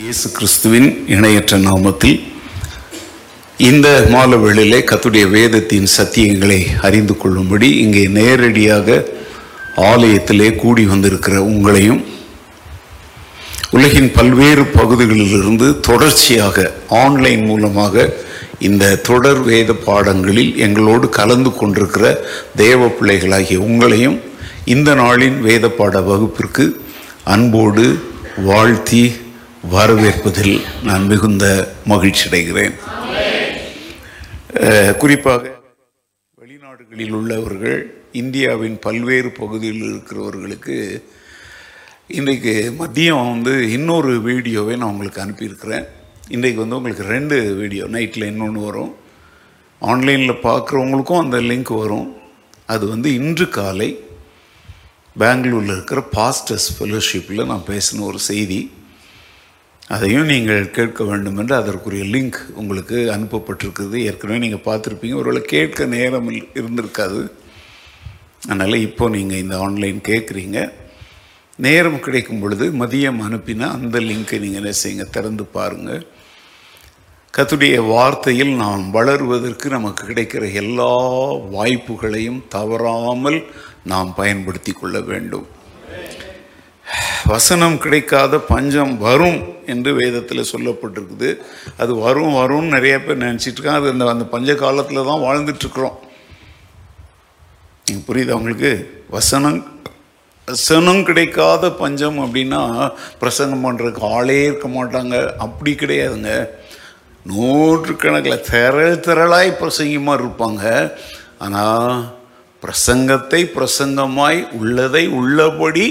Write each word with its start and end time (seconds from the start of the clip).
இயேசு 0.00 0.28
கிறிஸ்துவின் 0.30 0.88
இணையற்ற 1.06 1.56
நாமத்தில் 1.58 2.18
இந்த 3.58 3.88
மாலவேளையிலே 4.10 4.78
கத்துடைய 4.82 5.24
வேதத்தின் 5.30 5.86
சத்தியங்களை 5.94 6.58
அறிந்து 6.82 7.14
கொள்ளும்படி 7.16 7.68
இங்கே 7.78 8.02
நேரடியாக 8.16 8.96
ஆலயத்திலே 9.82 10.48
கூடி 10.56 10.84
வந்திருக்கிற 10.84 11.36
உங்களையும் 11.44 12.00
உலகின் 13.72 14.10
பல்வேறு 14.12 14.64
பகுதிகளிலிருந்து 14.70 15.68
தொடர்ச்சியாக 15.80 16.66
ஆன்லைன் 16.98 17.44
மூலமாக 17.44 18.06
இந்த 18.60 18.94
தொடர் 19.02 19.40
வேத 19.42 19.72
பாடங்களில் 19.84 20.52
எங்களோடு 20.58 21.06
கலந்து 21.10 21.52
கொண்டிருக்கிற 21.52 22.04
தேவ 22.56 22.88
பிள்ளைகளாகிய 22.88 23.60
உங்களையும் 23.60 24.18
இந்த 24.66 24.90
நாளின் 24.94 25.38
வேத 25.40 25.68
பாட 25.70 26.00
வகுப்பிற்கு 26.00 26.66
அன்போடு 27.26 27.86
வாழ்த்தி 28.44 29.04
வரவேற்பதில் 29.70 30.56
நான் 30.82 31.06
மிகுந்த 31.06 31.44
மகிழ்ச்சி 31.86 32.24
அடைகிறேன் 32.28 32.76
குறிப்பாக 35.02 35.62
வெளிநாடுகளில் 36.40 37.14
உள்ளவர்கள் 37.18 37.78
இந்தியாவின் 38.12 38.78
பல்வேறு 38.78 39.30
பகுதியில் 39.30 39.82
இருக்கிறவர்களுக்கு 39.82 40.76
இன்றைக்கு 42.06 42.74
மதியம் 42.78 43.30
வந்து 43.30 43.70
இன்னொரு 43.70 44.20
வீடியோவை 44.20 44.76
நான் 44.76 44.90
உங்களுக்கு 44.90 45.22
அனுப்பியிருக்கிறேன். 45.22 45.86
இன்றைக்கு 46.28 46.60
வந்து 46.60 46.76
உங்களுக்கு 46.76 47.02
ரெண்டு 47.02 47.54
வீடியோ 47.54 47.84
நைட்டில் 47.84 48.26
இன்னொன்று 48.26 48.60
வரும். 48.60 48.94
ஆன்லைனில் 49.80 50.42
பார்க்குறவங்களுக்கும் 50.42 51.22
அந்த 51.24 51.40
லிங்க் 51.40 51.74
வரும். 51.76 52.16
அது 52.66 52.88
வந்து 52.88 53.14
இன்று 53.14 53.48
காலை 53.48 53.98
பெங்களூரில் 55.18 55.74
இருக்கிற 55.76 56.08
பாஸ்டர்ஸ் 56.16 56.70
ஃபெலோஷிப்பில் 56.76 57.46
நான் 57.46 57.68
பேசின 57.68 58.00
ஒரு 58.00 58.18
செய்தி. 58.18 58.72
அதையும் 59.88 60.26
நீங்கள் 60.26 60.70
கேட்க 60.70 61.04
வேண்டும் 61.04 61.36
என்று 61.36 61.54
அதற்குரிய 61.54 62.04
லிங்க் 62.04 62.38
உங்களுக்கு 62.54 62.96
அனுப்பப்பட்டிருக்குது 63.16 63.96
ஏற்கனவே 64.00 64.38
நீங்கள் 64.38 64.66
பார்த்துருப்பீங்க. 64.68 65.14
ஒருவேளை 65.14 65.42
கேட்க 65.42 65.84
நேரம் 65.84 66.30
இருந்திருக்காது. 66.30 67.28
அதனால் 68.46 68.74
இப்போது 68.74 69.16
நீங்கள் 69.16 69.38
இந்த 69.38 69.58
ஆன்லைன் 69.58 70.00
கேட்குறீங்க. 70.08 70.72
நேரம் 71.56 72.00
கிடைக்கும் 72.00 72.40
பொழுது 72.40 72.72
மதியம் 72.72 73.20
அனுப்பினா 73.26 73.66
அந்த 73.78 74.00
லிங்க்கை 74.00 74.38
நீங்கள் 74.44 74.62
என்ன 74.62 74.72
செய்யுங்க? 74.82 75.10
திறந்து 75.10 75.44
பாருங்கள் 75.44 76.06
கத்துடைய 77.36 77.76
வார்த்தையில் 77.92 78.54
நாம் 78.54 78.94
வளருவதற்கு 78.94 79.66
நமக்கு 79.66 80.06
கிடைக்கிற 80.06 80.52
எல்லா 80.52 80.92
வாய்ப்புகளையும் 81.32 82.42
தவறாமல் 82.48 83.38
நாம் 83.84 84.14
பயன்படுத்தி 84.14 84.72
கொள்ள 84.72 85.00
வேண்டும். 85.00 85.46
வசனம் 87.26 87.78
கிடைக்காத 87.78 88.38
பஞ்சம் 88.38 88.98
வரும் 88.98 89.38
என்று 89.66 89.94
வேதத்தில் 89.94 90.50
சொல்லப்பட்டிருக்குது. 90.52 91.38
அது 91.76 91.94
வரும் 91.96 92.34
வரும்னு 92.34 92.74
நிறைய 92.76 93.02
பேர் 93.02 93.22
நினச்சிட்டு 93.26 93.66
அது 93.66 93.88
அந்த 93.88 94.08
அந்த 94.08 94.24
பஞ்ச 94.24 94.54
காலத்தில் 94.54 95.08
தான் 95.10 95.24
வாழ்ந்துட்டுருக்குறோம் 95.26 95.96
புரியுது 97.86 98.02
அவங்களுக்கு 98.04 98.04
புரியுதா 98.06 98.36
உங்களுக்கு? 98.38 98.72
வசனம் 99.10 99.72
வசனம் 100.48 101.02
கிடைக்காத 101.02 101.70
பஞ்சம் 101.72 102.18
அப்படின்னா 102.24 102.92
பிரசங்கம் 103.18 103.64
பண்ணுறதுக்கு 103.64 104.02
ஆளே 104.16 104.44
இருக்க 104.44 104.68
மாட்டாங்க. 104.68 105.34
அப்படி 105.36 105.72
கிடையாதுங்க. 105.72 106.48
நூற்றுக்கணக்கில் 107.26 108.44
திரள் 108.50 109.00
திரளாய் 109.06 109.58
பிரசங்கமாக 109.60 110.20
இருப்பாங்க. 110.20 110.64
ஆனால் 111.38 112.14
பிரசங்கத்தை 112.62 113.40
பிரசங்கமாய் 113.56 114.50
உள்ளதை 114.52 115.08
உள்ளபடி 115.08 115.86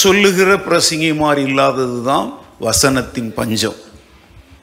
சொல்லுகிற 0.00 0.50
பிரசங்கிமார் 0.66 1.40
இல்லாதது 1.46 1.98
தான் 2.10 2.28
வசனத்தின் 2.66 3.32
பஞ்சம். 3.38 3.78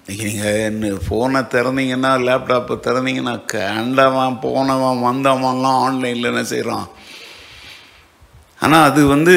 இன்னைக்கு 0.02 0.24
நீங்கள் 0.30 0.62
என்ன 0.68 0.92
ஃபோனை 1.06 1.42
திறந்தீங்கன்னா 1.54 2.12
லேப்டாப்பை 2.28 2.76
திறந்தீங்கன்னா 2.86 3.34
கேண்டவன் 3.54 4.40
போனவன் 4.46 5.04
வந்தவன்லாம் 5.10 5.82
ஆன்லைனில் 5.86 6.30
என்ன 6.32 6.44
செய்கிறான் 6.54 6.88
ஆனால் 8.64 8.86
அது 8.90 9.02
வந்து 9.14 9.36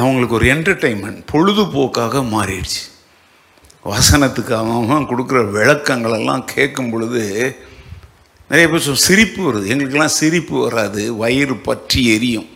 அவங்களுக்கு 0.00 0.38
ஒரு 0.38 0.48
என்டர்டெயின்மெண்ட் 0.54 1.20
பொழுதுபோக்காக 1.32 2.22
மாறிடுச்சு. 2.34 2.82
வசனத்துக்கு 3.92 4.54
அவன் 4.60 5.08
கொடுக்குற 5.12 5.40
விளக்கங்களெல்லாம் 5.56 6.44
கேட்கும் 6.54 6.90
பொழுது 6.94 7.22
நிறைய 8.50 8.66
பேர் 8.72 9.00
சிரிப்பு 9.06 9.40
வருது. 9.46 9.70
எங்களுக்கெல்லாம் 9.72 10.18
சிரிப்பு 10.20 10.56
வராது 10.66 11.02
வயிறு 11.22 11.56
பற்றி 11.68 12.02
எரியும். 12.16 12.50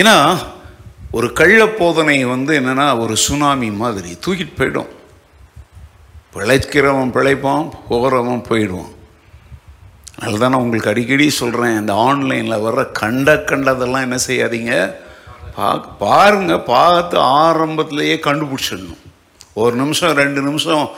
ஏன்னா 0.00 0.16
ஒரு 1.12 1.32
கள்ள 1.32 1.66
போதனை 1.66 2.24
வந்து 2.24 2.60
என்னென்னா 2.60 2.98
ஒரு 2.98 3.16
சுனாமி 3.16 3.70
மாதிரி. 3.70 4.18
தூக்கிட்டு 4.26 4.52
போயிடும். 4.56 4.88
பிழைக்கிறவன் 6.34 7.14
பிழைப்பான் 7.16 7.70
போகிறவன் 7.88 8.42
போயிடுவான். 8.42 8.98
அதனால 10.18 10.38
தான் 10.38 10.50
நான் 10.50 10.60
உங்களுக்கு 10.60 10.90
அடிக்கடி 10.90 11.30
சொல்கிறேன் 11.30 11.78
இந்த 11.80 11.94
ஆன்லைனில் 11.94 12.62
வர்ற 12.66 12.92
கண்ட 12.92 13.38
கண்டதெல்லாம் 13.38 14.00
என்ன 14.00 14.18
செய்யாதீங்க. 14.26 14.94
பா 15.56 15.76
பாருங்கள் 15.76 16.60
பார்த்து 16.60 17.18
ஆரம்பத்திலேயே 17.18 18.14
கண்டுபிடிச்சிடணும். 18.14 18.98
ஒரு 19.52 19.76
நிமிஷம் 19.76 20.16
ரெண்டு 20.16 20.40
நிமிஷம். 20.40 20.90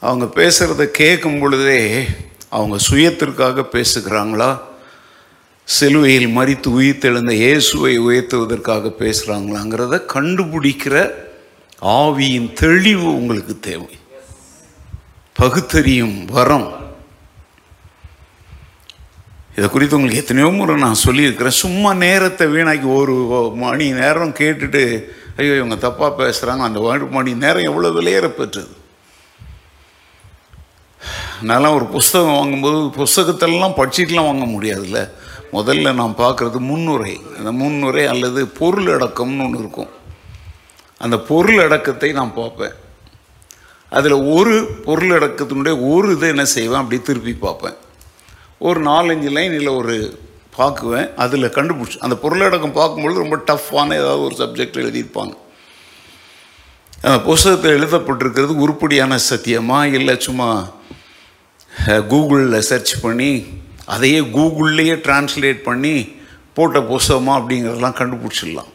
அவங்க 0.00 0.24
பேசுகிறத 0.42 0.84
கேட்கும் 0.84 1.38
பொழுதே 1.38 2.06
அவங்க 2.48 2.76
சுயத்திற்காக 2.90 3.64
பேசுகிறாங்களா? 3.72 4.60
சிலுவையில் 5.74 6.30
மறித்து 6.36 6.68
உயிர்த்தெழுந்த 6.78 7.32
இயேசுவை 7.42 7.92
உயர்த்துவதற்காக 8.06 8.90
பேசுகிறாங்களாங்கிறத 9.00 9.98
கண்டுபிடிக்கிற 10.14 10.94
ஆவியின் 12.00 12.48
தெளிவு 12.62 13.08
உங்களுக்கு 13.18 13.54
தேவை. 13.68 13.92
பகுத்தறியும் 15.40 16.16
வரம். 16.36 16.68
இதை 19.56 19.68
குறித்து 19.68 19.96
உங்களுக்கு 19.96 20.22
எத்தனையோ 20.22 20.50
முறை 20.58 20.76
நான் 20.86 21.02
சொல்லியிருக்கிறேன். 21.06 21.60
சும்மா 21.62 21.92
நேரத்தை 22.04 22.46
வீணாக்கி 22.56 22.88
ஒரு 22.98 23.14
மணி 23.62 23.86
நேரம் 24.00 24.36
கேட்டுட்டு 24.42 24.82
ஐயோ 25.36 25.54
இவங்க 25.62 25.78
தப்பாக 25.86 26.12
பேசுகிறாங்க 26.20 26.66
அந்த 26.68 27.06
மணி 27.18 27.32
நேரம் 27.44 27.68
எவ்வளோ 27.70 27.88
விலையேற 28.00 28.28
பெற்றது? 28.40 28.74
நான்லாம் 31.48 31.78
ஒரு 31.78 31.86
புஸ்தகம் 31.96 32.38
வாங்கும்போது 32.38 32.78
புஸ்தகத்தெல்லாம் 33.00 33.78
படிச்சுட்டுலாம் 33.80 34.30
வாங்க 34.30 34.46
முடியாதுல்ல. 34.56 35.00
முதல்ல 35.52 35.92
நான் 36.00 36.20
பார்க்குறது 36.20 36.58
முன்னுரை. 36.70 37.14
அந்த 37.38 37.50
முன்னுரை 37.60 38.04
அல்லது 38.12 38.40
பொருள் 38.60 38.88
அடக்கம்னு 38.96 39.44
ஒன்று 39.46 39.60
இருக்கும். 39.62 39.90
அந்த 41.04 41.16
பொருள் 41.30 41.60
அடக்கத்தை 41.64 42.10
நான் 42.18 42.34
பார்ப்பேன். 42.34 42.74
அதில் 43.98 44.16
ஒரு 44.36 44.56
பொருள் 44.86 45.12
அடக்கத்தினுடைய 45.18 45.74
ஒரு 45.92 46.08
இதை 46.16 46.28
என்ன 46.28 46.44
செய்வேன்? 46.44 46.80
அப்படி 46.82 46.98
திருப்பி 47.02 47.32
பார்ப்பேன். 47.46 47.78
ஒரு 48.58 48.80
நாலஞ்சு 48.90 49.30
லைனில் 49.36 49.76
ஒரு 49.78 49.94
பார்க்குவேன். 50.58 51.08
அதில் 51.24 51.54
கண்டுபிடிச்சி 51.56 51.98
அந்த 52.06 52.16
பொருளடக்கம் 52.22 52.76
பார்க்கும்பொழுது 52.78 53.24
ரொம்ப 53.24 53.38
டஃப்பான 53.50 53.94
ஏதாவது 54.00 54.24
ஒரு 54.26 54.36
சப்ஜெக்ட் 54.42 54.80
எழுதியிருப்பாங்க. 54.82 55.34
அந்த 57.02 57.18
புஸ்தகத்தில் 57.28 57.76
எழுதப்பட்டிருக்கிறது 57.78 58.54
உருப்படியான 58.64 59.18
சத்தியமா? 59.30 59.78
இல்லை 59.98 60.14
சும்மா 60.26 60.48
கூகுளில் 62.10 62.66
சர்ச் 62.70 62.94
பண்ணி 63.00 63.32
அதையே 63.94 64.20
கூகுள்லேயே 64.36 64.94
டிரான்ஸ்லேட் 65.06 65.62
பண்ணி 65.68 65.94
போட்ட 66.56 66.78
புஸ்தகமாக 66.90 67.40
அப்படிங்கிறதெல்லாம் 67.40 67.98
கண்டுபிடிச்சிடலாம். 68.00 68.70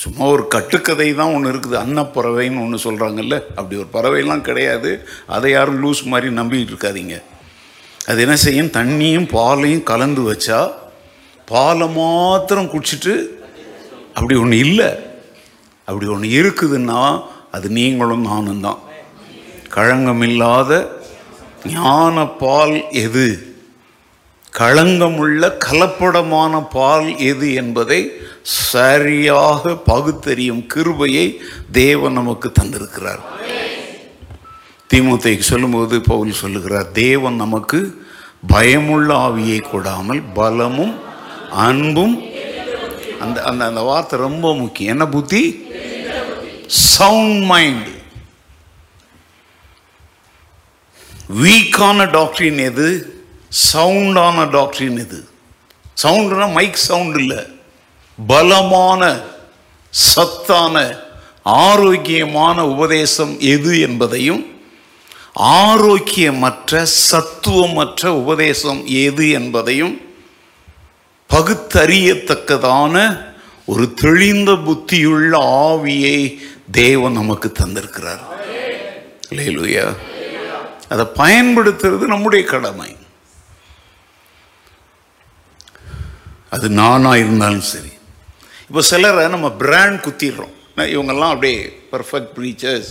சும்மா 0.00 0.24
ஒரு 0.34 0.44
கட்டுக்கதை 0.54 1.06
தான் 1.20 1.32
ஒன்று 1.34 1.50
இருக்குது. 1.52 1.76
அன்னப்பறவைன்னு 1.84 2.62
ஒன்று 2.64 2.84
சொல்கிறாங்கல்ல 2.84 3.36
அப்படி 3.58 3.74
ஒரு 3.82 3.88
பறவைலாம் 3.96 4.46
கிடையாது. 4.48 4.90
அதை 5.36 5.48
யாரும் 5.56 5.80
லூஸ் 5.82 6.02
மாதிரி 6.12 6.28
நம்பிக்கிட்டு 6.40 6.74
இருக்காதீங்க. 6.74 7.16
அது 8.10 8.20
என்ன 8.26 8.36
செய்யும்? 8.44 8.74
தண்ணியும் 8.78 9.28
பாலையும் 9.36 9.88
கலந்து 9.90 10.22
வச்சா 10.30 10.60
பாலை 11.50 11.86
மாத்திரம் 11.98 12.72
குடிச்சிட்டு 12.72 13.14
அப்படி 14.16 14.34
ஒன்று 14.42 14.58
இல்லை. 14.66 14.88
அப்படி 15.88 16.06
ஒன்று 16.14 16.28
இருக்குதுன்னா 16.40 17.02
அது 17.56 17.68
நீங்களும் 17.78 18.28
நானும் 18.30 18.64
தான். 18.68 18.80
இல்லாத 20.30 20.72
ஞான 21.64 22.26
பால் 22.26 22.90
எது? 22.90 23.48
களங்கமுள்ள 24.58 25.52
கலப்படமான 25.64 26.66
பால் 26.70 27.18
எது 27.18 27.54
என்பதை 27.54 28.12
சரியாக 28.42 29.74
பகுத்தறியும் 29.74 30.66
கிருபையை 30.66 31.40
தேவன் 31.72 32.12
நமக்கு 32.12 32.52
தந்திருக்கிறார். 32.60 33.18
திமுத்தைக்கு 34.94 35.38
சொல்லும்போது 35.38 36.00
பவுல் 36.00 36.32
சொல்லுகிறார் 36.32 36.90
தேவன் 36.90 37.34
நமக்கு 37.34 38.04
பயமுள்ள 38.46 39.14
ஆவியை 39.14 39.60
கொடாமல் 39.62 40.22
பலமும் 40.34 40.98
அன்பும் 41.50 42.22
அந்த 43.20 43.42
அந்த 43.42 43.64
அந்த 43.64 43.80
வார்த்தை 43.80 44.18
ரொம்ப 44.18 44.56
முக்கியம். 44.56 44.92
என்ன 44.92 45.06
புத்தி? 45.06 45.68
சவுண்ட் 46.66 47.44
மைண்ட் 47.44 47.86
வீக்கான 51.30 52.10
டாக்டரின் 52.10 52.58
எது? 52.58 53.14
சவுண்டான 53.72 54.50
டாக்டரின் 54.50 54.98
எது? 54.98 55.28
சவுண்டுனா 56.02 56.52
மைக் 56.52 56.76
சவுண்ட் 56.76 57.16
இல்லை. 57.16 57.44
பலமான 58.26 59.20
சத்தான 59.90 60.96
ஆரோக்கியமான 61.42 62.66
உபதேசம் 62.66 63.40
எது 63.40 63.80
என்பதையும் 63.80 64.60
ஆரோக்கியமற்ற 65.38 66.82
சத்துவமற்ற 66.82 68.14
உபதேசம் 68.14 68.86
எது 68.86 69.30
என்பதையும் 69.30 70.00
பகுத்தறியத்தக்கதான 71.30 73.24
ஒரு 73.66 73.94
தெளிந்த 73.94 74.52
புத்தியுள்ள 74.52 75.38
ஆவியை 75.38 76.38
தேவன் 76.70 77.12
நமக்கு 77.12 77.52
தந்திருக்கிறார். 77.60 78.20
லேலுயா 79.30 79.96
அதை 80.92 81.04
பயன்படுத்துறது 81.22 82.04
நம்முடைய 82.14 82.42
கடமை. 82.52 82.90
அது 86.54 86.68
நானாக 86.68 87.18
இருந்தாலும் 87.18 87.68
சரி. 87.72 87.92
இப்போ 88.68 88.82
சிலரை 88.82 89.28
நம்ம 89.34 89.50
பிராண்ட் 89.62 90.00
குத்திடுறோம். 90.06 90.54
இவங்கெல்லாம் 90.94 91.32
அப்படியே 91.34 91.60
பர்ஃபெக்ட் 91.92 92.32
ப்ரீச்சர்ஸ் 92.36 92.90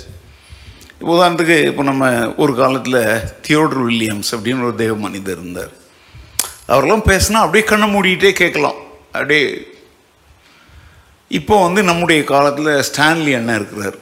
உதாரணத்துக்கு 1.11 1.57
இப்போ 1.71 1.83
நம்ம 1.83 2.05
ஒரு 2.43 2.53
காலத்தில் 2.55 3.01
தியோடர் 3.47 3.83
வில்லியம்ஸ் 3.87 4.31
அப்படின்னு 4.35 4.65
ஒரு 4.67 4.75
தெய்வ 4.75 4.95
மனிதர் 4.95 5.37
இருந்தார். 5.37 5.73
அவரெல்லாம் 6.73 7.05
பேசினா 7.11 7.39
அப்படியே 7.43 7.63
கண்ணை 7.63 7.87
மூடிக்கிட்டே 7.93 8.31
கேட்கலாம். 8.41 8.79
அப்படியே 9.11 9.45
இப்போ 11.39 11.55
வந்து 11.65 11.83
நம்முடைய 11.83 12.23
காலத்தில் 12.23 12.71
ஸ்டான்லி 12.89 13.33
அண்ணன் 13.39 13.59
இருக்கிறார். 13.59 13.97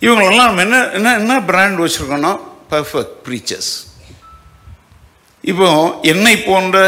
இவங்களெல்லாம் 0.00 0.48
நம்ம 0.48 0.62
என்ன 0.66 0.78
என்ன 0.98 1.14
என்ன 1.18 1.42
பிராண்ட் 1.50 1.82
வச்சுருக்கோன்னா 1.84 2.32
பர்ஃபெக்ட் 2.74 3.16
ப்ரீச்சர்ஸ் 3.26 3.72
இப்போ 5.50 5.68
என்னை 6.12 6.36
போன்ற 6.50 6.78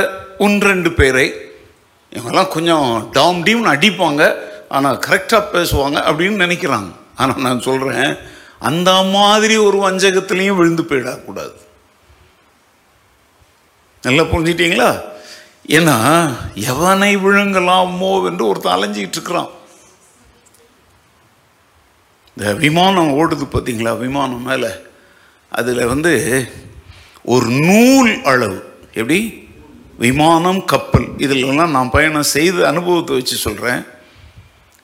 ஒன்றெண்டு 0.44 0.90
பேரை 1.00 1.26
இவங்கெல்லாம் 2.16 2.54
கொஞ்சம் 2.54 2.88
டாம் 3.16 3.40
டீம்னு 3.46 3.72
அடிப்பாங்க. 3.72 4.22
ஆனால் 4.76 5.02
கரெக்டாக 5.06 5.50
பேசுவாங்க 5.54 5.98
அப்படின்னு 6.08 6.36
நினைக்கிறாங்க. 6.44 6.90
ஆனால் 7.22 7.44
நான் 7.46 7.66
சொல்கிறேன் 7.66 8.08
அந்த 8.68 8.90
மாதிரி 9.14 9.54
ஒரு 9.66 9.78
வஞ்சகத்துலேயும் 9.84 10.58
விழுந்து 10.60 10.82
போயிடக்கூடாது. 10.82 11.56
நல்லா 14.06 14.24
புரிஞ்சிட்டீங்களா? 14.32 14.88
ஏன்னா 15.76 15.96
எவனை 16.72 17.12
விழுங்கலாமோ 17.26 18.10
என்று 18.30 18.48
ஒருத்தன் 18.48 18.76
அலைஞ்சிக்கிட்டு 18.76 19.18
இருக்கிறான். 19.18 19.50
இந்த 22.32 22.54
விமானம் 22.64 23.14
ஓடுது 23.20 23.46
பார்த்தீங்களா? 23.54 23.94
விமானம் 24.06 24.46
மேலே. 24.50 24.72
அதில் 25.58 25.90
வந்து 25.92 26.12
ஒரு 27.34 27.48
நூல் 27.68 28.10
அளவு. 28.32 28.58
எப்படி? 28.98 29.18
விமானம் 30.04 30.60
கப்பல். 30.72 31.06
இதிலெல்லாம் 31.24 31.74
நான் 31.76 31.94
பயணம் 31.96 32.32
செய்த 32.36 32.56
அனுபவத்தை 32.72 33.12
வச்சு 33.16 33.36
சொல்கிறேன் 33.36 33.82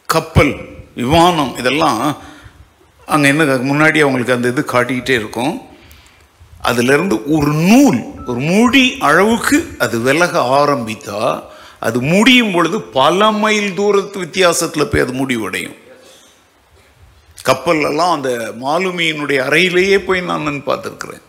கப்பல் 0.09 0.55
விமானம் 1.01 1.53
இதெல்லாம் 1.61 2.01
அங்கே 3.13 3.29
என்ன 3.33 3.45
முன்னாடி 3.71 3.99
அவங்களுக்கு 4.05 4.37
அந்த 4.37 4.49
இது 4.53 4.63
காட்டிக்கிட்டே 4.73 5.15
இருக்கும். 5.21 5.55
அதிலிருந்து 6.71 7.17
ஒரு 7.37 7.53
நூல் 7.71 8.01
ஒரு 8.31 8.41
முடி 8.53 8.85
அளவுக்கு 9.09 9.59
அது 9.85 9.97
விலக 10.09 10.35
ஆரம்பித்தா 10.59 11.21
அது 11.87 11.99
முடியும் 12.13 12.53
பொழுது 12.55 12.77
பல 12.99 13.31
மைல் 13.43 13.71
தூரத்து 13.79 14.19
வித்தியாசத்தில் 14.25 14.91
போய் 14.91 15.05
அது 15.05 15.13
முடிவடையும். 15.13 15.77
கப்பல்லாம் 17.44 18.15
அந்த 18.15 18.31
மாலுமியினுடைய 18.65 19.39
அறையிலேயே 19.49 19.99
போய் 19.99 20.21
நான் 20.21 20.67
பார்த்துருக்குறேன். 20.67 21.23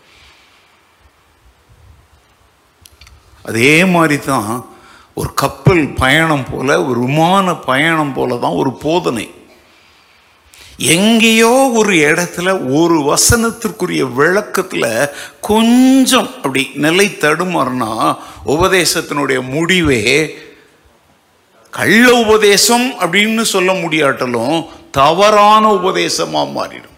அதே 3.46 3.86
மாதிரி 3.86 4.18
தான் 4.20 4.72
ஒரு 5.14 5.34
கப்பல் 5.34 5.88
பயணம் 5.94 6.46
போல 6.52 6.86
ஒரு 6.86 7.00
விமான 7.00 7.56
பயணம் 7.56 8.14
போல 8.14 8.38
தான் 8.38 8.52
ஒரு 8.52 8.72
போதனை. 8.72 9.26
எங்கேயோ 10.78 11.52
ஒரு 11.80 11.94
இடத்துல 11.94 12.48
ஒரு 12.80 12.96
வசனத்திற்குரிய 13.12 14.14
விளக்கத்தில் 14.14 15.12
கொஞ்சம் 15.40 16.30
அப்படி 16.36 16.72
நிலை 16.76 17.08
தடுமாறுனா 17.08 17.92
உபதேசத்தினுடைய 18.46 19.42
முடிவே 19.50 20.02
கள்ள 21.74 22.14
உபதேசம் 22.14 22.88
அப்படின்னு 23.00 23.42
சொல்ல 23.42 23.74
முடியாட்டலும் 23.74 24.58
தவறான 25.00 25.64
உபதேசமாக 25.80 26.54
மாறிடும். 26.58 26.98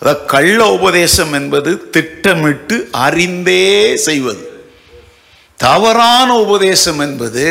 அதாவது 0.00 0.24
கள்ள 0.24 0.58
உபதேசம் 0.78 1.32
என்பது 1.32 1.70
திட்டமிட்டு 1.90 2.76
அறிந்தே 3.06 3.96
செய்வது. 4.06 4.44
தவறான 5.56 6.28
உபதேசம் 6.44 6.98
என்பது 6.98 7.44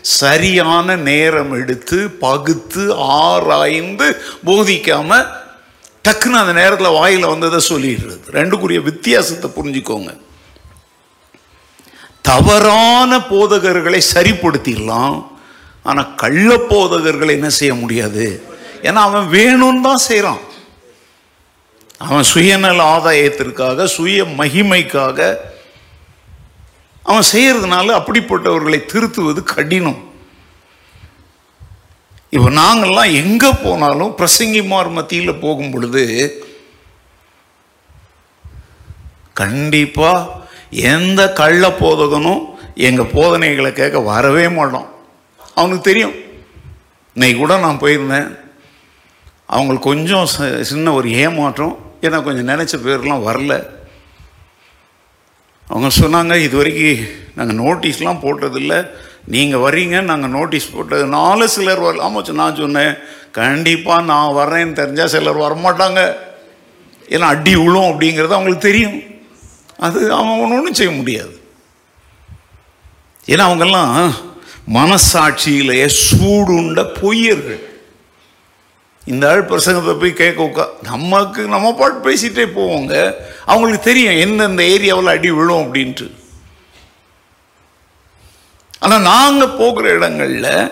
சரியான 0.00 0.96
நேரம் 0.96 1.52
எடுத்து 1.60 1.98
பகுத்து 2.26 2.82
ஆராய்ந்து 2.94 4.06
போதிக்காம 4.46 5.10
டக்குன்னு 6.04 6.40
அந்த 6.40 6.52
நேரத்தில் 6.52 6.96
வாயில் 6.98 7.30
வந்ததை 7.32 7.60
சொல்லிடுறது. 7.68 8.24
ரெண்டுக்குரிய 8.38 8.80
வித்தியாசத்தை 8.82 9.50
புரிஞ்சுக்கோங்க. 9.50 10.10
தவறான 12.22 13.18
போதகர்களை 13.30 14.00
சரிப்படுத்திடலாம். 14.14 15.16
ஆனால் 15.82 16.14
கள்ள 16.14 16.56
போதகர்களை 16.72 17.32
என்ன 17.38 17.48
செய்ய 17.60 17.74
முடியாது? 17.74 18.26
ஏன்னா 18.88 19.00
அவன் 19.08 19.26
வேணும்னு 19.36 19.86
தான் 19.88 20.06
செய்கிறான் 20.08 20.42
அவன் 22.06 22.30
சுயநல 22.32 22.80
ஆதாயத்திற்காக 22.94 23.84
சுய 23.96 24.24
மகிமைக்காக 24.40 25.18
அவன் 27.08 27.30
செய்கிறதுனால 27.34 27.94
அப்படிப்பட்டவர்களை 28.00 28.78
திருத்துவது 28.92 29.40
கடினம். 29.54 30.00
இப்போ 32.34 32.48
நாங்கள்லாம் 32.60 33.16
எங்கே 33.22 33.50
போனாலும் 33.64 34.14
பிரசங்கிமார் 34.20 34.88
மத்தியில் 34.96 35.40
போகும் 35.44 35.72
பொழுது 35.74 36.04
கண்டிப்பாக 39.40 40.30
எந்த 40.94 41.20
கள்ள 41.40 41.62
போதகனும் 41.82 42.42
எங்கள் 42.88 43.12
போதனைகளை 43.16 43.70
கேட்க 43.72 43.98
வரவே 44.12 44.46
மாட்டோம் 44.56 44.88
அவனுக்கு 45.58 45.88
தெரியும். 45.90 46.16
இன்னைக்கு 47.16 47.38
கூட 47.40 47.54
நான் 47.64 47.82
போயிருந்தேன். 47.84 48.28
அவங்களுக்கு 49.46 49.88
கொஞ்சம் 49.88 50.26
சின்ன 50.62 50.92
ஒரு 50.92 51.12
ஏமாற்றம். 51.12 51.78
ஏன்னா 52.00 52.22
கொஞ்சம் 52.22 52.48
நினச்ச 52.48 52.86
பேர்லாம் 52.86 53.26
வரல. 53.28 53.66
அவங்க 55.68 55.90
சொன்னாங்க 56.00 56.36
இது 56.42 56.56
வரைக்கும் 56.56 57.06
நாங்கள் 57.34 57.60
நோட்டீஸ்லாம் 57.64 58.22
போட்டதில்லை. 58.24 58.88
நீங்கள் 59.26 59.60
வர்றீங்க 59.60 60.00
நாங்கள் 60.00 60.30
நோட்டீஸ் 60.30 60.70
போட்டதுனால 60.76 61.44
சிலர் 61.44 61.78
வர 61.78 62.02
ஆமாம் 62.02 62.32
நான் 62.32 62.56
சொன்னேன் 62.56 62.94
கண்டிப்பாக 63.32 64.02
நான் 64.02 64.34
வரேன்னு 64.34 64.78
தெரிஞ்சால் 64.80 65.12
சிலர் 65.14 65.38
வரமாட்டாங்க. 65.38 66.14
ஏன்னா 67.08 67.28
அடி 67.34 67.56
விழும் 67.56 67.88
அப்படிங்கிறது 67.90 68.36
அவங்களுக்கு 68.38 68.68
தெரியும். 68.68 69.02
அது 69.78 70.12
அவன் 70.12 70.40
ஒன்றும் 70.40 70.74
செய்ய 70.74 70.92
முடியாது. 70.92 71.40
ஏன்னா 73.26 73.44
அவங்கெல்லாம் 73.48 74.12
மனசாட்சியிலேயே 74.74 75.88
சூடுண்ட 76.04 76.82
பொய்யர்கள். 77.00 77.62
இந்த 79.12 79.24
ஆள் 79.30 79.48
பிரசங்கத்தை 79.50 79.94
போய் 80.00 80.20
கேட்க 80.20 80.40
உட்கா 80.48 80.64
நமக்கு 80.90 81.40
நம்ம 81.54 81.72
பாட்டு 81.80 81.98
பேசிகிட்டே 82.06 82.44
போவோங்க. 82.58 82.94
அவங்களுக்கு 83.50 83.80
தெரியும் 83.88 84.20
எந்தெந்த 84.24 84.62
ஏரியாவில் 84.74 85.14
அடி 85.14 85.30
விழும் 85.38 85.62
அப்படின்ட்டு. 85.64 86.06
ஆனால் 88.84 89.06
நாங்கள் 89.10 89.56
போகிற 89.60 89.92
இடங்களில் 89.98 90.70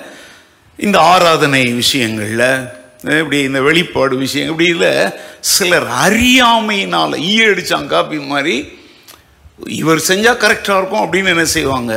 இந்த 0.78 0.96
ஆராதனை 1.12 1.62
விஷயங்களில் 1.82 2.48
இப்படி 3.20 3.38
இந்த 3.48 3.60
வெளிப்பாடு 3.68 4.14
விஷயம் 4.24 4.50
இப்படி 4.50 4.68
இல்லை 4.74 4.92
சிலர் 5.54 5.88
அறியாமையினால் 6.04 7.14
ஈ 7.30 7.32
அடித்தான் 7.46 7.90
காப்பி 7.92 8.18
மாதிரி 8.32 8.56
இவர் 9.80 10.06
செஞ்சால் 10.10 10.42
கரெக்டாக 10.44 10.78
இருக்கும் 10.78 11.04
அப்படின்னு 11.04 11.32
என்ன 11.34 11.46
செய்வாங்க? 11.56 11.94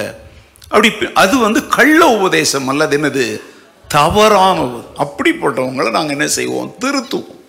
அப்படி 0.70 0.89
அது 1.24 1.36
வந்து 1.48 1.62
கள்ள 1.75 2.01
உபதேசம் 2.18 2.68
அல்லது 2.72 2.98
என்னது? 2.98 3.27
தவறானது. 3.96 4.80
அப்படிப்பட்டவங்களை 5.04 5.90
நாங்கள் 5.98 6.16
என்ன 6.18 6.28
செய்வோம்? 6.38 6.72
திருத்துவோம். 6.84 7.42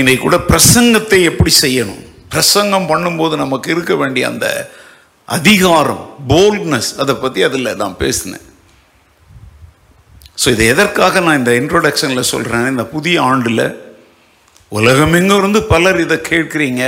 இன்னைக்கு 0.00 0.22
கூட 0.24 0.38
பிரசங்கத்தை 0.50 1.18
எப்படி 1.30 1.52
செய்யணும்? 1.64 2.02
பிரசங்கம் 2.32 2.88
பண்ணும்போது 2.90 3.34
நமக்கு 3.44 3.68
இருக்க 3.74 3.94
வேண்டிய 4.00 4.24
அந்த 4.32 4.46
அதிகாரம் 5.36 6.04
போல்ட்னஸ் 6.30 6.90
அதை 7.02 7.14
பற்றி 7.22 7.40
அதில் 7.48 7.78
நான் 7.82 8.00
பேசினேன். 8.02 8.44
ஸோ 10.42 10.46
இது 10.54 10.64
எதற்காக 10.72 11.20
நான் 11.26 11.40
இந்த 11.40 11.52
இன்ட்ரோடக்ஷனில் 11.60 12.30
சொல்கிறேன் 12.32 12.70
இந்த 12.72 12.84
புதிய 12.94 13.16
ஆண்டில் 13.30 13.66
உலகமெங்கும் 14.78 15.40
இருந்து 15.40 15.60
பலர் 15.72 15.98
இதை 16.04 16.16
கேட்குறீங்க. 16.30 16.82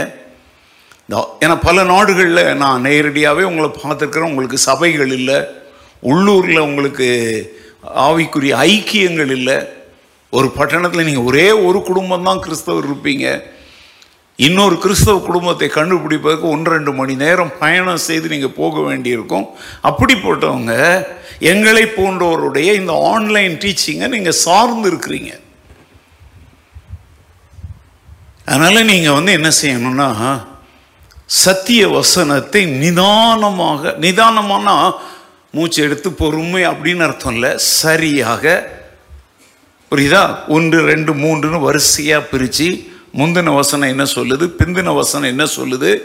ஏன்னா 1.42 1.56
பல 1.68 1.84
நாடுகளில் 1.92 2.58
நான் 2.62 2.84
நேரடியாகவே 2.88 3.42
உங்களை 3.50 3.68
பார்த்துருக்குறேன் 3.82 4.30
உங்களுக்கு 4.32 4.58
சபைகள் 4.68 5.12
இல்லை. 5.18 5.38
உள்ளூரில் 6.10 6.66
உங்களுக்கு 6.68 7.08
ஆவிக்குரிய 8.06 8.54
ஐக்கியங்கள் 8.70 9.32
இல்லை. 9.38 9.58
ஒரு 10.36 10.48
பட்டணத்தில் 10.56 11.08
நீங்கள் 11.08 11.28
ஒரே 11.30 11.48
ஒரு 11.66 11.78
குடும்பம் 11.88 12.26
தான் 12.28 12.42
கிறிஸ்தவர் 12.46 12.88
இருப்பீங்க. 12.88 13.26
இன்னொரு 14.38 14.76
கிறிஸ்தவ 14.84 15.20
குடும்பத்தை 15.26 15.68
கண்டுபிடிப்பதற்கு 15.76 16.46
ஒன்று 16.54 16.72
ரெண்டு 16.74 16.92
மணி 16.98 17.14
நேரம் 17.22 17.52
பயணம் 17.62 18.04
செய்து 18.06 18.26
நீங்கள் 18.32 18.58
போக 18.58 18.80
வேண்டியிருக்கும். 18.88 19.46
அப்படிப்பட்டவங்க 19.90 20.74
எங்களை 21.52 21.84
போன்றவருடைய 21.96 22.68
இந்த 22.80 22.92
ஆன்லைன் 23.12 23.56
டீச்சிங்கை 23.62 24.08
நீங்கள் 24.16 24.40
சார்ந்து 24.44 24.90
இருக்கிறீங்க. 24.92 25.32
அதனால் 28.50 28.88
நீங்கள் 28.92 29.16
வந்து 29.18 29.32
என்ன 29.38 29.50
செய்யணும்னா 29.60 30.10
சத்திய 31.42 31.82
வசனத்தை 31.98 32.60
நிதானமாக 32.82 33.94
நிதானமானால் 34.04 34.92
மூச்சு 35.50 35.82
எடுத்து 35.82 36.12
பொறுமை 36.12 36.66
அப்படின்னு 36.66 37.02
அர்த்தம் 37.02 37.34
இல்லை 37.34 37.52
சரியாக. 37.56 38.70
புரியுதா? 39.90 40.36
ஒன்று 40.48 40.86
ரெண்டு 40.86 41.14
மூன்றுன்னு 41.14 41.60
வரிசையாக 41.60 42.24
பிரித்து 42.24 42.94
முந்தின 43.16 43.54
வசனம் 43.54 43.88
என்ன 43.88 44.04
சொல்லுது? 44.04 44.52
பிந்தின 44.58 44.94
வசனம் 44.94 45.28
என்ன 45.28 45.44
சொல்லுது? 45.44 45.96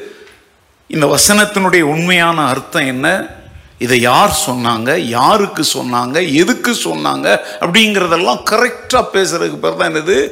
இந்த 0.87 1.17
வசனத்தினுடைய 1.17 1.81
உண்மையான 1.81 2.47
அர்த்தம் 2.47 2.85
என்ன? 2.85 3.35
இதை 3.77 4.01
யார் 4.01 4.37
சொன்னாங்க? 4.45 4.97
யாருக்கு 4.97 5.63
சொன்னாங்க? 5.73 6.33
எதுக்கு 6.33 6.71
சொன்னாங்க? 6.71 7.37
அப்படிங்கிறதெல்லாம் 7.59 8.43
கரெக்டாக 8.49 9.05
பேசுறதுக்கு 9.13 9.57
பேர் 9.57 9.75
தான் 9.75 9.93
என்னது? 9.93 10.27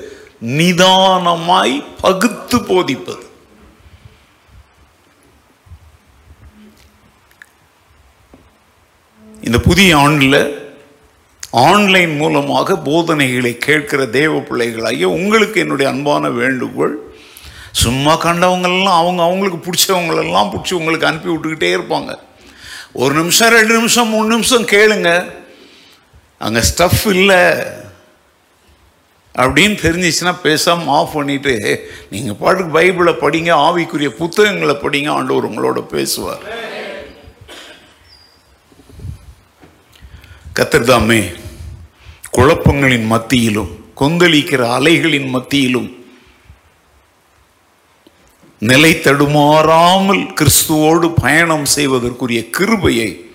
நிதானமாய் 0.46 1.84
பகுத்து 2.02 2.64
போதிப்பது. 2.64 3.29
இந்த 9.50 9.62
புதிய 9.62 9.98
ஆண்டில் 9.98 10.74
ஆன்லைன் 11.50 12.16
மூலமாக 12.16 12.78
போதனைகளை 12.78 13.58
கேட்கிற 13.58 14.06
தேவ 14.06 14.40
பிள்ளைகளாகிய 14.40 15.10
உங்களுக்கு 15.10 15.60
என்னுடைய 15.60 15.92
அன்பான 15.92 16.30
வேண்டுகோள். 16.30 16.98
சும்மா 17.72 18.24
கண்டவங்களெல்லாம் 18.24 18.98
அவங்க 19.00 19.24
அவங்களுக்கு 19.24 19.72
பிடிச்சவங்களெல்லாம் 19.72 20.52
பிடிச்சி 20.52 20.74
உங்களுக்கு 20.74 21.08
அனுப்பி 21.08 21.30
விட்டுக்கிட்டே 21.30 21.80
இருப்பாங்க. 21.80 22.16
ஒரு 22.94 23.14
நிமிஷம் 23.16 23.50
ரெண்டு 23.50 23.74
நிமிஷம் 23.74 24.08
மூணு 24.08 24.28
நிமிஷம் 24.28 24.66
கேளுங்க. 24.66 25.32
அங்கே 26.38 26.60
ஸ்டஃப் 26.60 27.08
இல்லை. 27.08 27.42
அப்படின்னு 29.38 29.76
தெரிஞ்சிச்சுன்னா 29.86 30.36
பேசாமல் 30.44 30.88
ஆஃப் 30.88 31.14
பண்ணிட்டு 31.14 31.90
நீங்கள் 32.10 32.36
பாட்டுக்கு 32.40 32.80
பைபிளை 32.80 33.14
படிங்க 33.22 33.52
ஆவிக்குரிய 33.68 34.10
புத்தகங்களை 34.10 34.76
படிங்க 34.76 35.10
ஆண்டவர் 35.10 35.52
உங்களோட 35.52 35.82
பேசுவார். 35.82 36.69
கத்தர்தாமே 40.60 41.22
குழப்பங்களின் 42.32 43.06
மத்தியிலும் 43.06 43.70
கொந்தளிக்கிற 43.98 44.62
அலைகளின் 44.78 45.28
மத்தியிலும் 45.28 45.98
நிலை 48.60 48.92
தடுமாறாமல் 48.92 50.24
கிறிஸ்துவோடு 50.36 51.14
பயணம் 51.22 51.66
செய்வதற்குரிய 51.66 52.50
கிருபையை 52.50 53.26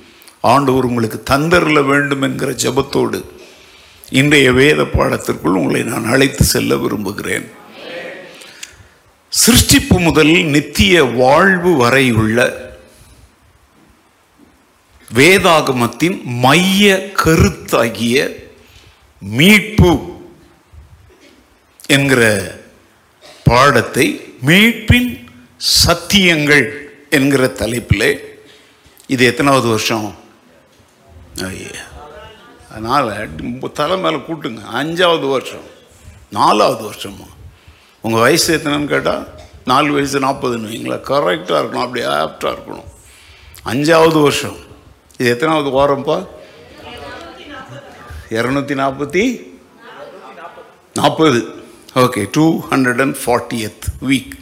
ஆண்டவர் 0.41 0.85
உங்களுக்கு 0.85 1.23
தந்தரல 1.31 1.85
வேண்டும் 1.85 2.23
என்கிற 2.23 2.53
ஜெபத்தோடு 2.53 3.25
இன்றைய 4.11 4.53
வேத 4.53 4.83
பாடத்திற்குள் 4.83 5.59
உங்களை 5.61 5.83
நான் 5.83 6.05
அழைத்து 6.05 6.45
செல்ல 6.45 6.77
விரும்புகிறேன். 6.77 7.47
சிருஷ்டிப்பு 9.47 10.01
முதல் 10.01 10.35
நித்திய 10.45 11.05
வாழ்வு 11.05 11.77
வரை 11.77 12.13
உள்ள 12.13 12.64
வேதாகமத்தின் 15.15 16.23
மைய 16.23 17.11
கருத்தாகிய 17.25 18.45
மீட்பு 19.21 20.21
என்கிற 21.87 22.55
பாடத்தை 23.45 24.35
மீட்பின் 24.47 25.25
சத்தியங்கள் 25.87 26.71
என்கிற 27.11 27.47
தலைப்பிலே 27.47 28.19
இது 29.07 29.25
எத்தனாவது 29.25 29.69
வருஷம்? 29.69 30.15
ஐயா. 31.43 31.83
அதனால் 32.71 33.29
தலை 33.73 33.99
மேலே 33.99 34.17
கூட்டுங்க. 34.17 34.59
அஞ்சாவது 34.75 35.31
வருஷம். 35.31 35.65
நாலாவது 36.31 36.93
வருஷமா? 36.93 37.27
உங்கள் 38.01 38.21
வயசு 38.21 38.57
எத்தனைன்னு 38.57 38.85
கேட்டால் 38.85 39.29
நாலு 39.65 39.93
வயசு 39.93 40.21
நாற்பதுன்னு 40.21 40.61
வைங்களா 40.61 41.01
கரெக்டாக 41.09 41.63
இருக்கணும். 41.63 41.83
அப்படி 41.83 42.05
ஆப்டாக 42.05 42.59
இருக்கணும். 42.59 42.85
அஞ்சாவது 43.65 44.23
வருஷம். 44.23 44.73
இது 45.19 45.31
எத்தனாவது 45.33 45.69
வாரம்ப்பா? 45.79 46.17
இரநூத்தி 48.39 48.75
நாற்பத்தி 48.81 49.25
நாற்பது. 51.01 51.41
Okay 52.05 52.23
two 52.37 52.45
hundred 52.71 53.03
and 53.05 53.19
fortieth 53.69 53.87
week 54.09 54.35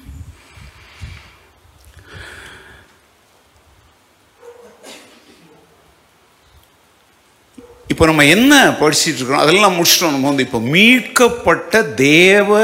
இப்போ 7.92 8.04
நம்ம 8.10 8.24
என்ன 8.34 8.54
படிச்சிட்டு 8.80 9.18
இருக்கிறோம்? 9.18 9.42
அதெல்லாம் 9.44 9.74
முடிச்சிட்டோம். 9.78 10.14
நம்ம 10.16 10.28
வந்து 10.28 10.44
இப்போ 10.46 10.60
மீட்கப்பட்ட 10.74 11.82
தேவ 12.06 12.60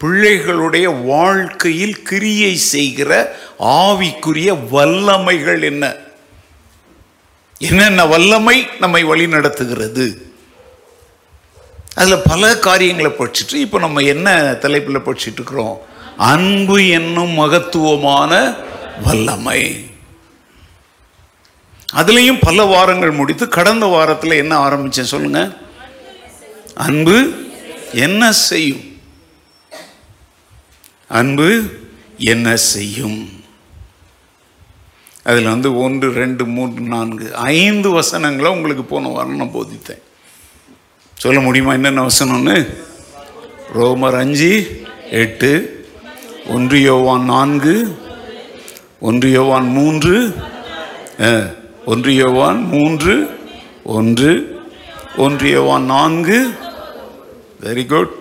பிள்ளைகளுடைய 0.00 0.86
வாழ்க்கையில் 1.10 2.02
கிரியை 2.08 2.54
செய்கிற 2.72 3.10
ஆவிக்குரிய 3.60 4.50
வல்லமைகள் 4.72 5.62
என்ன? 5.70 5.84
என்னென்ன 7.68 8.06
வல்லமை 8.06 8.66
நம்மை 8.80 9.02
வழி 9.02 9.26
நடத்துகிறது? 9.28 10.34
அதில் 11.94 12.26
பல 12.26 12.58
காரியங்களை 12.58 13.10
படிச்சுட்டு 13.10 13.54
இப்போ 13.54 13.78
நம்ம 13.78 14.00
என்ன 14.00 14.28
தலைப்பில் 14.60 15.06
படிச்சுட்டு 15.06 15.32
இருக்கிறோம் 15.32 15.80
அன்பு 16.16 16.88
என்னும் 16.88 17.30
மகத்துவமான 17.30 18.54
வல்லமை. 19.02 19.90
அதுலேயும் 21.94 22.38
பல 22.40 22.64
வாரங்கள் 22.64 23.10
முடித்து 23.10 23.48
கடந்த 23.48 23.86
வாரத்தில் 23.86 24.40
என்ன 24.42 24.56
ஆரம்பித்தேன் 24.56 25.12
சொல்லுங்க? 25.14 25.56
அன்பு 26.74 27.16
என்ன 27.92 28.32
செய்யும்? 28.32 28.98
அன்பு 31.08 31.48
என்ன 32.18 32.56
செய்யும்? 32.56 33.41
அதில் 35.26 35.50
வந்து 35.52 35.68
ஒன்று 35.84 36.06
ரெண்டு 36.22 36.44
மூன்று 36.54 36.82
நான்கு 36.94 37.26
ஐந்து 37.34 37.88
வசனங்களை 37.90 38.48
உங்களுக்கு 38.56 38.84
போன 38.84 39.08
வாரம் 39.08 39.40
நான் 39.40 39.56
போதித்தேன். 39.56 40.02
சொல்ல 41.22 41.40
முடியுமா 41.40 41.72
என்னென்ன 41.78 42.06
வசனம்னு? 42.06 42.56
ரோமர் 43.74 44.16
அஞ்சு 44.22 44.52
எட்டு 45.22 45.52
ஒன்று 46.54 46.78
யோவான் 46.82 47.26
நான்கு 47.34 47.74
ஒன்று 49.08 49.28
யோவான் 49.30 49.68
மூன்று 49.76 50.16
ஒன்று 51.92 52.12
யோவான் 52.14 52.60
மூன்று 52.72 53.14
ஒன்று 53.96 54.32
ஒன்று 55.24 55.48
யோவான் 55.50 55.86
நான்கு. 55.94 56.38
வெரி 57.64 57.84
குட் 57.92 58.14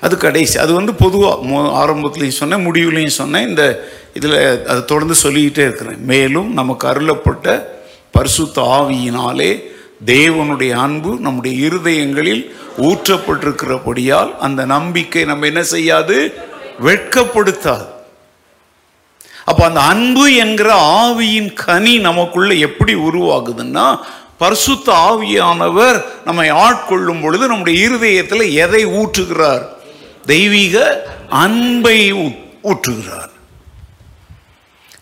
அது 0.00 0.16
கடைசி. 0.16 0.58
அது 0.58 0.72
வந்து 0.74 0.94
பொதுவாக 0.94 1.44
மோ 1.44 1.58
ஆரம்பத்துலேயும் 1.82 2.40
சொன்னேன் 2.40 2.72
முடிவுலையும் 2.72 3.18
சொன்னேன். 3.20 3.48
இந்த 3.48 3.88
இதில் 4.14 4.66
அது 4.66 4.84
தொடர்ந்து 4.84 5.14
சொல்லிக்கிட்டே 5.14 5.62
இருக்கிறேன். 5.62 6.04
மேலும் 6.04 6.52
நமக்கு 6.52 6.88
அருளப்பட்ட 6.88 7.64
பரிசுத்த 8.10 8.62
ஆவியினாலே 8.62 9.62
தேவனுடைய 10.06 10.70
அன்பு 10.70 11.16
நம்முடைய 11.20 11.68
இருதயங்களில் 11.68 12.50
ஊற்றப்பட்டிருக்கிறபடியால் 12.78 14.36
அந்த 14.36 14.64
நம்பிக்கை 14.64 15.24
நம்ம 15.24 15.46
என்ன 15.46 15.62
செய்யாது? 15.62 16.32
வெட்கப்படுத்தாது. 16.84 17.86
அப்போ 19.44 19.64
அந்த 19.64 19.80
அன்பு 19.80 20.34
என்கிற 20.34 20.70
ஆவியின் 20.74 21.52
கனி 21.52 21.98
நமக்குள்ள 21.98 22.54
எப்படி 22.54 22.94
உருவாகுதுன்னா 22.94 23.98
பரிசுத்த 24.38 24.92
ஆவியானவர் 24.92 26.04
நம்மை 26.24 26.50
ஆட்கொள்ளும் 26.50 27.22
பொழுது 27.22 27.46
நம்முடைய 27.46 27.84
இருதயத்தில் 27.84 28.50
எதை 28.50 28.86
ஊற்றுகிறார்? 28.86 29.62
தெய்வீக 30.26 31.06
அன்பை 31.28 32.12
ஊ- 32.12 32.38
ஊற்றுகிறார். 32.64 33.34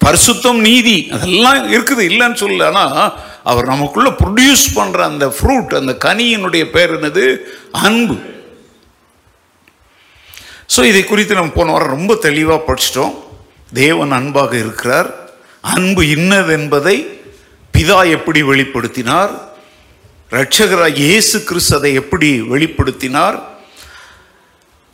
பரிசுத்தம் 0.04 0.61
நீதி 0.61 1.09
அதெல்லாம் 1.11 1.73
இருக்குது 1.73 1.99
இல்லைன்னு 1.99 2.37
சொல்லல. 2.37 2.71
ஆனால் 2.71 3.19
அவர் 3.45 3.64
நமக்குள்ள 3.64 4.11
ப்ரொடியூஸ் 4.11 4.75
பண்ற 4.75 5.04
அந்த 5.04 5.35
ஃப்ரூட் 5.40 5.75
அந்த 5.75 5.97
கனியினுடைய 6.04 6.64
பேர் 6.64 6.93
என்னது? 6.93 7.37
அன்பு. 7.73 8.16
ஸோ 10.76 10.85
இதை 10.85 11.04
குறித்து 11.04 11.35
நம்ம 11.35 11.50
போன 11.50 11.73
வாரம் 11.73 11.88
ரொம்ப 11.88 12.14
தெளிவாக 12.14 12.75
படிச்சிட்டோம். 12.75 13.14
தேவன் 13.73 14.12
அன்பாக 14.12 14.57
இருக்கிறார். 14.57 15.31
அன்பு 15.61 16.09
இன்னது 16.09 16.52
என்பதை 16.52 17.21
பிதா 17.78 18.11
எப்படி 18.11 18.43
வெளிப்படுத்தினார்? 18.43 19.38
இரட்சகராக 20.31 20.97
இயேசு 20.97 21.45
கிறிஸ்து 21.45 21.76
அதை 21.76 21.95
எப்படி 21.95 22.40
வெளிப்படுத்தினார்? 22.40 23.43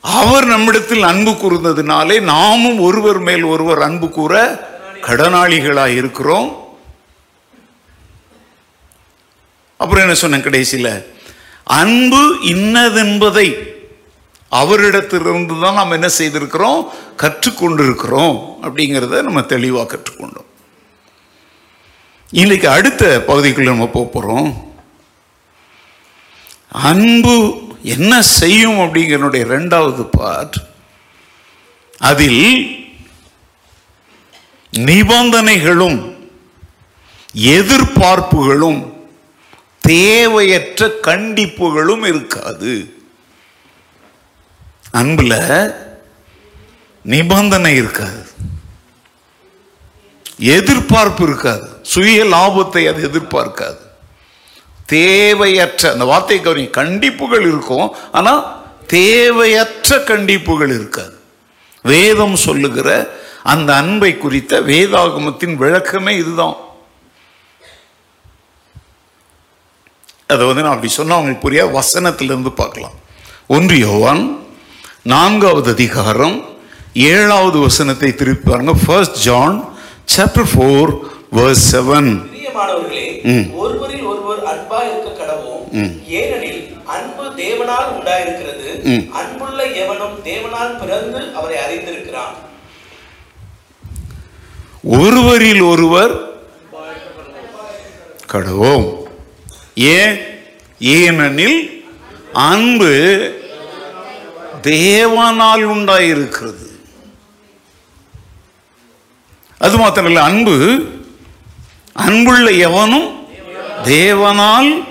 அவர் 0.00 0.44
நம்மிடத்தில் 0.44 1.02
அன்பு 1.02 1.30
கூர்ந்ததுனாலே 1.30 2.20
நாமும் 2.20 2.78
ஒருவர் 2.78 3.18
மேல் 3.18 3.42
ஒருவர் 3.42 3.82
அன்பு 3.82 4.10
கூற 4.10 4.34
கடனாளிகளாக 5.00 5.86
இருக்கிறோம். 5.86 6.68
அப்புறம் 9.76 10.02
என்ன 10.02 10.14
சொன்னேன் 10.14 10.42
கடைசியில்? 10.42 11.14
அன்பு 11.64 12.36
இன்னதென்பதை 12.44 13.68
அவரிடத்திலிருந்து 14.50 15.60
தான் 15.60 15.74
நாம் 15.74 15.90
என்ன 15.90 16.08
செய்திருக்கிறோம்? 16.18 16.88
கற்றுக்கொண்டிருக்கிறோம். 17.16 18.44
அப்படிங்கிறத 18.62 19.22
நம்ம 19.22 19.42
தெளிவாக 19.42 19.96
கற்றுக்கொண்டோம். 19.96 20.48
இன்னைக்கு 22.30 22.68
அடுத்த 22.68 23.24
பகுதிக்குள்ள 23.26 23.62
நம்ம 23.62 23.86
போக 23.86 24.10
போகிறோம் 24.10 24.74
அன்பு 26.68 27.68
என்ன 27.82 28.22
செய்யும் 28.22 28.78
அப்படிங்கிறனுடைய 28.78 29.44
ரெண்டாவது 29.44 30.08
பார்ட் 30.10 30.56
அதில் 31.98 32.78
நிபந்தனைகளும் 34.76 36.28
எதிர்பார்ப்புகளும் 37.34 38.92
தேவையற்ற 39.80 40.90
கண்டிப்புகளும் 41.02 42.06
இருக்காது. 42.06 43.02
அன்பில் 44.90 45.74
நிபந்தனை 47.02 47.74
இருக்காது. 47.74 48.28
எதிர்பார்ப்பு 50.38 51.26
இருக்காது. 51.26 51.68
சுய 51.82 52.24
லாபத்தை 52.24 52.88
அது 52.88 53.08
எதிர்பார்க்காது. 53.08 53.88
தேவையற்ற 54.92 55.82
அந்த 55.92 56.04
வார்த்தை 56.10 56.38
கவனி 56.40 56.64
கண்டிப்புகள் 56.78 57.44
இருக்கும் 57.50 57.88
ஆனா 58.18 58.32
தேவையற்ற 58.94 59.98
கண்டிப்புகள் 60.10 60.72
இருக்காது. 60.78 61.14
வேதம் 61.92 62.36
சொல்லுகிற 62.46 62.88
அந்த 63.52 63.70
அன்பை 63.82 64.10
குறித்த 64.24 64.52
வேதாகமத்தின் 64.70 65.54
விளக்கமே 65.62 66.12
இதுதான். 66.22 66.56
அதை 70.32 70.42
வந்து 70.48 70.62
நான் 70.64 70.74
அப்படி 70.74 70.92
சொன்னா 70.92 71.14
அவங்களுக்கு 71.16 71.44
புரிய? 71.46 71.62
வசனத்திலிருந்து 71.78 72.52
பார்க்கலாம். 72.62 72.96
ஒன்று 73.56 73.76
யோவான் 73.86 74.22
நான்காவது 75.12 75.68
அதிகாரம் 75.76 76.36
ஏழாவது 77.12 77.58
வசனத்தை 77.66 78.10
திருப்பி 78.20 78.44
பாருங்க. 78.50 78.74
First 78.84 79.18
John 79.26 79.56
chapter 80.16 80.50
four 80.52 80.92
verse 81.38 81.64
seven 81.72 82.10
ஒருவரில் 83.62 84.04
இருக்க 84.88 85.10
கடவோம் 85.20 85.64
ஏனெனில் 86.06 86.62
அன்பு 86.84 87.24
தேவனால் 87.36 87.88
உண்டாயிருக்கிறது. 87.96 88.68
அன்புள்ள 89.10 89.64
எவனும் 89.82 90.16
தேவனால் 90.24 90.78
பிறந்து 90.78 91.20
அவரை 91.34 91.58
அறிந்திருக்கிறான். 91.64 92.34
ஒருவரில் 94.82 95.60
ஒருவர் 95.60 96.14
கடவோம் 98.32 98.88
ஏன்? 99.74 100.16
ஏனெனில் 100.78 101.84
அன்பு 102.32 102.92
தேவனால் 104.62 105.64
உண்டாயிருக்கிறது. 105.74 106.66
அது 109.58 109.76
மாத்திரமல்ல 109.78 110.26
அன்பு 110.30 110.56
அன்புள்ள 111.92 112.50
எவனும் 112.50 113.08
தேவனால் 113.84 114.84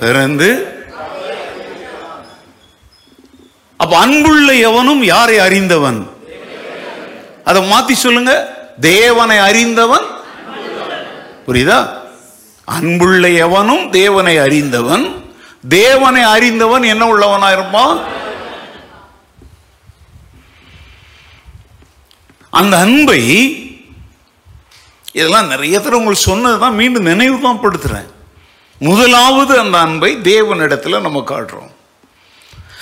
பிறந்து 0.00 0.78
அப்ப 3.76 3.98
அன்புள்ள 3.98 4.54
எவனும் 4.54 5.04
யாரை 5.04 5.38
அறிந்தவன்? 5.38 6.10
அதை 7.44 7.70
மாத்தி 7.70 7.92
சொல்லுங்க. 7.92 8.58
தேவனை 8.80 9.38
அறிந்தவன்? 9.38 10.04
புரியுதா? 11.46 11.88
அன்புள்ள 12.64 13.28
எவனும் 13.28 13.90
தேவனை 13.90 14.38
அறிந்தவன்? 14.38 15.32
தேவனை 15.68 16.22
அறிந்தவன் 16.22 16.82
என்ன 16.82 17.14
உள்ளவனா 17.14 17.52
இருப்பான்? 17.52 18.00
அந்த 22.50 22.76
அன்பை 22.76 23.20
இதெல்லாம் 25.12 25.46
நிறைய 25.46 25.78
தடவை 25.78 25.98
உங்களுக்கு 25.98 26.30
சொன்னது 26.30 26.58
தான் 26.58 26.74
மீண்டும் 26.74 27.02
நினைவு 27.02 27.40
தான் 27.40 27.62
படுத்துறேன் 27.62 28.08
முதலாவது 28.78 29.58
அந்த 29.58 29.78
அன்பை 29.78 30.16
தேவனிடத்தில் 30.16 31.04
நம்ம 31.06 31.24
காட்டுறோம். 31.26 31.70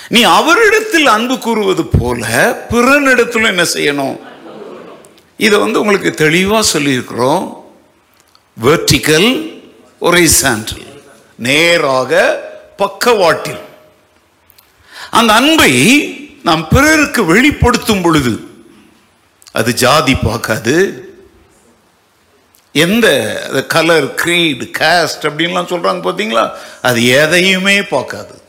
நீ 0.09 0.23
அவரிடத்தில் 0.23 1.07
அன்பு 1.07 1.39
கூறுவது 1.39 1.85
போல 1.87 2.23
பிறனிடத்தில் 2.71 3.51
என்ன 3.53 3.65
செய்யணும்? 3.75 4.19
இதை 5.37 5.59
வந்து 5.59 5.81
உங்களுக்கு 5.81 6.11
தெளிவாக 6.15 6.69
சொல்லியிருக்கிறோம். 6.75 7.65
வெர்டிக்கல் 8.63 9.29
ஒரைசான்டல் 10.01 10.87
நேராக 11.37 12.13
பக்கவாட்டில். 12.77 13.61
அந்த 15.11 15.33
அன்பை 15.33 15.73
நாம் 16.43 16.69
பிறருக்கு 16.69 17.25
வெளிப்படுத்தும் 17.25 18.03
பொழுது 18.03 18.33
அது 19.53 19.75
ஜாதி 19.75 20.15
பார்க்காது. 20.15 20.77
எந்த 22.79 23.09
கலர் 23.69 24.15
க்ரீடு 24.15 24.73
caste 24.79 25.23
அப்படின்லாம் 25.23 25.71
சொல்றாங்க 25.73 26.01
பார்த்தீங்களா? 26.03 26.51
அது 26.83 27.07
எதையுமே 27.07 27.83
பார்க்காது. 27.83 28.43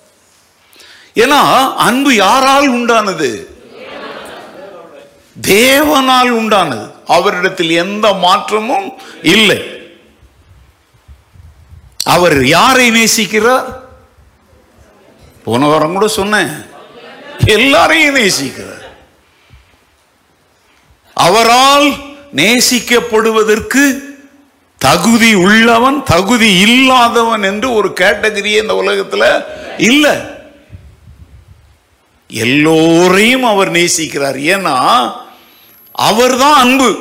ஏன்னா 1.15 1.73
அன்பு 1.73 2.15
யாரால் 2.15 2.73
உண்டானது? 2.73 3.45
தேவனால் 5.41 6.31
உண்டானது. 6.31 6.91
அவரிடத்தில் 7.07 7.69
எந்த 7.69 8.13
மாற்றமும் 8.13 8.93
இல்லை. 9.21 9.61
அவர் 12.03 12.45
யாரை 12.45 12.91
நேசிக்கிறார்? 12.91 13.79
போன 15.43 15.67
வாரம் 15.67 15.93
கூட 15.93 16.07
சொன்னேன். 16.07 16.65
எல்லாரையும் 17.45 18.15
நேசிக்கிறார். 18.15 18.77
அவரால் 21.13 21.93
நேசிக்கப்படுவதற்கு 22.35 24.07
தகுதி 24.79 25.33
உள்ளவன் 25.33 26.03
தகுதி 26.03 26.59
இல்லாதவன் 26.59 27.43
என்று 27.43 27.73
ஒரு 27.73 27.89
கேட்டகரியே 27.89 28.61
இந்த 28.61 28.75
உலகத்தில் 28.75 29.43
இல்லை. 29.77 30.17
எல்லோரையும் 32.27 33.43
அவர் 33.43 33.71
நேசிக்கிறார். 33.71 34.37
ஏன்னா 34.53 35.11
அவர்தான் 35.91 36.53
அன்பு. 36.53 36.97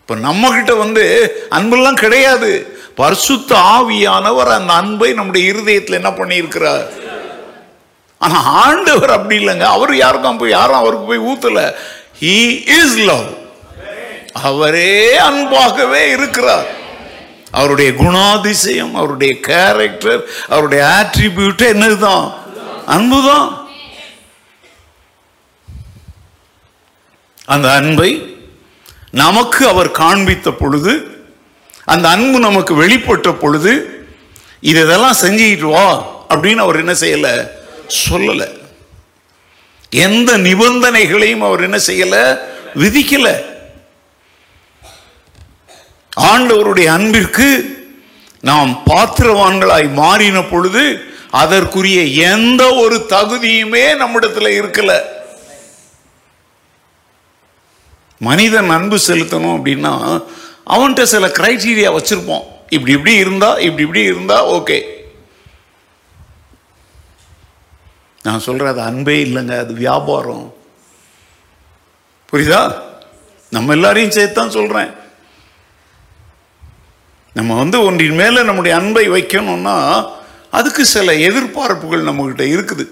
இப்ப 0.00 0.14
நம்ம 0.14 0.50
கிட்ட 0.50 0.74
வந்து 0.74 1.04
அன்பெல்லாம் 1.50 1.94
கிடையாது. 1.94 2.78
பரிசுத்த 2.94 3.54
ஆவியானவர் 3.54 4.52
அந்த 4.58 4.72
அன்பை 4.72 5.12
நம்முடைய 5.12 5.48
இருதயத்தில் 5.48 5.94
என்ன 5.94 6.10
பண்ணியிருக்கிறார்? 6.10 6.86
ஆனா 8.18 8.42
ஆண்டவர் 8.42 9.10
அப்படி 9.10 9.46
இல்லைங்க. 9.46 9.60
அவர் 9.60 9.96
யாருக்கும் 9.96 10.36
போய் 10.36 10.50
யாரும் 10.50 10.76
அவருக்கு 10.76 11.06
போய் 11.06 11.18
ஊத்தல. 11.18 11.74
ஹீ 12.20 12.68
இஸ் 12.68 12.96
லவ் 12.96 13.44
அவரே 14.42 15.18
அன்பாகவே 15.18 16.10
இருக்கிறார். 16.10 16.66
அவருடைய 17.50 17.90
குணாதிசயம் 17.90 18.92
அவருடைய 18.92 19.40
கேரக்டர் 19.40 20.24
அவருடைய 20.48 20.84
ஆட்ரிபியூட் 20.84 21.66
என்னதுதான்? 21.66 22.34
அன்புதான். 22.86 23.68
அந்த 27.44 27.72
அன்பை 27.72 28.36
நமக்கு 29.10 29.68
அவர் 29.68 29.90
காண்பித்த 29.90 30.50
பொழுது 30.50 31.24
அந்த 31.84 32.08
அன்பு 32.08 32.38
நமக்கு 32.38 32.82
வெளிப்பட்ட 32.82 33.32
பொழுது 33.32 34.04
இது 34.60 34.80
இதெல்லாம் 34.82 35.16
செஞ்சுக்கிட்டு 35.20 35.70
வா 35.70 36.06
அப்படின்னு 36.28 36.56
அவர் 36.56 36.76
என்ன 36.76 36.92
செய்யல? 36.92 37.48
சொல்லல. 38.08 38.58
எந்த 39.90 40.38
நிபந்தனைகளையும் 40.38 41.38
அவர் 41.38 41.62
என்ன 41.62 41.76
செய்யல? 41.76 42.38
விதிக்கலை. 42.74 43.55
ஆண்டவருடைய 46.16 46.84
அன்பிற்கு 46.84 47.48
நாம் 48.40 48.82
பாத்திரவான்களாய் 48.90 49.88
மாறின 49.92 50.44
பொழுது 50.44 51.12
அதற்குரிய 51.30 52.02
எந்த 52.32 52.74
ஒரு 52.74 53.06
தகுதியுமே 53.08 53.96
நம்மிடத்தில் 53.96 54.56
இருக்கல. 54.60 54.92
மனிதன் 58.20 58.70
அன்பு 58.70 58.98
செலுத்தணும் 59.06 59.56
அப்படின்னா 59.56 59.92
அவன்கிட்ட 60.64 61.02
சில 61.02 61.26
கிரைட்டீரியா 61.26 61.90
வச்சிருப்போம். 61.96 62.44
இப்படி 62.68 62.92
இப்படி 62.92 63.14
இருந்தா 63.14 63.58
இப்படி 63.58 63.82
இப்படி 63.82 64.02
இருந்தா 64.02 64.44
ஓகே 64.44 64.78
நான் 68.24 68.40
சொல்கிறேன் 68.40 68.72
அது 68.72 68.80
அன்பே 68.80 69.24
இல்லைங்க 69.24 69.58
அது 69.58 69.72
வியாபாரம். 69.74 70.54
புரியுதா? 72.32 72.62
நம்ம 73.52 73.72
எல்லாரையும் 73.72 74.10
சேர்த்து 74.10 74.40
தான் 74.40 74.50
சொல்கிறேன் 74.50 74.90
நம்ம 77.36 77.56
வந்து 77.62 77.78
ஒன்றின் 77.86 78.18
மேலே 78.20 78.40
நம்முடைய 78.48 78.74
அன்பை 78.80 79.06
வைக்கணும்னா 79.14 79.76
அதுக்கு 80.58 80.82
சில 80.94 81.12
எதிர்பார்ப்புகள் 81.28 82.06
நம்மகிட்ட 82.08 82.44
இருக்குது. 82.54 82.84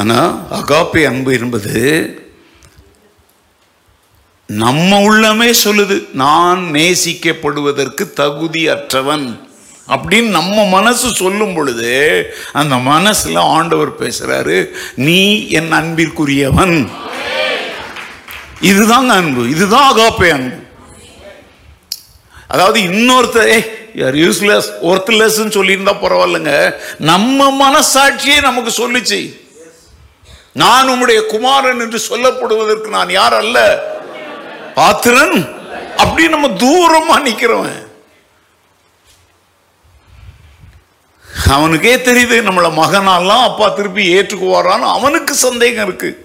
ஆனால் 0.00 0.30
அகாப்பி 0.58 1.02
அன்பு 1.10 1.32
என்பது 1.38 1.74
நம்ம 4.48 4.98
உள்ளமே 5.08 5.50
சொல்லுது 5.64 5.96
நான் 6.22 6.62
நேசிக்கப்படுவதற்கு 6.76 8.04
தகுதி 8.22 8.62
அற்றவன் 8.74 9.26
அப்படின்னு 9.94 10.30
நம்ம 10.38 10.58
மனசு 10.74 11.08
சொல்லும் 11.20 11.54
பொழுது 11.56 11.92
அந்த 12.60 12.74
மனசுல 12.90 13.44
ஆண்டவர் 13.56 13.92
பேசுறாரு 14.02 14.58
நீ 15.06 15.20
என் 15.58 15.72
அன்பிற்குரியவன். 15.80 16.76
இதுதாங்க 18.70 19.12
அன்பு 19.20 19.42
இதுதான் 19.54 19.88
அகாப்பே 19.92 20.28
அன்பு. 20.36 20.58
அதாவது 22.52 22.78
இன்னொருத்தர் 22.88 23.54
யார் 24.00 24.16
யூஸ்லெஸ் 24.24 24.68
ஒர்த்லெஸ்ன்னு 24.90 25.56
சொல்லியிருந்தா 25.56 25.94
பரவாயில்லைங்க. 26.04 26.54
நம்ம 27.10 27.48
மனசாட்சியே 27.62 28.36
நமக்கு 28.48 28.72
சொல்லிச்சு. 28.82 29.20
நான் 30.62 30.90
உம்முடைய 30.92 31.20
குமாரன் 31.26 31.82
என்று 31.84 32.00
சொல்லப்படுவதற்கு 32.10 32.88
நான் 32.96 33.16
யார் 33.20 33.36
அல்ல? 33.42 33.58
பாத்திரன். 34.74 35.38
அப்படி 36.02 36.28
நம்ம 36.28 36.48
தூரமா 36.64 37.16
நிக்கிறவன். 37.28 37.80
அவனுக்கே 41.54 41.94
தெரியுது 41.96 42.36
நம்மளை 42.46 42.68
மகனாலாம் 42.82 43.46
அப்பா 43.48 43.66
திருப்பி 43.68 44.04
ஏற்றுக்குவாரான்னு 44.16 44.86
அவனுக்கு 44.96 45.34
சந்தேகம் 45.46 45.86
இருக்குது 45.88 46.20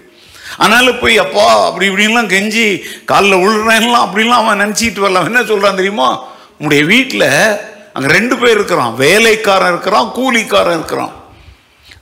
அதனால 0.58 0.92
போய் 0.92 1.18
அப்பா 1.18 1.66
அப்படி 1.66 1.88
இப்படின்லாம் 1.88 2.30
கெஞ்சி 2.32 2.80
காலில் 3.04 3.32
விழுறேன்லாம் 3.32 4.06
அப்படிலாம் 4.06 4.38
அவன் 4.42 4.60
நினச்சிட்டு 4.60 5.00
வரலாம் 5.00 5.24
என்ன 5.24 5.44
சொல்கிறான் 5.44 5.74
தெரியுமா? 5.74 6.22
உங்களுடைய 6.50 6.84
வீட்டில் 6.84 7.56
அங்கே 7.92 8.12
ரெண்டு 8.12 8.38
பேர் 8.38 8.50
இருக்கிறான். 8.50 8.94
வேலைக்காரன் 8.94 9.68
இருக்கிறான் 9.68 10.12
கூலிக்காரன் 10.16 10.74
இருக்கிறான். 10.74 11.12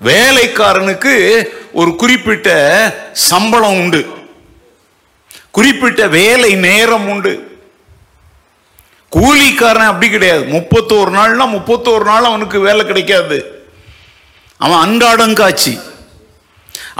வேலைக்காரனுக்கு 0.04 1.44
ஒரு 1.72 1.96
குறிப்பிட்ட 1.96 2.50
சம்பளம் 3.12 3.80
உண்டு. 3.80 4.16
குறிப்பிட்ட 5.50 6.06
வேலை 6.06 6.54
நேரம் 6.54 7.08
உண்டு. 7.08 7.60
கூலிக்காரன் 9.16 9.86
அப்படி 9.86 10.10
கிடையாது. 10.10 10.42
முப்பத்தோரு 10.42 11.10
நாள்னா 11.10 11.46
முப்பத்தோரு 11.56 12.04
நாள் 12.04 12.24
அவனுக்கு 12.24 12.60
வேலை 12.60 12.86
கிடைக்காது. 12.86 13.68
அவன் 14.56 14.78
அன்றாடம் 14.78 15.34
காட்சி. 15.34 15.78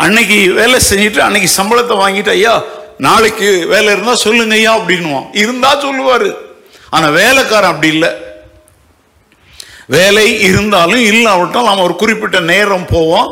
அன்னைக்கு 0.05 0.39
வேலை 0.59 0.79
செஞ்சுட்டு 0.91 1.21
அன்னைக்கு 1.27 1.49
சம்பளத்தை 1.57 1.95
வாங்கிட்டு 2.03 2.29
ஐயா 2.29 2.55
நாளைக்கு 3.07 3.49
வேலை 3.73 3.89
இருந்தால் 3.93 4.25
சொல்லுங்க 4.27 4.55
ஐயா 4.55 4.73
அப்படின்னுவான். 4.79 5.27
இருந்தா 5.43 5.71
சொல்லுவார். 5.81 6.29
ஆனால் 6.91 7.17
வேலைக்காரன் 7.21 7.73
அப்படி 7.73 7.89
இல்லை. 7.95 8.11
வேலை 9.97 10.25
இருந்தாலும் 10.49 11.03
இல்லாவிட்டால் 11.13 11.67
அவன் 11.67 11.85
ஒரு 11.85 11.95
குறிப்பிட்ட 11.97 12.41
நேரம் 12.41 12.87
போவான். 12.95 13.29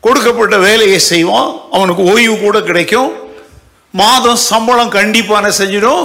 கொடுக்கப்பட்ட 0.00 0.56
வேலையை 0.58 0.98
செய்வான். 0.98 1.50
அவனுக்கு 1.72 2.02
ஓய்வு 2.02 2.34
கூட 2.38 2.60
கிடைக்கும். 2.60 3.12
மாதம் 3.90 4.44
சம்பளம் 4.50 4.92
கண்டிப்பான 4.92 5.52
செஞ்சிடும்? 5.58 6.04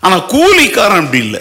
ஆனால் 0.00 0.26
கூலிக்காரன் 0.34 1.02
அப்படி 1.04 1.22
இல்லை. 1.26 1.40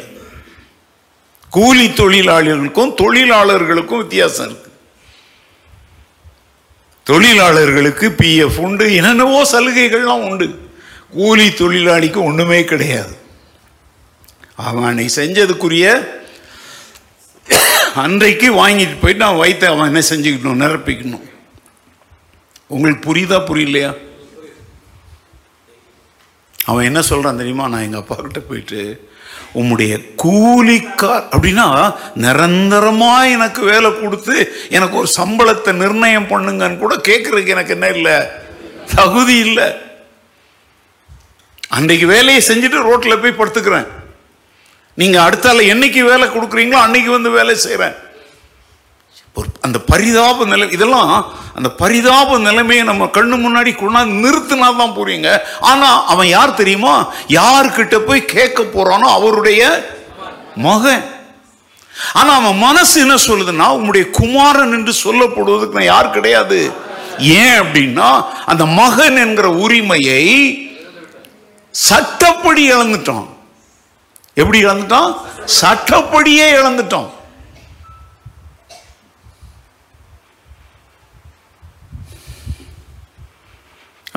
கூலி 1.50 1.88
தொழிலாளர்களுக்கும் 1.88 2.96
தொழிலாளர்களுக்கும் 3.02 4.02
வித்தியாசம் 4.04 4.46
இருக்கு. 4.46 4.66
தொழிலாளர்களுக்கு 7.08 8.08
பிஎஃப் 8.17 8.58
உண்டு 8.65 8.86
என்னென்னவோ 8.96 9.39
சலுகைகள்லாம் 9.52 10.26
உண்டு. 10.30 10.48
கூலி 11.12 11.48
தொழிலாளிக்கு 11.48 12.20
ஒன்றுமே 12.30 12.63
கிடையாது. 12.63 13.15
அவன் 14.56 14.98
செஞ்சதுக்குரிய 15.15 15.86
அன்றைக்கு 17.96 18.48
வாங்கிட்டு 18.54 18.98
போயிட்டு 19.02 19.24
நான் 19.26 19.41
வயிற்று 19.41 19.67
அவன் 19.67 19.89
என்ன 19.89 20.02
செஞ்சுக்கணும் 20.10 20.62
நிரப்பிக்கணும். 20.63 21.26
உங்களுக்கு 22.67 23.04
புரியுதா 23.10 23.39
புரியலையா? 23.50 23.91
அவன் 26.65 26.86
என்ன 26.86 27.02
சொல்கிறான் 27.02 27.38
தெரியுமா? 27.38 27.67
நான் 27.67 27.82
எங்கள் 27.82 28.00
அப்பா 28.00 28.15
கிட்ட 28.15 28.39
போயிட்டு 28.39 28.82
உம்முடைய 29.60 29.93
கூலிக்கார் 30.24 31.26
அப்படின்னா 31.34 31.67
நிரந்தரமாக 32.24 33.30
எனக்கு 33.36 33.62
வேலை 33.63 33.89
கொடுத்து 34.00 34.36
எனக்கு 34.70 34.96
ஒரு 34.98 35.10
சம்பளத்தை 35.17 35.72
நிர்ணயம் 35.84 36.30
பண்ணுங்கன்னு 36.32 36.78
கூட 36.78 36.96
கேட்கறதுக்கு 37.10 37.56
எனக்கு 37.56 37.76
என்ன 37.78 37.88
இல்லை? 37.98 38.17
தகுதி 38.96 39.38
இல்லை. 39.48 39.67
அன்றைக்கு 41.70 42.08
வேலையை 42.08 42.41
செஞ்சுட்டு 42.48 42.88
ரோட்டில் 42.89 43.22
போய் 43.22 43.39
படுத்துக்கிறேன். 43.39 43.88
நீங்கள் 44.93 45.26
அடுத்தால 45.28 45.63
என்னைக்கு 45.74 46.04
வேலை 46.04 46.28
கொடுக்குறீங்களோ 46.28 46.78
அன்னைக்கு 46.86 47.12
வந்து 47.12 47.30
வேலை 47.30 47.56
செய்கிறேன் 47.56 47.96
ஒரு 49.38 49.50
அந்த 49.65 49.78
பரிதாப 49.91 50.45
நிலை 50.52 50.65
இதெல்லாம் 50.76 51.12
அந்த 51.58 51.69
பரிதாப 51.82 52.38
நிலைமையை 52.45 52.84
நம்ம 52.89 53.04
கண்ணு 53.17 53.36
முன்னாடி 53.43 53.71
கொண்டாந்து 53.78 54.21
நிறுத்தினா 54.23 54.67
தான் 54.82 54.95
புரியுங்க. 54.97 55.32
ஆனால் 55.71 56.00
அவன் 56.13 56.30
யார் 56.38 56.60
தெரியுமா? 56.62 56.95
யார்கிட்ட 57.39 57.97
போய் 58.08 58.32
கேட்க 58.36 58.63
போறானோ 58.76 59.08
அவருடைய 59.17 59.62
மகன். 60.67 61.04
ஆனால் 62.19 62.38
அவன் 62.39 62.62
மனசு 62.67 62.95
என்ன 63.06 63.15
சொல்லுதுன்னா 63.28 63.67
உங்களுடைய 63.78 64.06
குமாரன் 64.19 64.76
என்று 64.78 64.93
சொல்லப்படுவதற்கு 65.06 65.80
நான் 65.80 65.91
யார் 65.93 66.15
கிடையாது. 66.17 66.60
ஏன் 67.39 67.58
அப்படின்னா 67.63 68.10
அந்த 68.52 68.63
மகன் 68.82 69.17
என்கிற 69.26 69.47
உரிமையை 69.65 70.23
சட்டப்படி 71.76 72.63
இழந்துட்டான். 72.73 73.28
எப்படி 74.41 74.60
இழந்துட்டான்? 74.65 75.12
சட்டப்படியே 75.62 76.47
இழந்துட்டான். 76.60 77.08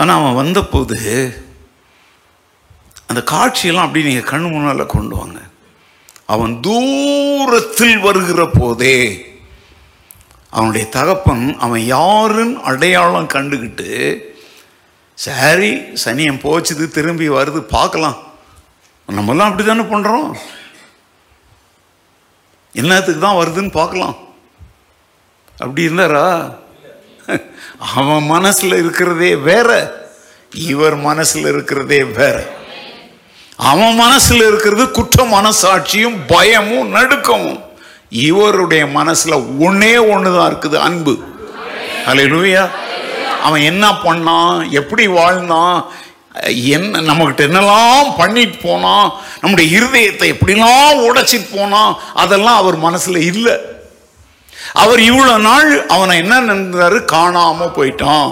ஆனால் 0.01 0.19
அவன் 0.21 0.39
வந்தபோது 0.41 0.99
அந்த 3.09 3.21
காட்சியெல்லாம் 3.33 3.87
அப்படி 3.87 4.07
நீங்கள் 4.09 4.31
கண் 4.31 4.47
முன்னால 4.53 4.85
கொண்டு 4.95 5.15
வாங்க. 5.21 5.41
அவன் 6.35 6.53
தூரத்தில் 6.67 8.05
வருகிற 8.07 8.41
போதே 8.59 8.97
அவனுடைய 10.57 10.85
தகப்பன் 10.97 11.45
அவன் 11.65 11.83
யாருன்னு 11.97 12.57
அடையாளம் 12.71 13.33
கண்டுக்கிட்டு 13.35 13.91
சரி 15.19 15.71
சனியம் 16.05 16.43
போச்சுது 16.45 16.85
திரும்பி 16.97 17.27
வருது 17.37 17.61
பார்க்கலாம். 17.77 18.19
நம்மெல்லாம் 19.19 19.51
அப்படி 19.51 19.65
தானே 19.67 19.85
பண்ணுறோம் 19.93 20.31
என்னத்துக்கு 22.81 23.21
தான் 23.27 23.39
வருதுன்னு 23.41 23.73
பார்க்கலாம். 23.81 24.17
அப்படி 25.63 25.87
இருந்தாரா? 25.89 26.27
அவன் 27.81 28.31
மனசுல 28.31 28.79
இருக்கிறதே 28.79 29.35
வேற 29.35 29.99
இவர் 30.55 30.97
மனசுல 30.99 31.49
இருக்கிறதே 31.49 32.05
வேற. 32.05 32.47
அவன் 33.57 34.01
மனசுல 34.01 34.35
இருக்கிறது 34.35 34.91
குற்ற 34.91 35.25
மனசாட்சியும் 35.25 36.19
பயமும் 36.27 36.95
நடுக்கமும். 36.95 37.61
இவருடைய 38.09 38.85
மனசுல 38.85 39.35
ஒன்னே 39.61 39.95
ஒண்ணுதான் 40.13 40.51
இருக்குது 40.51 40.75
அன்பு. 40.75 41.19
அல்லேலூயா 42.07 42.71
அவன் 43.43 43.61
என்ன 43.61 43.91
பண்ணான் 43.91 44.71
எப்படி 44.71 45.07
வாழ்ந்தான் 45.07 45.87
என்ன 46.53 47.01
நம்மகிட்ட 47.01 47.43
என்னெல்லாம் 47.49 48.17
பண்ணிட்டு 48.17 48.59
போனான் 48.63 49.13
நம்முடைய 49.41 49.79
இருதயத்தை 49.79 50.35
எப்படிலாம் 50.35 51.05
உடைச்சிட்டு 51.09 51.57
போனான் 51.57 51.97
அதெல்லாம் 52.15 52.57
அவர் 52.57 52.79
மனசுல 52.81 53.17
இல்லை. 53.17 53.61
அவர் 54.81 55.01
இவ்வளவு 55.01 55.43
நாள் 55.43 55.87
அவனை 55.87 56.15
என்ன 56.19 56.41
நினைந்தாரு? 56.41 56.99
காணாம 57.15 57.67
போயிட்டான். 57.77 58.31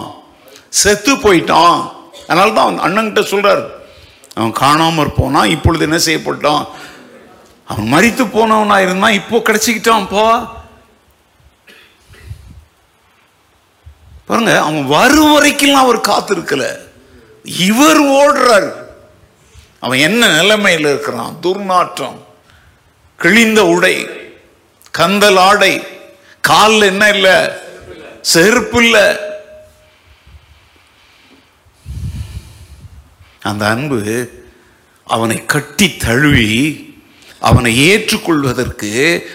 செத்து 0.68 1.12
போயிட்டான். 1.16 1.78
அதனால 2.28 2.52
தான் 2.52 2.66
அவன் 2.66 2.84
அண்ணன்கிட்ட 2.84 3.22
சொல்றாரு. 3.32 3.64
அவன் 4.34 4.52
காணாம 4.52 5.02
இருப்போனா 5.04 5.44
இப்பொழுது 5.54 5.84
என்ன 5.88 5.98
செய்யப்பட்டான்? 6.06 6.64
அவன் 7.64 7.88
மறித்து 7.92 8.24
போனவனா 8.34 8.76
இருந்தான் 8.82 9.18
இப்போ 9.20 9.38
கிடைச்சிக்கிட்டான்ப்பா 9.38 10.26
பாருங்க 14.26 14.54
அவன் 14.60 14.86
வரும் 14.86 15.32
வரைக்கும் 15.32 15.74
அவர் 15.74 16.06
காத்திருக்கல. 16.08 16.64
இவர் 17.68 18.00
ஓடுறார். 18.20 18.70
அவன் 19.80 19.98
என்ன 19.98 20.22
நிலைமையில் 20.36 20.88
இருக்கிறான்? 20.90 21.36
துர்நாற்றம் 21.42 22.18
கிழிந்த 23.16 23.60
உடை 23.66 23.94
கந்தல் 24.98 25.38
ஆடை 25.38 25.72
காலில் 26.40 26.82
என்ன 26.82 27.08
இல்லை? 27.10 27.48
செருப்பு 28.20 28.82
இல்லை. 28.84 29.16
அந்த 33.42 33.68
அன்பு 33.68 34.30
அவனை 35.04 35.46
கட்டி 35.46 35.96
தழுவி 35.96 36.86
அவனை 37.40 37.78
ஏற்றுக்கொள்வதற்கு 37.78 38.90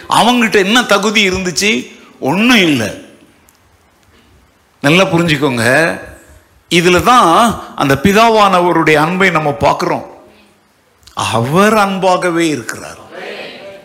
அவங்கிட்ட 0.09 0.55
என்ன 0.55 0.83
தகுதி 0.83 1.29
இருந்துச்சு? 1.29 1.91
ஒன்றும் 2.19 2.57
இல்லை. 2.57 3.05
நல்லா 4.81 5.03
புரிஞ்சுக்கோங்க. 5.03 5.99
இதில் 6.69 7.03
தான் 7.03 7.63
அந்த 7.75 7.99
பிதாவானவருடைய 8.03 8.93
அன்பை 8.93 9.29
நம்ம 9.29 9.57
பார்க்குறோம். 9.59 10.05
அவர் 11.13 11.77
அன்பாகவே 11.77 12.47
இருக்கிறார். 12.47 13.02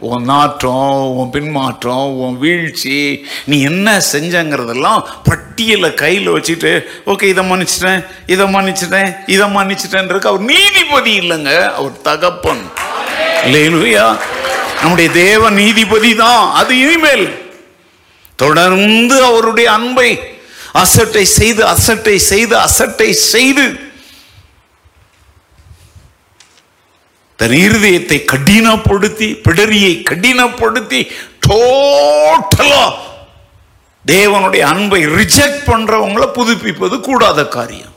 உன் 0.00 0.24
நாற்றம் 0.24 1.16
உன் 1.16 1.30
பின்மாற்றம் 1.30 2.16
உன் 2.16 2.38
வீழ்ச்சி 2.38 3.24
நீ 3.44 3.60
என்ன 3.62 4.02
செஞ்சங்கிறதெல்லாம் 4.12 5.02
பட்டியலை 5.24 5.94
கையில் 5.94 6.30
வச்சுட்டு 6.30 6.84
ஓகே 7.06 7.22
இதை 7.22 7.50
மன்னிச்சிட்டேன் 7.50 8.04
இதை 8.26 8.54
மன்னிச்சிட்டேன் 8.54 9.16
இதை 9.26 9.46
மன்னிச்சிட்டேன்றதுக்கு 9.46 10.26
அவர் 10.26 10.40
நீதிபதி 10.40 11.18
இல்லைங்க 11.18 11.70
அவர் 11.70 12.02
தகப்பன். 12.02 12.70
இல்லையா 13.44 14.16
நம்முடைய 14.80 15.10
தேவ 15.10 15.50
நீதிபதி 15.50 16.14
தான் 16.14 16.52
அது 16.52 16.78
இனிமேல். 16.78 17.38
தொடர்ந்து 18.36 19.22
அவருடைய 19.22 19.72
அன்பை 19.72 20.18
அசட்டை 20.72 21.24
செய்து 21.24 21.66
அசட்டை 21.66 22.18
செய்து 22.18 22.56
அசட்டை 22.56 23.12
செய்து 23.12 23.80
தன் 27.40 27.56
இருதயத்தை 27.64 28.18
கடினப்படுத்தி 28.32 29.28
பிடரியை 29.46 29.92
கடினப்படுத்தி 30.10 31.00
டோட்டலா 31.46 32.84
தேவனுடைய 34.12 34.62
அன்பை 34.72 35.00
ரிஜெக்ட் 35.18 35.62
பண்றவங்களை 35.70 36.26
புதுப்பிப்பது 36.38 36.96
கூடாத 37.06 37.40
காரியம். 37.56 37.94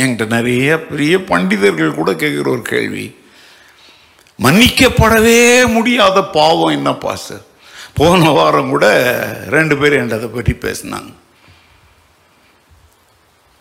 என்கிட்ட 0.00 0.24
நிறைய 0.36 0.66
பெரிய 0.88 1.14
பண்டிதர்கள் 1.30 1.98
கூட 1.98 2.10
கேட்கிற 2.22 2.50
ஒரு 2.56 2.64
கேள்வி. 2.72 3.06
மன்னிக்கப்படவே 4.44 5.40
முடியாத 5.76 6.16
பாவம் 6.38 6.74
என்ன 6.78 6.90
பாச 7.04 7.38
போன 7.98 8.30
வாரம் 8.38 8.72
கூட 8.74 8.86
ரெண்டு 9.56 9.76
பேரும் 9.76 10.00
என்கிட்ட 10.00 10.20
அதை 10.20 10.30
பற்றி 10.34 10.54
பேசினாங்க. 10.66 11.10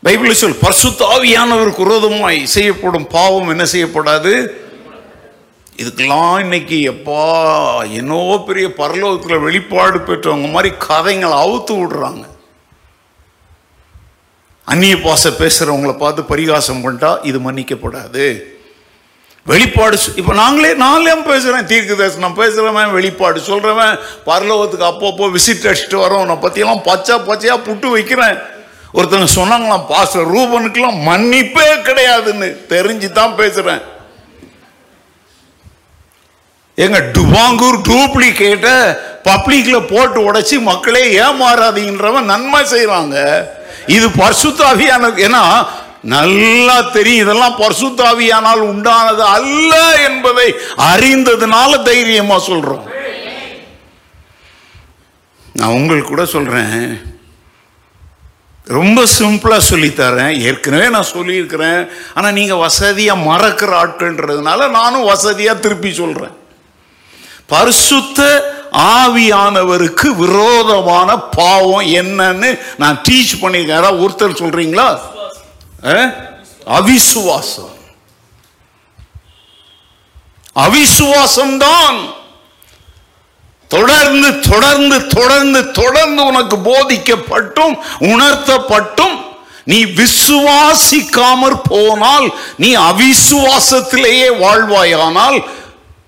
பைபிள் 0.05 0.39
சொல் 0.39 0.59
பரிசுத்த 0.63 1.05
ஆவியானவருக்கு 1.13 1.83
விரோதமாய் 1.85 2.39
செய்யப்படும் 2.45 3.07
பாவம் 3.13 3.49
என்ன 3.53 3.63
செய்யப்படாது? 3.73 4.33
இதுக்கெல்லாம் 5.81 6.39
இன்னைக்கு 6.39 6.77
எப்பா 6.91 7.23
என்னோ 7.99 8.19
பெரிய 8.47 8.67
பரலோகத்தில் 8.81 9.43
வெளிப்பாடு 9.45 9.97
பெற்றவங்க 9.99 10.49
மாதிரி 10.51 10.69
கதைங்களை 10.87 11.37
அவுத்து 11.45 11.73
விடுறாங்க. 11.79 12.25
அந்நிய 14.67 14.95
பாச 14.95 15.31
பேசுறவங்கள 15.41 15.93
பார்த்து 15.97 16.31
பரிகாசம் 16.33 16.83
பண்ணிட்டா 16.83 17.11
இது 17.29 17.39
மன்னிக்கப்படாது. 17.47 18.25
வெளிப்பாடு 19.45 19.97
இப்போ 19.97 20.19
இப்ப 20.21 20.33
நாங்களே 20.33 20.71
நாங்களே 20.85 21.15
பேசுறேன் 21.31 21.69
தீர்க்க 21.71 21.93
தரிசனம் 21.93 22.39
பேசுறவன் 22.41 22.95
வெளிப்பாடு 22.97 23.39
சொல்றவன் 23.49 23.95
பரலோகத்துக்கு 24.29 24.91
அப்பப்போ 24.91 25.27
விசிட் 25.37 25.67
அடிச்சுட்டு 25.71 25.99
வரோம் 26.05 26.29
நான் 26.29 26.45
பத்தியெல்லாம் 26.45 26.85
பச்சை 26.91 27.17
பச்சையா 27.29 27.57
புட்டு 27.67 27.89
வைக்கிறேன். 27.97 28.37
ஒருத்தங்க 28.93 29.27
சொன்னாங்களாம் 29.35 29.87
பாச 29.89 30.21
ரூபனுக்கெல்லாம் 30.33 30.99
மன்னிப்பே 31.09 31.67
கிடையாதுன்னு. 31.87 32.47
தெரிஞ்சு 32.73 33.11
தான் 33.11 33.37
பேசுறேன். 33.37 33.81
எங்க 36.75 36.99
டுபாங்கூர் 36.99 37.77
டூப்ளிகேட்டை 37.89 38.97
பப்ளிக்ல 39.23 39.77
போட்டு 39.91 40.31
உடைச்சு 40.31 40.59
மக்களே 40.61 41.19
ஏமாறாதீங்கன்றவன் 41.19 42.31
நன்மை 42.31 42.63
செய்றாங்க. 42.63 43.45
இது 43.85 44.07
பர்சுத்தாவியான 44.07 45.09
ஏன்னா 45.27 45.67
நல்லா 46.01 46.81
தெரியும் 46.81 47.23
இதெல்லாம் 47.25 47.57
பர்சுத்தாவியானால் 47.57 48.61
உண்டானது 48.71 49.23
அல்ல 49.37 50.01
என்பதை 50.07 50.55
அறிந்ததுனால 50.77 51.83
தைரியமா 51.83 52.35
சொல்றோம். 52.35 52.85
நான் 55.53 55.69
உங்களுக்கு 55.69 56.09
கூட 56.09 56.25
சொல்றேன். 56.25 57.16
ரொம்ப 58.75 58.99
சிம்பிளாக 59.17 59.67
சொல்லித்தரேன். 59.69 60.33
ஏற்கனவே 60.47 60.87
நான் 60.95 61.11
சொல்லியிருக்கிறேன். 61.15 61.81
ஆனால் 62.15 62.35
நீங்கள் 62.39 62.61
வசதியாக 62.65 63.25
மறக்கிற 63.29 63.71
ஆட்கள்ன்றதுனால 63.83 64.69
நானும் 64.79 65.09
வசதியாக 65.11 65.61
திருப்பி 65.65 65.91
சொல்கிறேன் 66.01 66.35
பரிசுத்த 67.53 68.21
ஆவியானவருக்கு 68.97 70.07
விரோதமான 70.23 71.09
பாவம் 71.37 71.87
என்னன்னு 72.01 72.49
நான் 72.81 73.01
டீச் 73.07 73.39
பண்ணியிருக்கேன். 73.41 73.77
யாராவது 73.77 74.03
ஒருத்தர் 74.05 74.41
சொல்கிறீங்களா 74.41 74.87
அவிசுவாசம் 76.79 77.73
அவிசுவாசம். 80.65 81.57
தான் 81.57 81.97
தொடர்ந்து 83.67 84.39
தொடர்ந்து 84.39 85.07
தொடர்ந்து 85.07 85.71
தொடர்ந்து 85.71 86.25
உனக்கு 86.25 86.57
போதிக்கப்பட்டும் 86.57 87.77
உணர்த்தப்பட்டும் 87.99 89.25
நீ 89.63 89.85
விசுவாசிக்காமற் 89.85 91.61
போனால் 91.63 92.33
நீ 92.57 92.75
அவிசுவாசத்திலேயே 92.75 94.27
வாழ்வாயானால் 94.41 95.43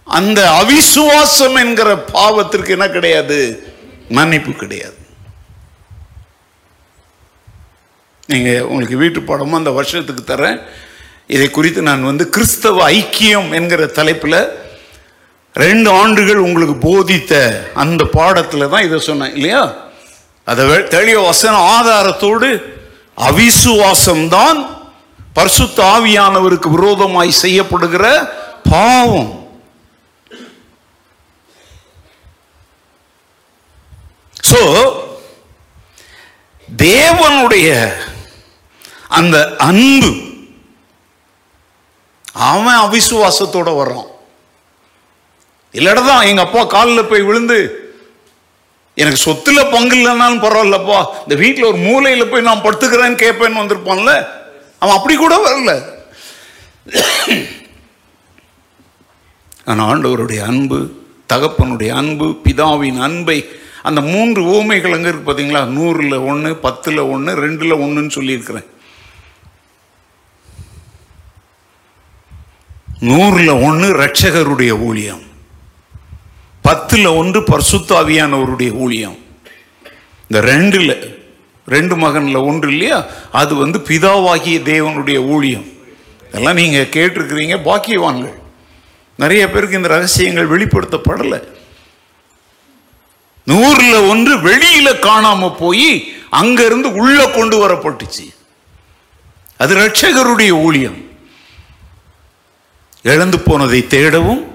அந்த 0.04 0.65
அவிசுவாசம் 0.65 1.56
என்கிற 1.56 2.06
பாவத்திற்கு 2.13 2.69
என்ன 2.69 2.88
கிடையாது? 2.88 3.63
மன்னிப்பு 4.10 4.52
கிடையாது. 4.52 4.98
நீங்க 8.28 8.67
உங்களுக்கு 8.67 8.98
வீட்டு 8.98 9.22
பாடமும் 9.22 9.54
அந்த 9.54 9.69
வருஷத்துக்கு 9.69 10.36
தரேன். 10.36 10.62
இதை 11.28 11.52
குறித்து 11.52 11.82
நான் 11.82 12.04
வந்து 12.04 12.30
கிறிஸ்தவ 12.30 12.91
ஐக்கியம் 12.91 13.54
என்கிற 13.54 13.86
தலைப்பில் 13.86 14.59
ரெண்டு 15.56 15.90
ஆண்டுகள் 15.92 16.46
உங்களுக்கு 16.48 16.76
போதித்த 16.88 17.34
அந்த 17.74 18.04
பாடத்தில் 18.18 18.72
தான் 18.74 18.86
இதை 18.88 19.00
சொன்னேன் 19.00 19.34
இல்லையா? 19.34 19.62
அதை 20.48 20.64
தெளிய 20.96 21.20
வசன 21.20 21.56
ஆதாரத்தோடு 21.78 22.50
அவிசுவாசம்தான் 23.30 24.60
பரிசுத்த 25.34 25.80
ஆவியானவருக்கு 25.96 26.70
விரோதமாய் 26.76 27.42
செய்யப்படுகிற 27.42 28.06
பாவம். 28.70 29.30
சோ 34.50 34.62
தேவனுடைய 36.70 37.70
அந்த 39.08 39.56
அன்பு 39.70 40.12
அவன் 42.52 42.82
அவிசுவாசத்தோட 42.86 43.70
வர்றான். 43.82 44.10
இல்லடதான் 45.74 46.28
எங்கள் 46.30 46.46
அப்பா 46.46 46.64
காலில் 46.64 47.10
போய் 47.10 47.28
விழுந்து 47.28 47.60
எனக்கு 48.98 49.26
சொத்துல 49.26 49.60
பங்கு 49.72 49.96
இல்லைனாலும் 49.98 50.44
பரவாயில்லப்பா 50.46 51.00
இந்த 51.24 51.36
வீட்டில் 51.36 51.70
ஒரு 51.72 51.78
மூலையில் 51.78 52.32
போய் 52.32 52.48
நான் 52.48 52.64
படுத்துக்கிறேன்னு 52.66 53.24
கேட்பேன்னு 53.24 53.62
வந்திருப்பான்ல 53.62 54.14
அவன் 54.82 54.98
அப்படி 54.98 55.16
கூட 55.16 55.36
வரல. 55.38 55.72
ஆனால் 59.66 59.88
ஆண்டவருடைய 59.92 60.42
அன்பு 60.52 60.80
தகப்பனுடைய 61.34 61.92
அன்பு 62.02 62.28
பிதாவின் 62.46 63.00
அன்பை 63.08 63.38
அந்த 63.84 64.02
மூன்று 64.02 64.42
ஊமைகள் 64.44 64.96
அங்கே 64.96 65.10
இருக்கு 65.10 65.28
பார்த்தீங்களா 65.28 65.62
நூறில் 65.78 66.16
ஒன்று 66.32 66.52
பத்தில் 66.58 67.02
ஒன்று 67.14 67.32
ரெண்டில் 67.44 67.82
ஒன்றுன்னு 67.84 68.16
சொல்லியிருக்கிறேன். 68.18 68.68
நூறில் 73.10 73.54
ஒன்று 73.68 73.90
ரட்சகருடைய 74.04 74.72
ஊழியம். 74.88 75.26
பத்தில் 76.62 77.06
ஒன்று 77.06 77.41
பர்சுத்தாவியானவருடைய 77.41 78.72
ஊழியம். 78.72 79.17
இந்த 80.28 80.52
ரெண்டில் 80.54 81.17
ரெண்டு 81.65 81.95
மகனில் 81.95 82.36
ஒன்று 82.36 82.69
இல்லையா? 82.69 83.06
அது 83.32 83.56
வந்து 83.56 83.80
பிதாவாகிய 83.80 84.62
தேவனுடைய 84.62 85.17
ஊழியம். 85.17 85.65
இதெல்லாம் 86.30 86.56
நீங்கள் 86.56 86.86
கேட்டிருக்கிறீங்க 86.86 87.58
பாக்கியவான்கள். 87.63 88.38
நிறைய 89.15 89.50
பேருக்கு 89.50 89.76
இந்த 89.76 89.88
ரகசியங்கள் 89.88 90.48
வெளிப்படுத்தப்படலை. 90.48 91.48
நூறில் 93.45 94.10
ஒன்று 94.10 94.41
வெளியில் 94.41 95.00
காணாமல் 95.00 95.56
போய் 95.56 96.13
அங்கேருந்து 96.32 96.93
உள்ளே 96.93 97.32
கொண்டு 97.32 97.67
வரப்பட்டுச்சு. 97.67 98.36
அது 99.58 99.76
ரட்சகருடைய 99.76 100.50
ஊழியம். 100.50 101.08
இழந்து 103.02 103.39
போனதை 103.39 103.86
தேடவும் 103.89 104.49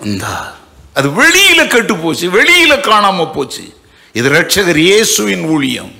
வந்தார். 0.00 0.54
அது 0.94 1.08
வெளியில 1.08 1.68
கெட்டு 1.68 1.96
போச்சு 1.96 2.26
வெளியில 2.38 2.74
காணாம 2.80 3.32
போச்சு. 3.32 3.64
இது 4.14 4.28
ரட்சகர் 4.30 4.80
இயேசுவின் 4.88 5.44
ஊழியம். 5.54 5.94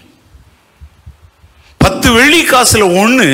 பத்து 1.80 2.12
வெள்ளி 2.12 2.42
காசுல 2.42 2.84
ஒண்ணு 3.02 3.28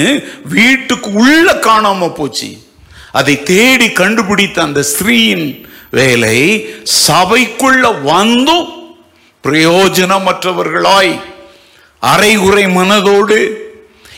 வீட்டுக்கு 0.56 1.10
உள்ள 1.24 1.52
காணாம 1.68 2.14
போச்சு. 2.14 2.50
அதை 3.12 3.42
தேடி 3.42 3.92
கண்டுபிடித்த 3.92 4.62
அந்த 4.62 4.80
ஸ்திரீயின் 4.82 5.46
வேலை 5.90 6.38
சபைக்குள்ள 7.06 7.84
வந்தும் 8.02 8.68
பிரயோஜனமற்றவர்களாய் 9.44 11.12
அரைகுறை 12.02 12.64
மனதோடு 12.66 13.38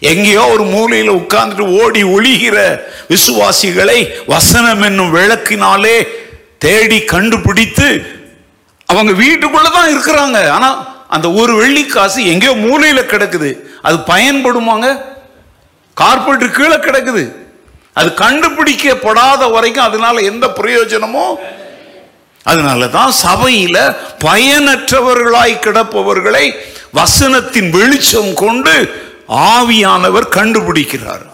எங்கேயோ 0.00 0.42
ஒரு 0.54 0.64
மூலையில 0.64 1.10
உட்கார்ந்துட்டு 1.20 1.66
ஓடி 1.82 2.02
ஒளிகிற 2.04 2.56
விசுவாசிகளை 3.08 3.98
வசனம் 4.26 4.82
என்னும் 4.82 5.14
விளக்கினாலே 5.14 5.96
தேடி 6.58 6.98
கண்டுபிடித்து 7.14 7.88
அவங்க 8.88 9.12
வீட்டுக்குள்ளே 9.12 9.70
தான் 9.70 9.90
இருக்கிறாங்க. 9.94 10.38
ஆனால் 10.56 10.76
அந்த 11.08 11.26
ஒரு 11.40 11.52
வெள்ளி 11.60 11.84
காசு 11.86 12.20
எங்கேயோ 12.32 12.54
மூலையில் 12.66 13.10
கிடக்குது. 13.12 13.50
அது 13.86 13.96
பயன்படுமாங்க? 14.12 14.88
கார்பெட் 15.94 16.46
கீழே 16.56 16.78
கிடக்குது. 16.86 17.24
அது 17.98 18.08
கண்டுபிடிக்கப்படாத 18.24 19.42
வரைக்கும் 19.56 19.88
அதனால 19.88 20.22
எந்த 20.30 20.46
பிரயோஜனமோ 20.60 21.26
அதனால 22.46 22.86
தான் 22.96 23.12
சபையில் 23.24 23.82
பயனற்றவர்களாய் 24.24 25.62
கிடப்பவர்களை 25.66 26.44
வசனத்தின் 26.98 27.70
வெளிச்சம் 27.76 28.34
கொண்டு 28.42 28.74
ஆவியானவர் 29.52 30.26
கண்டுபிடிக்கிறார். 30.38 31.24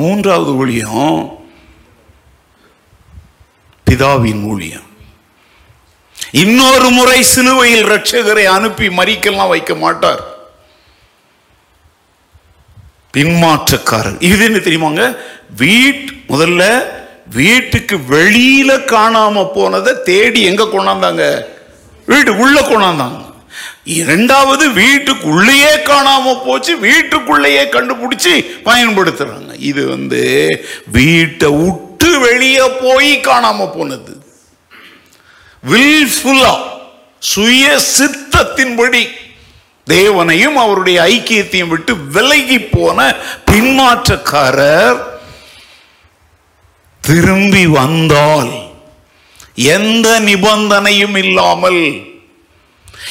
மூன்றாவது 0.00 0.52
ஊழியம் 0.62 1.41
பிதாவின் 3.90 4.42
ஊழியம். 4.42 4.90
இன்னொரு 6.30 6.90
முறை 6.90 7.22
சிலுவையில் 7.22 7.84
ரட்சகரை 7.84 8.44
அனுப்பி 8.44 8.88
மறிக்கெல்லாம் 8.88 9.48
வைக்க 9.48 9.74
மாட்டார். 9.74 10.22
பின்மாற்றக்காரர். 13.16 14.22
இது 14.22 14.44
என்ன 14.44 14.58
தெரியுமாங்க? 14.58 15.16
வீட் 15.58 16.06
முதல்ல 16.28 16.84
வீட்டுக்கு 17.30 17.96
வெளியில 17.96 18.70
காணாம 18.92 19.50
போனதை 19.54 19.92
தேடி 20.04 20.42
எங்க 20.42 20.62
கொண்டாந்தாங்க? 20.62 21.44
வீட்டுக்குள்ள 22.06 22.58
கொண்டாந்தாங்க. 22.60 23.30
இரண்டாவது 23.84 24.70
வீட்டுக்குள்ளேயே 24.70 25.74
காணாம 25.74 26.44
போச்சு 26.44 26.78
வீட்டுக்குள்ளேயே 26.78 27.62
கண்டுபிடிச்சு 27.62 28.34
பயன்படுத்துறாங்க. 28.64 29.54
இது 29.58 29.88
வந்து 29.88 30.22
வீட்டை 30.92 31.50
விட்டு 31.50 31.91
வெளியே 32.10 32.68
போய் 32.68 33.20
காணாம 33.20 33.72
போனது. 33.76 34.26
வில்ஃபுல்லா 35.70 36.54
சுய 37.18 37.80
சித்தத்தின்படி 37.98 39.08
தேவனையும் 39.84 40.56
அவருடைய 40.56 41.02
ஐக்கியத்தையும் 41.02 41.68
விட்டு 41.68 41.96
விலகி 41.96 42.58
போன 42.58 43.16
பின்மாற்றக்காரர் 43.50 45.00
திரும்பி 47.00 47.66
வந்தால் 47.66 48.52
எந்த 49.54 50.20
நிபந்தனையும் 50.20 51.16
இல்லாமல் 51.16 52.10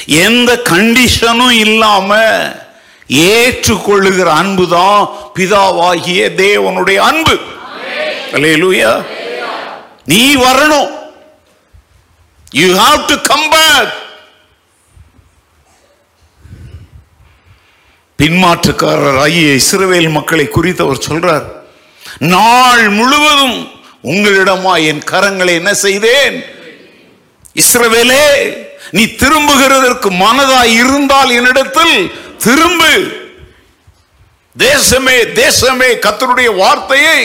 எந்த 0.06 0.62
கண்டிஷனும் 0.70 1.50
இல்லாம 1.50 2.20
ஏற்றுக்கொள்ளுகிற 3.08 4.24
அன்புதான் 4.24 5.10
பிதாவாகிய 5.36 6.22
தேவனுடைய 6.44 6.96
அன்பு. 6.96 7.40
அலையலூயா 8.36 8.92
நீ 10.12 10.22
வரணும். 10.36 10.92
You 12.60 12.68
have 12.84 13.02
to 13.12 13.16
come 13.30 13.50
back 13.56 13.92
பின்மாற்றுக்காரராகிய 18.20 19.52
இஸ்ரவேல் 19.60 20.10
மக்களை 20.18 20.46
குறித்து 20.48 20.82
அவர் 20.86 21.06
சொல்றார். 21.10 21.46
நாள் 22.34 22.84
முழுவதும் 22.98 23.58
உங்களிடமா 24.12 24.74
என் 24.90 25.04
கரங்களை 25.12 25.54
என்ன 25.62 25.72
செய்தேன்? 25.86 26.36
இஸ்ரவேலே 27.62 28.28
நீ 28.98 29.04
திரும்புகிறதற்கு 29.22 30.10
மனதாய் 30.24 30.74
இருந்தால் 30.82 31.32
என்னிடத்தில் 31.38 31.96
திரும்பு. 32.46 32.94
தேசமே 34.58 35.18
தேசமே 35.42 35.90
கத்தருடைய 36.06 36.50
வார்த்தையை 36.62 37.20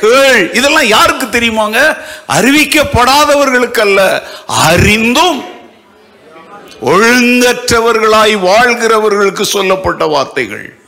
கேள். 0.00 0.52
இதெல்லாம் 0.52 0.86
யாருக்கு 0.86 1.26
தெரியுமாங்க? 1.26 1.96
அறிவிக்கப்படாதவர்களுக்கு 2.28 3.80
அல்ல 3.80 4.22
அறிந்தும் 4.46 5.44
ஒழுங்கற்றவர்களாய் 6.84 8.34
வாழ்கிறவர்களுக்கு 8.40 9.42
சொல்லப்பட்ட 9.42 10.06
வார்த்தைகள். 10.06 10.80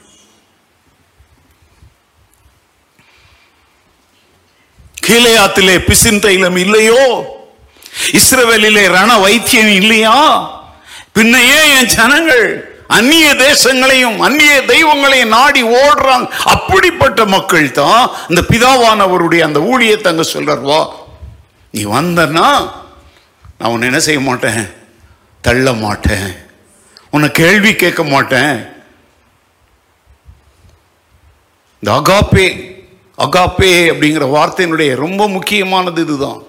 கீழையாத்திலே 5.06 5.78
பிசின் 5.78 6.20
தைலம் 6.20 6.56
இல்லையோ? 6.56 7.02
இஸ்ரவேலிலே 8.12 8.88
ரண 8.88 9.18
வைத்தியம் 9.18 9.68
இல்லையா? 9.68 10.16
பின்னையே 11.14 11.78
என் 11.78 11.86
ஜனங்கள் 11.86 12.73
அந்நிய 12.96 13.28
தேசங்களையும் 13.46 14.18
அந்நிய 14.26 14.54
தெய்வங்களையும் 14.72 15.34
நாடி 15.38 15.62
ஓடுறாங்க. 15.80 16.26
அப்படிப்பட்ட 16.54 17.20
மக்கள் 17.34 17.68
தான் 17.80 18.02
இந்த 18.30 18.42
பிதாவானவருடைய 18.50 19.42
அந்த 19.48 19.60
ஊழியத்தை 19.70 20.10
அங்கே 20.12 20.26
சொல்கிறார் 20.34 20.64
வா 20.70 20.80
நீ 21.74 21.82
வந்தன்னா 21.96 22.48
நான் 23.58 23.72
உன்னை 23.74 23.88
என்ன 23.90 24.00
செய்ய 24.06 24.20
மாட்டேன்? 24.20 24.62
தள்ள 25.44 25.66
மாட்டேன். 25.84 26.28
உன்னை 27.14 27.28
கேள்வி 27.40 27.72
கேட்க 27.82 28.02
மாட்டேன். 28.14 28.54
இந்த 31.82 31.90
அகாப்பே 32.00 32.46
அகாப்பே 33.18 33.72
அப்படிங்கிற 33.92 34.26
வார்த்தையினுடைய 34.36 34.90
ரொம்ப 35.04 35.22
முக்கியமானது 35.36 36.00
இதுதான். 36.06 36.40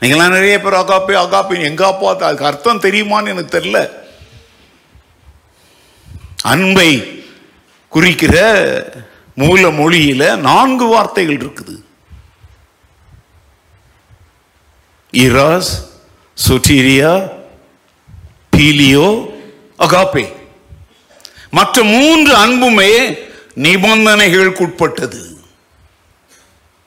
நீங்களாம் 0.00 0.34
நிறைய 0.36 0.56
பேர் 0.62 0.80
அகாப்பே 0.82 1.14
அகாப்பே 1.24 1.56
எங்கே 1.68 1.88
பார்த்து 2.02 2.26
அதுக்கு 2.26 2.48
அர்த்தம் 2.50 2.84
தெரியுமான்னு 2.86 3.32
எனக்கு 3.34 3.56
தெரில 3.56 3.78
அன்பை 6.42 7.24
குறிக்கிற 7.88 8.36
மூல 9.34 9.68
மொழியில 9.68 10.36
நான்கு 10.36 10.86
வார்த்தைகள் 10.86 11.36
இருக்குது. 11.36 11.82
இராஸ் 15.12 15.70
சுட்டீரியா 16.48 17.30
பீலியோ 18.56 19.30
அகாப்பே 19.78 20.32
மற்ற 21.50 21.82
மூன்று 21.82 22.34
அன்புமே 22.34 23.10
நிபந்தனைகளுக்குட்பட்டது. 23.56 25.20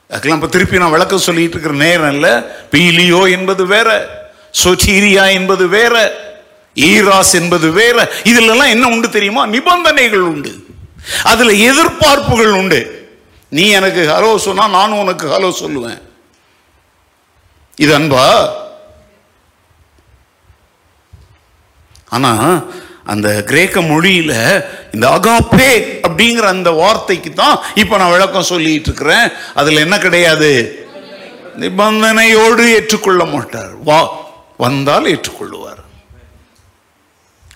அதுக்கெல்லாம் 0.10 0.34
இப்ப 0.34 0.48
திருப்பி 0.48 0.78
நான் 0.78 0.92
விளக்கம் 0.92 1.20
சொல்லிட்டு 1.20 1.60
இருக்கிற 1.60 1.74
நேரம் 1.74 2.14
இல்ல. 2.14 2.56
பீலியோ 2.72 3.32
என்பது 3.32 3.66
வேற 3.66 4.08
சொச்சீரியா 4.64 5.32
என்பது 5.32 5.68
வேற. 5.68 6.30
ஈராஸ் 6.75 7.34
என்பது 7.34 7.71
வேற. 7.71 8.12
இதுல 8.23 8.49
எல்லாம் 8.49 8.67
என்ன 8.67 8.88
உண்டு 8.88 9.10
தெரியுமா? 9.10 9.45
நிபந்தனைகள் 9.45 10.19
உண்டு. 10.19 10.65
அதுல 11.23 11.51
எதிர்பார்ப்புகள் 11.51 12.51
உண்டு. 12.51 13.10
நீ 13.49 13.69
எனக்கு 13.69 14.01
ஹலோ 14.07 14.38
சொன்னா 14.38 14.67
நானும் 14.67 14.97
உனக்கு 14.97 15.27
ஹலோ 15.27 15.53
சொல்லுவேன். 15.62 16.01
இது 17.75 17.99
அன்பா? 17.99 18.49
ஆனா 22.10 22.63
அந்த 23.05 23.43
கிரேக்க 23.43 23.81
மொழியில 23.81 24.65
இந்த 24.91 25.10
அகாப்பே 25.10 25.99
அப்படிங்கிற 26.07 26.41
அந்த 26.41 26.71
வார்த்தைக்கு 26.71 27.34
தான் 27.34 27.60
இப்ப 27.75 27.97
நான் 27.97 28.12
விளக்கம் 28.12 28.43
சொல்லிட்டு 28.43 28.89
இருக்கிறேன். 28.89 29.29
அதுல 29.53 29.79
என்ன 29.79 29.97
கிடையாது? 29.97 30.75
நிபந்தனையோடு 31.60 32.73
ஏற்றுக்கொள்ள 32.73 33.25
மாட்டார். 33.25 33.69
வா 33.84 34.10
வந்தால் 34.57 35.05
ஏற்றுக்கொள்ளுவார். 35.05 35.81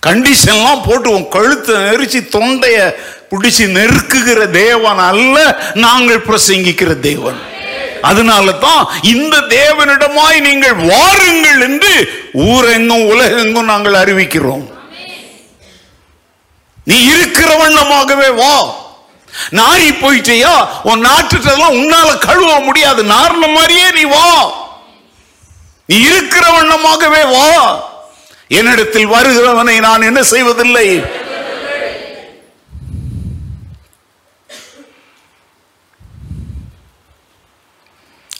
கண்டிஷன்லாம் 0.06 0.84
போட்டு 0.86 1.10
உன் 1.10 1.28
கழுத்தை 1.28 1.74
நெரிச்சு 1.74 2.20
தொண்டைய 2.36 2.94
பிடிச்சி 3.30 3.64
நெருக்குகிற 3.66 4.50
தேவன் 4.50 4.98
அல்ல 4.98 5.36
நாங்கள் 5.74 6.24
பிரசங்கிக்கிற 6.28 7.00
தேவன். 7.00 7.38
அதனால 8.02 8.52
தான் 8.52 8.88
இந்த 9.02 9.36
தேவனிடமாய் 9.38 10.40
நீங்கள் 10.40 10.74
வாருங்கள் 10.74 11.60
என்று 11.60 11.92
ஊரெங்கும் 12.32 13.06
உலகெங்கும் 13.06 13.64
நாங்கள் 13.64 13.94
அறிவிக்கிறோம். 13.94 14.66
நீ 16.84 17.04
இருக்கிற 17.04 17.50
வண்ணமாகவே 17.56 18.34
வா. 18.34 18.84
நாரி 19.52 19.88
போயிட்டியா? 20.02 20.68
உன் 20.82 21.06
நாட்டுலாம் 21.06 21.78
உன்னால 21.80 22.18
கழுவ 22.18 22.60
முடியாது. 22.60 23.04
நார்ன 23.04 23.46
மாதிரியே 23.46 23.90
நீ 23.90 24.04
வா. 24.04 24.52
நீ 25.86 25.96
இருக்கிற 26.00 26.60
வண்ணமாகவே 26.60 27.22
வா. 27.30 27.48
என்னிடத்தில் 28.50 29.12
வருகிறவனை 29.14 29.76
நான் 29.80 30.06
என்ன 30.08 30.20
செய்வதில்லை? 30.32 30.86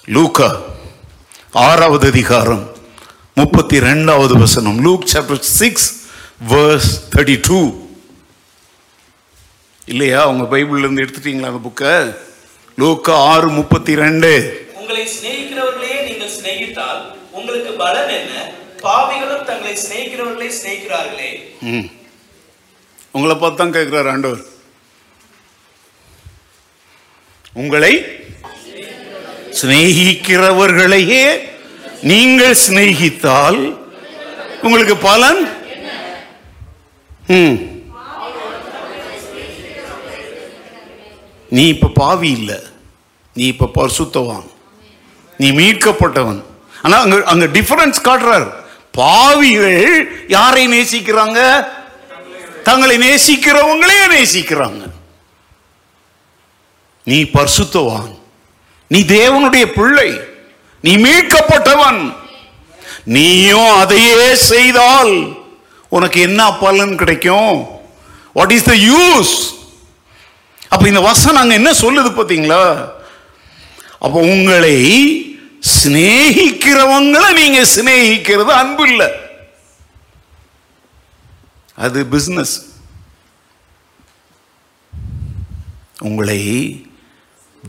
லூக்கா 0.08 0.48
ஆறாவது 1.62 2.06
அதிகாரம் 2.12 2.64
முப்பத்தி 3.36 3.76
ரெண்டாவது 3.86 4.34
வசனம் 4.44 4.78
Luke 4.86 5.10
chapter 5.12 5.42
six 5.58 5.88
verse 6.50 6.90
thirty 7.12 7.36
two 7.48 7.58
இல்லையா? 9.82 10.20
உங்க 10.30 10.44
பைபிள்ல 10.52 10.84
இருந்து 10.84 11.04
எடுத்துட்டீங்களா 11.04 11.50
அந்த 11.50 11.62
புக்கை? 11.66 11.92
லூக்கா 12.78 13.14
ஆறு 13.32 13.48
முப்பத்தி 13.58 13.92
ரெண்டு 14.02 14.30
உங்களை 14.78 15.02
நீங்கள் 16.06 16.32
சிநேகித்தால் 16.36 17.00
உங்களுக்கு 17.38 17.72
பலன் 17.82 18.12
என்ன? 18.18 18.34
பாவிகளும் 18.86 19.44
தங்களை 19.44 19.76
சிநேகிக்கிறவர்களை 19.76 20.48
சிநேகிக்கிறார்களே 20.58 21.30
உங்களை 23.12 23.36
பார்த்து 23.36 23.58
தான் 23.58 23.74
கேட்குறாரு 23.74 24.10
ஆண்டவர். 24.10 24.42
உங்களை 27.52 27.92
சிநேகிக்கிறவர்களையே 29.60 31.24
நீங்கள் 32.02 32.60
சிநேகித்தால் 32.66 33.60
உங்களுக்கு 34.62 34.96
பலன்? 34.96 35.40
ம். 37.28 37.56
நீ 41.50 41.68
இப்ப 41.68 41.88
பாவி 41.94 42.30
இல்ல. 42.30 42.52
நீ 43.36 43.46
இப்ப 43.46 43.70
பரிசுத்தவான். 43.74 44.46
நீ 45.38 45.50
மீட்கப்பட்டவன். 45.52 46.40
ஆனா 46.82 47.00
அங்க 47.00 47.16
அங்க 47.24 47.46
டிஃபரன்ஸ் 47.46 48.06
காட்டுறாரு. 48.08 48.48
பாவிகள் 48.96 49.82
யாரை 50.28 50.64
நேசிக்கிறாங்க? 50.68 51.66
தங்களை 52.62 52.96
நேசிக்கிறவங்களே 52.98 53.98
நேசிக்கிறாங்க. 54.10 54.82
நீ 57.04 57.22
பரிசுத்தவான். 57.22 58.14
நீ 58.88 59.00
தேவனுடைய 59.00 59.64
பிள்ளை. 59.66 60.20
நீ 60.80 60.96
மீட்கப்பட்டவன். 60.96 62.14
நீயும் 63.04 63.74
அதையே 63.74 64.34
செய்தால் 64.34 65.14
உனக்கு 65.88 66.20
என்ன 66.20 66.52
பலன் 66.52 66.96
கிடைக்கும்? 66.96 67.66
வாட் 68.32 68.52
இஸ் 68.52 68.64
த 68.64 68.74
யூஸ் 68.74 69.34
அப்ப 70.68 70.88
இந்த 70.88 71.00
வசனம் 71.00 71.42
அங்க 71.42 71.54
என்ன 71.54 71.72
சொல்லுது 71.72 72.10
பாத்தீங்களா 72.12 72.64
அப்ப 73.98 74.20
உங்களை 74.20 74.76
சிநேகிக்கிறவங்களை 75.74 77.28
நீங்க 77.40 77.60
சிநேகிக்கிறது 77.74 78.52
அன்பு 78.62 78.84
இல்லை. 78.90 79.08
அது 81.84 81.98
பிசினஸ் 82.14 82.54
உங்களை 86.06 86.40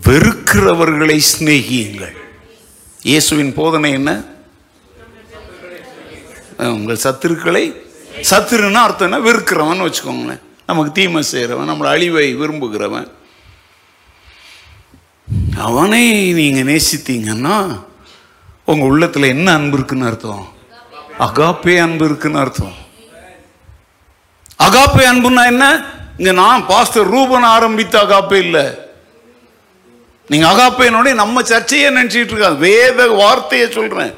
வெறுக்கிறவர்களை 0.05 1.17
சிநேகியுங்கள். 1.31 2.15
இயேசுவின் 3.01 3.53
போதனை 3.53 3.91
என்ன? 3.91 4.11
உங்கள் 6.57 7.03
சத்துருக்களை 7.03 7.65
சத்துருன்னு 8.29 8.83
அர்த்தம் 8.85 9.11
என்ன? 9.11 9.31
வெறுக்கிறவன் 9.31 9.85
வச்சுக்கோங்களேன். 9.85 10.43
நமக்கு 10.69 10.91
தீமை 10.91 11.23
செய்கிறவன் 11.23 11.69
நம்மளை 11.69 11.89
அழிவை 11.95 12.27
விரும்புகிறவன். 12.35 13.07
அவனை 15.57 16.33
நீங்க 16.33 16.71
நேசித்தீங்கன்னா 16.71 17.79
உங்க 18.65 18.85
உள்ளத்துல 18.85 19.27
என்ன 19.27 19.53
அன்பு 19.53 19.77
இருக்குன்னு 19.77 20.05
அர்த்தம்? 20.05 20.53
அகாப்பே 21.19 21.79
அன்பு 21.79 22.05
இருக்குன்னு 22.05 22.39
அர்த்தம். 22.39 22.75
அகாப்பே 24.63 25.03
அன்புன்னா 25.11 25.45
என்ன? 25.45 25.85
இங்க 26.17 26.31
நான் 26.31 26.65
பாஸ்டர் 26.65 27.09
ரூபன் 27.09 27.43
ஆரம்பித்த 27.43 27.99
அகாப்பே 27.99 28.33
இல்லை. 28.33 28.79
நீங்க 30.27 30.47
அகாப்பேனோட 30.51 31.13
நம்ம 31.13 31.41
சர்ச்சையை 31.41 31.93
நினைச்சிட்டு 31.93 32.33
இருக்காது 32.33 32.55
வேத 32.55 33.07
வார்த்தையை 33.07 33.71
சொல்றேன். 33.71 34.13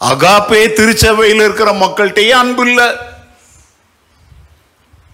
அகாப்பே 0.00 0.72
திருச்சபையில் 0.72 1.40
இருக்கிற 1.40 1.72
மக்கள்கிட்டயே 1.72 2.28
அன்பு 2.28 2.66
இல்லை. 2.68 2.86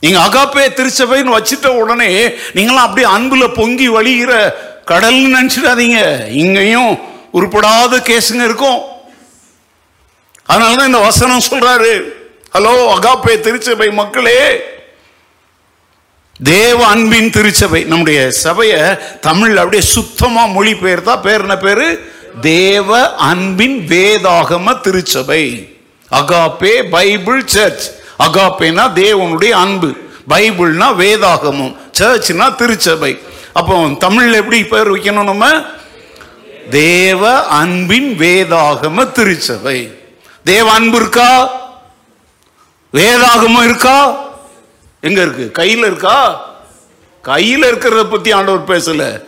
நீங்க 0.01 0.19
அகாப்பே 0.19 0.67
திருச்சபைன்னு 0.79 1.37
வச்சுட்ட 1.37 1.67
உடனே 1.67 2.29
நீங்களாம் 2.29 2.87
அப்படியே 2.89 3.13
அன்புல 3.15 3.55
பொங்கி 3.55 3.89
வழிகிற 3.89 4.55
கடல்னு 4.91 5.35
நினச்சிடாதீங்க. 5.37 6.29
இங்கேயும் 6.29 6.99
உருப்படாத 7.35 7.97
கேஸுங்க 7.99 8.45
இருக்கும். 8.45 8.79
அதனாலதான் 10.49 10.87
இந்த 10.87 10.99
வசனம் 10.99 11.43
சொல்றாரு. 11.51 12.01
ஹலோ 12.55 12.93
அகாப்பே 12.95 13.41
திருச்சபை 13.41 13.91
மக்களே. 13.91 14.61
தேவ 16.43 16.87
அன்பின் 16.87 17.31
திருச்சபை 17.31 17.85
நம்முடைய 17.85 18.31
சபையை 18.31 18.81
தமிழ் 19.21 19.57
அப்படியே 19.57 19.83
சுத்தமா 19.83 20.47
மொழி 20.47 20.73
பெயர்த்தா 20.73 21.21
பேர் 21.21 21.41
என்ன 21.41 21.57
பேரு? 21.57 22.13
தேவ 22.41 23.15
அன்பின் 23.15 23.87
வேதாகம 23.89 24.81
திருச்சபை. 24.81 25.77
Agape 26.13 26.91
Bible 26.91 27.47
search. 27.47 27.91
அகாப்பேனா 28.19 28.93
தேவனுடைய 28.93 29.51
அன்பு. 29.51 29.95
பைபிள்னா 30.29 30.87
வேதாகமம். 30.95 31.77
சர்ச்னா 31.99 32.55
திருச்சபை. 32.55 33.19
அப்போ 33.53 33.79
தமிழ்ல 33.79 34.33
எப்படி 34.33 34.65
பேர் 34.65 34.91
வைக்கணும் 34.91 35.25
நம்ம? 35.25 35.65
தேவ 36.71 37.47
அன்பின் 37.47 38.19
வேதாகம 38.19 39.13
திருச்சபை. 39.13 39.99
தேவ 40.45 40.73
அன்பு 40.73 40.97
இருக்கா? 40.97 41.51
வேதாகமம் 42.93 43.65
இருக்கா? 43.65 44.29
எங்க 45.01 45.23
இருக்கு? 45.23 45.63
கையில 45.63 45.79
இருக்கா? 45.79 46.49
கையில 47.25 47.69
இருக்கிறத 47.69 48.11
பத்தி 48.11 48.33
ஆண்டவர் 48.33 48.79
பேசல. 48.79 49.23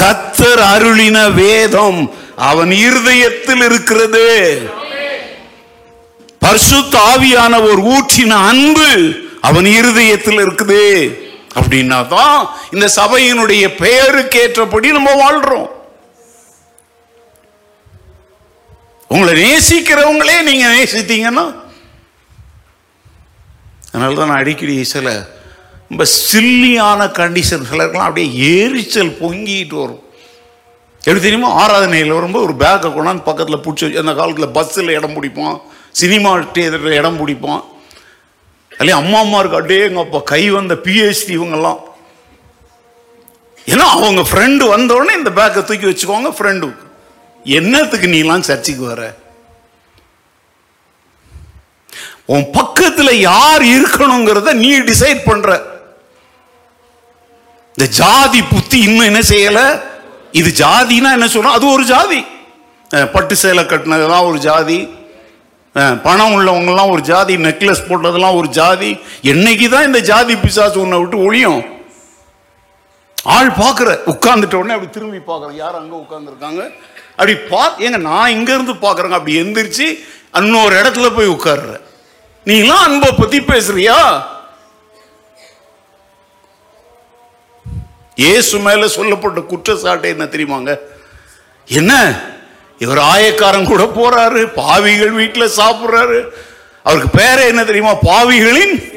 கத்தர் 0.00 0.62
அருளின 0.74 1.34
வேதம் 1.34 2.14
அவன் 2.36 2.70
இருதயத்தில் 2.70 3.60
இருக்கிறது. 3.60 4.60
பர்சு 6.40 6.84
தாவியான 6.90 7.62
ஒரு 7.62 7.82
ஊற்றின 7.82 8.30
அன்பு 8.30 9.14
அவன் 9.40 9.64
இருதயத்தில் 9.64 10.38
இருக்குது. 10.38 11.24
அப்படின்னா 11.56 11.98
தான் 12.08 12.38
இந்த 12.74 12.86
சபையினுடைய 12.98 13.64
பெயருக்கு 13.82 14.40
ஏற்றபடி 14.42 14.88
நம்ம 14.98 15.12
வாழ்றோம். 15.22 15.68
உங்களை 19.10 19.32
நேசிக்கிறவங்களே 19.42 20.36
நீங்க 20.42 20.66
நேசித்தீங்கன்னா 20.74 21.44
அதனால 23.90 24.14
தான் 24.14 24.30
நான் 24.30 24.42
அடிக்கடி 24.42 24.74
சில 24.94 25.10
ரொம்ப 25.90 26.04
சில்லியான 26.30 27.02
கண்டிஷன் 27.18 27.68
சிலருக்கெல்லாம் 27.68 28.08
அப்படியே 28.08 28.28
எரிச்சல் 28.56 29.12
பொங்கிட்டு 29.20 29.76
வரும். 29.82 30.02
எப்படி 31.02 31.20
தெரியுமா? 31.20 31.50
ஆராதனையில் 31.62 32.16
வரும்போது 32.16 32.46
ஒரு 32.46 32.54
பேக்கை 32.62 32.88
கொண்டாந்து 32.90 33.22
பக்கத்தில் 33.22 33.62
பிடிச்சி 33.64 33.84
வச்சு 33.84 34.02
அந்த 34.02 34.14
காலத்தில் 34.14 34.54
பஸ்ஸில் 34.56 34.96
இடம் 34.98 35.16
பிடிப்போம் 35.16 35.56
சினிமா 36.00 36.30
தேட்டரில் 36.56 36.98
இடம் 37.00 37.20
பிடிப்போம் 37.22 37.62
அல்லையா 38.78 38.96
அம்மா 39.02 39.18
அம்மா 39.24 39.38
இருக்கு. 39.38 39.58
அப்படியே 39.58 39.82
எங்கள் 39.88 40.04
அப்பா 40.04 40.18
கை 40.32 40.42
வந்த 40.56 40.74
பிஹெச்டி 40.86 41.32
இவங்கெல்லாம். 41.38 41.78
ஏன்னா 43.72 43.86
அவங்க 43.98 44.22
ஃப்ரெண்டு 44.30 44.64
வந்தோடனே 44.74 45.14
இந்த 45.20 45.30
பேக்கை 45.38 45.62
தூக்கி 45.68 45.86
வச்சுக்கோங்க 45.86 46.30
ஃப்ரெண்டு 46.38 46.66
என்னத்துக்கு 47.44 48.08
நீலாம் 48.16 48.46
சர்ச்சைக்கு 48.48 48.84
வர? 48.86 49.02
உன் 52.34 52.46
பக்கத்தில் 52.58 53.20
யார் 53.20 53.62
இருக்கணுங்கிறத 53.62 54.52
நீ 54.62 54.70
டிசைட் 54.90 55.20
பண்ற. 55.26 55.50
இந்த 57.74 57.86
ஜாதி 58.00 58.40
புத்தி 58.42 58.78
இன்னும் 58.86 59.08
என்ன 59.10 59.20
செய்யல? 59.32 59.60
இது 60.40 60.50
ஜாதினா 60.64 61.10
என்ன 61.16 61.28
சொல்றோம்? 61.34 61.56
அது 61.58 61.66
ஒரு 61.74 61.84
ஜாதி. 61.84 62.20
பட்டு 63.12 63.36
சேலை 63.36 63.64
கட்டினதெல்லாம் 63.64 64.26
ஒரு 64.30 64.38
ஜாதி. 64.38 64.78
பணம் 66.04 66.34
உள்ளவங்கலாம் 66.36 66.92
ஒரு 66.94 67.02
ஜாதி 67.10 67.34
நெக்லஸ் 67.46 67.86
போட்டதெல்லாம் 67.88 68.36
ஒரு 68.40 68.48
ஜாதி. 68.58 68.90
என்னைக்கு 69.32 69.66
தான் 69.74 69.86
இந்த 69.88 70.00
ஜாதி 70.10 70.34
பிசாசு 70.44 70.76
உன்னை 70.84 70.98
விட்டு 71.00 71.18
ஒழியும்? 71.26 71.62
ஆள் 73.36 73.50
பார்க்குற. 73.62 73.90
உட்காந்துட்ட 74.12 74.56
உடனே 74.60 74.76
அப்படி 74.76 74.90
திரும்பி 74.96 75.20
பார்க்குறேன் 75.30 75.58
யார் 75.62 75.80
அங்கே 75.80 75.96
உட்காந்துருக்காங்க 76.04 76.62
அப்படி 77.18 77.34
பா 77.50 77.64
ஏங்க 77.86 77.98
நான் 78.10 78.34
இங்கேருந்து 78.36 78.74
பார்க்குறேங்க. 78.86 79.18
அப்படி 79.18 79.34
எந்திரிச்சு 79.42 79.86
இன்னொரு 80.40 80.74
இடத்துல 80.80 81.08
போய் 81.16 81.34
உட்காடுற 81.34 81.74
நீங்களாம் 82.46 82.86
அன்பை 82.86 83.10
பற்றி 83.12 83.38
பேசுறியா? 83.52 83.98
இயேசு 88.24 88.56
மேல 88.66 88.88
சொல்லப்பட்ட 88.96 89.40
குற்றச்சாட்டை 89.52 90.10
என்ன 90.14 90.26
தெரியுமாங்க? 90.34 90.72
என்ன? 91.68 91.92
இவர் 92.78 92.98
ஆயக்காரன் 92.98 93.64
கூட 93.64 93.82
போறாரு 93.82 94.52
பாவிகள் 94.54 95.10
வீட்டில் 95.10 95.50
சாப்பிட்றாரு. 95.56 96.28
அவருக்கு 96.82 97.18
பேர 97.18 97.46
என்ன 97.46 97.64
தெரியுமா? 97.64 97.94
பாவிகளின் 97.94 98.94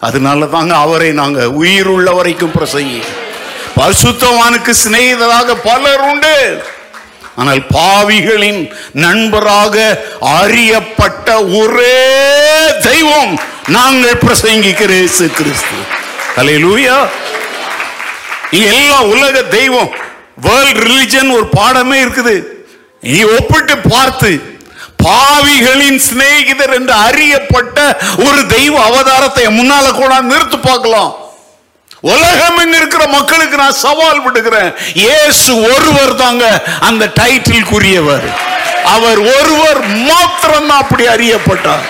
அதனால 0.00 0.46
தாங்க 0.46 0.76
அவரை 0.76 1.12
நாங்க 1.12 1.50
உயிர் 1.50 1.86
உள்ள 1.86 2.10
வரைக்கும் 2.10 2.52
பிரசங்கி. 2.52 3.02
பரிசுத்தவானுக்கு 3.76 4.74
சிநேகிதராக 4.84 5.56
பலர் 5.64 6.00
உண்டு. 6.00 6.62
ஆனால் 7.36 7.62
பாவிகளின் 7.74 8.70
நண்பராக 8.92 10.04
அறியப்பட்ட 10.20 11.44
ஒரே 11.44 12.06
தெய்வம் 12.82 13.40
நாங்கள் 13.68 14.20
பிரசங்கிக்கிற 14.26 14.92
கிறிஸ்து. 15.38 15.78
ஹalleluya. 16.36 17.08
இங்க 18.50 18.66
எல்லா 18.66 19.02
உலக 19.02 19.42
தெய்வம். 19.42 19.90
வேர்ல்ட் 20.34 20.78
ரிலிஜன் 20.78 21.30
ஒரு 21.30 21.48
பாடமே 21.56 22.04
இருக்குது. 22.04 22.57
நீ 23.12 23.20
ஒப்பிட்டு 23.36 23.74
பார்த்து 23.78 24.30
பாவிகளின் 25.04 25.98
சிநேகிதர் 26.08 26.74
என்று 26.78 26.94
அறியப்பட்ட 27.06 27.78
ஒரு 28.26 28.40
தெய்வ 28.46 28.74
அவதாரத்தை 28.88 29.44
முன்னால 29.58 29.86
கூட 29.94 30.12
நிறுத்து 30.30 30.58
பார்க்கலாம். 30.60 31.12
உலகம் 32.00 32.72
இருக்கிற 32.78 33.06
மக்களுக்கு 33.06 33.56
நான் 33.56 33.80
சவால் 33.84 34.20
விடுகிறேன். 34.22 34.70
இயேசு 34.94 35.50
ஒருவர் 35.70 36.14
தாங்க 36.14 36.44
அந்த 36.88 37.04
டைட்டில் 37.20 37.68
அவர் 38.94 39.20
ஒருவர் 39.36 39.80
மாத்திரம் 40.10 40.70
அப்படி 40.70 41.04
அறியப்பட்டார். 41.14 41.86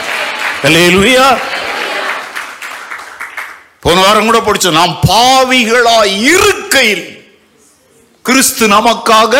போன 3.80 4.00
வாரம் 4.00 4.28
கூட 4.28 4.38
படிச்சோம் 4.38 4.78
நாம் 4.80 4.94
பாவிகளா 5.08 5.98
இருக்கையில் 6.32 7.04
கிறிஸ்து 8.22 8.64
நமக்காக 8.68 9.34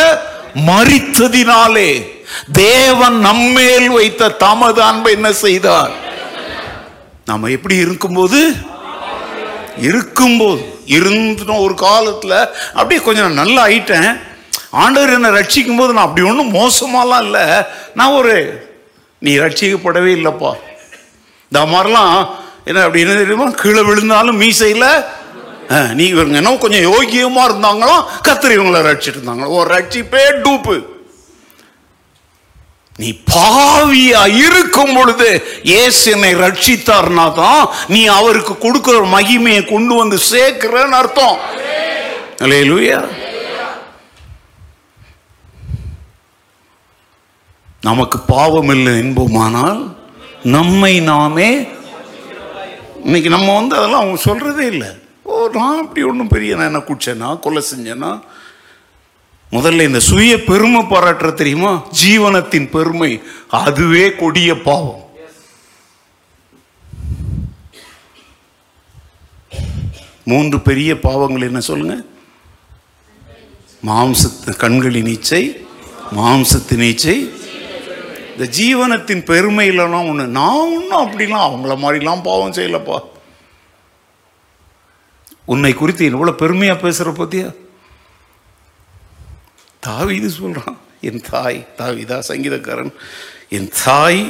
மறித்ததினாலே 0.55 2.21
தேவன் 2.53 3.19
நம்மேல் 3.19 3.89
வைத்த 3.89 4.29
தமது 4.29 4.83
அன்பை 4.83 5.13
என்ன 5.13 5.33
செய்தார்? 5.33 5.91
நாம 7.25 7.49
எப்படி 7.49 7.75
இருக்கும்போது? 7.75 8.55
இருக்கும்போது. 9.79 10.77
இருந்துட்டோம் 10.87 11.61
ஒரு 11.61 11.75
காலத்துல 11.75 12.47
அப்படியே 12.75 13.01
கொஞ்சம் 13.01 13.33
நல்லா 13.33 13.67
ஆயிட்டேன். 13.67 14.21
ஆண்டவர் 14.71 15.13
என்னை 15.13 15.31
ரட்சிக்கும் 15.31 15.77
போது 15.77 15.93
நான் 15.93 16.05
அப்படி 16.05 16.27
ஒன்றும் 16.27 16.55
மோசமாலாம் 16.55 17.23
இல்லை. 17.23 17.63
நான் 17.95 18.11
ஒரு 18.11 18.67
நீ 19.19 19.39
ரட்சிக்கப்படவே 19.39 20.13
இல்லைப்பா. 20.19 20.53
இந்த 21.53 21.65
மாதிரிலாம் 21.65 22.27
என்ன 22.65 22.81
அப்படி 22.81 23.01
என்ன 23.01 23.15
தெரியுமா? 23.15 23.51
கீழே 23.51 23.81
விழுந்தாலும் 23.81 24.41
மீசையில் 24.41 25.05
நீ 25.99 26.05
இவங்க 26.13 26.37
என்ன 26.41 26.53
கொஞ்சம் 26.65 26.87
யோகியமா 26.91 27.43
இருந்தாங்களோ? 27.49 27.97
கத்திரி 28.27 28.55
இவங்களை 28.59 28.81
ரட்சிட்டு 28.91 29.19
இருந்தாங்களோ 29.19 29.57
ஒரு 29.59 29.69
ரட்சிப்பே 29.77 30.23
டூப்பு. 30.45 30.77
நீ 33.01 33.09
பாவியா 33.33 34.23
இருக்கும் 34.45 34.95
பொழுது 34.97 35.29
இயேசு 35.73 36.05
என்னை 36.15 36.31
ரட்சித்தார்னா 36.45 37.27
தான் 37.43 37.63
நீ 37.95 38.01
அவருக்கு 38.19 38.55
கொடுக்குற 38.65 39.03
மகிமையை 39.17 39.63
கொண்டு 39.73 39.95
வந்து 40.01 40.17
சேர்க்கிறன்னு 40.33 40.99
அர்த்தம். 41.01 41.39
அல்லேலூயா. 42.45 43.01
நமக்கு 47.89 48.19
பாவம் 48.35 48.73
இல்லை 48.77 48.93
என்போமானால் 49.03 49.83
நம்மை 50.57 50.95
நாமே 51.11 51.51
இன்னைக்கு 53.05 53.31
நம்ம 53.35 53.55
வந்து 53.59 53.77
அதெல்லாம் 53.79 54.03
அவங்க 54.03 54.21
சொல்றதே 54.29 54.65
இல்லை. 54.75 54.91
ஓ 55.31 55.49
நான் 55.55 55.81
அப்படி 55.83 56.03
ஒன்றும் 56.11 56.33
பெரிய 56.35 56.57
நான் 56.57 56.71
என்ன 56.71 56.81
குடிச்சேனா 56.89 57.29
கொலை 57.39 57.63
செஞ்சேனா? 57.71 58.11
முதல்ல 59.53 59.87
இந்த 59.89 60.01
சுய 60.01 60.45
பெருமை 60.45 60.81
பாராட்டுற 60.81 61.29
தெரியுமா? 61.35 61.73
ஜீவனத்தின் 62.05 62.69
பெருமை 62.71 63.13
அதுவே 63.49 64.15
கொடிய 64.15 64.51
பாவம். 64.63 65.03
மூன்று 70.31 70.61
பெரிய 70.61 70.91
பாவங்கள் 71.01 71.49
என்ன 71.51 71.61
சொல்லுங்க? 71.61 71.97
மாம்சத்து 73.87 74.53
கண்களின் 74.57 75.13
இச்சை 75.17 75.43
மாம்சத்தின் 76.17 76.85
இச்சை 76.93 77.17
இந்த 78.33 78.45
ஜீவனத்தின் 78.59 79.23
பெருமையிலலாம் 79.31 80.09
ஒன்று 80.09 80.27
நான் 80.39 80.75
ஒன்றும் 80.77 81.03
அப்படிலாம் 81.05 81.47
அவங்கள 81.49 81.75
மாதிரிலாம் 81.85 82.27
பாவம் 82.29 82.53
செய்யலப்பா. 82.53 82.99
உன்னை 85.53 85.73
குறித்து 85.81 86.11
எவ்வளோ 86.11 86.33
பெருமையாக 86.43 86.79
பேசுகிற 86.85 87.11
பத்தியா? 87.21 87.49
தாவிது 89.87 90.29
சொல்றான் 90.41 90.77
என் 91.09 91.25
தாய் 91.31 91.59
தாவிதா 91.81 92.19
சங்கீதக்காரன் 92.31 92.93
என் 93.57 93.69
தாய் 93.85 94.23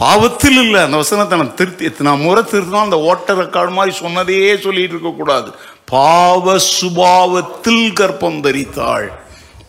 பாவத்தில் 0.00 0.58
இல்லை. 0.62 0.80
அந்த 0.86 0.96
வசனத்தை 1.02 1.34
நான் 1.40 1.56
திருத்தி 1.58 1.84
எத்தனை 1.90 2.10
முறை 2.24 2.42
திருத்தினா 2.50 2.80
அந்த 2.86 2.98
ஓட்ட 3.10 3.34
ரெக்கார்டு 3.42 3.72
மாதிரி 3.78 3.92
சொன்னதே 4.02 4.40
சொல்லிட்டு 4.64 4.94
இருக்கக்கூடாது 4.96 5.48
பாவ 5.92 6.56
சுபாவத்தில் 6.74 7.86
கற்பம் 8.00 8.42
தரித்தாள். 8.46 9.08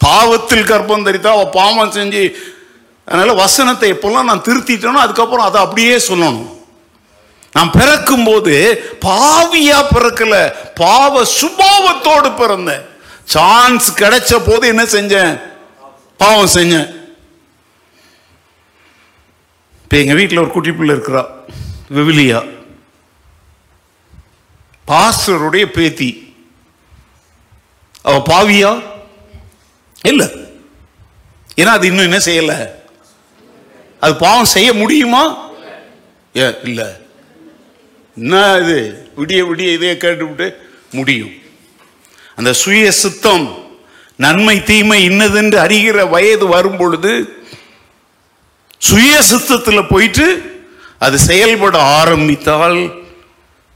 பாவத்தில் 0.06 0.70
கற்பம் 0.72 1.06
தரித்தா 1.08 1.32
அவள் 1.38 1.56
பாவம் 1.60 1.96
செஞ்சு 1.98 2.24
அதனால 3.08 3.34
வசனத்தை 3.44 3.90
எப்பெல்லாம் 3.94 4.30
நான் 4.30 4.46
திருத்திட்டேனோ 4.48 5.02
அதுக்கப்புறம் 5.06 5.48
அதை 5.50 5.60
அப்படியே 5.66 5.96
சொல்லணும். 6.10 6.48
நான் 7.54 7.72
பிறக்கும் 7.72 8.24
போது 8.24 8.84
பாவியா 9.06 9.86
பிறக்கல. 9.96 10.56
பாவ 10.76 11.24
சுபாவத்தோடு 11.24 12.30
பிறந்தேன். 12.30 12.86
சான்ஸ் 13.24 14.00
கிடைச்ச 14.00 14.44
போது 14.46 14.68
என்ன 14.68 14.84
செஞ்சேன்? 14.84 15.42
பாவம் 16.18 16.50
செஞ்சேன். 16.54 16.96
இப்போ 19.84 19.98
எங்கள் 19.98 20.16
வீட்டில் 20.16 20.38
ஒரு 20.38 20.52
குட்டி 20.52 20.72
பிள்ளை 20.72 20.96
இருக்கிறா. 20.96 21.26
விவிலியா. 21.94 22.56
பாஸ்டருடைய 24.88 25.66
பேத்தி. 25.66 26.36
அவ 28.02 28.24
பாவியா? 28.30 28.84
இல்லை. 30.04 30.32
ஏன்னா 31.56 31.66
அது 31.66 31.88
இன்னும் 31.88 32.12
என்ன 32.12 32.18
செய்யல? 32.18 32.72
அது 34.00 34.16
பாவம் 34.16 34.46
செய்ய 34.46 34.74
முடியுமா? 34.74 35.50
ஏ 36.36 36.56
இல்லை. 36.64 37.07
என்ன 38.18 38.58
இது? 38.62 38.78
விடிய 39.18 39.40
விடிய 39.48 39.74
இதே 39.74 39.98
கேட்டுவிட்டு 39.98 40.48
முடியும். 40.92 41.34
அந்த 42.36 42.54
சுய 42.54 42.92
சுத்தம் 42.92 43.46
நன்மை 44.16 44.64
தீமை 44.64 45.04
இன்னதென்று 45.04 45.58
அறிகிற 45.60 46.10
வயது 46.10 46.48
வரும் 46.48 46.78
பொழுது 46.78 47.12
சுய 48.82 49.22
சுத்தத்தில் 49.22 49.90
போயிட்டு 49.90 50.26
அது 50.98 51.20
செயல்பட 51.20 51.82
ஆரம்பித்தால் 51.82 52.80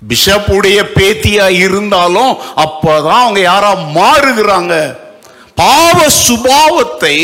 பிஷப்புடைய 0.01 0.79
பேத்தியா 0.97 1.47
இருந்தாலும் 1.49 2.31
அப்பதான் 2.55 3.23
அவங்க 3.23 3.39
யாரா 3.39 3.71
மாறுகிறாங்க. 3.95 4.73
பாவ 5.55 6.09
சுபாவத்தை 6.27 7.17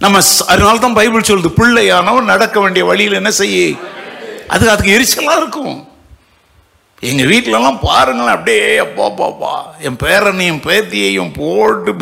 நம்ம 0.00 0.18
அதனால்தான் 0.18 0.48
அதனால 0.48 0.78
தான் 0.78 0.94
பைபிள் 0.94 1.28
சொல்லுது 1.28 1.58
பிள்ளையானவன் 1.60 2.24
நடக்க 2.24 2.60
வேண்டிய 2.60 2.84
வழியில் 2.84 3.12
என்ன 3.12 3.30
செய்ய? 3.30 3.76
அது 4.54 4.70
அதுக்கு 4.70 4.94
எரிச்சலாக 4.96 5.40
இருக்கும். 5.42 5.78
எங்கள் 7.10 7.28
வீட்டிலலாம் 7.30 7.78
பாருங்களேன் 7.86 8.34
அப்படியே 8.34 8.66
அப்பா 8.78 9.06
பாப்பா 9.20 9.52
என் 9.86 9.96
பேரனையும் 10.02 10.60
பேத்தியையும் 10.66 11.32
போட்டு 11.38 11.92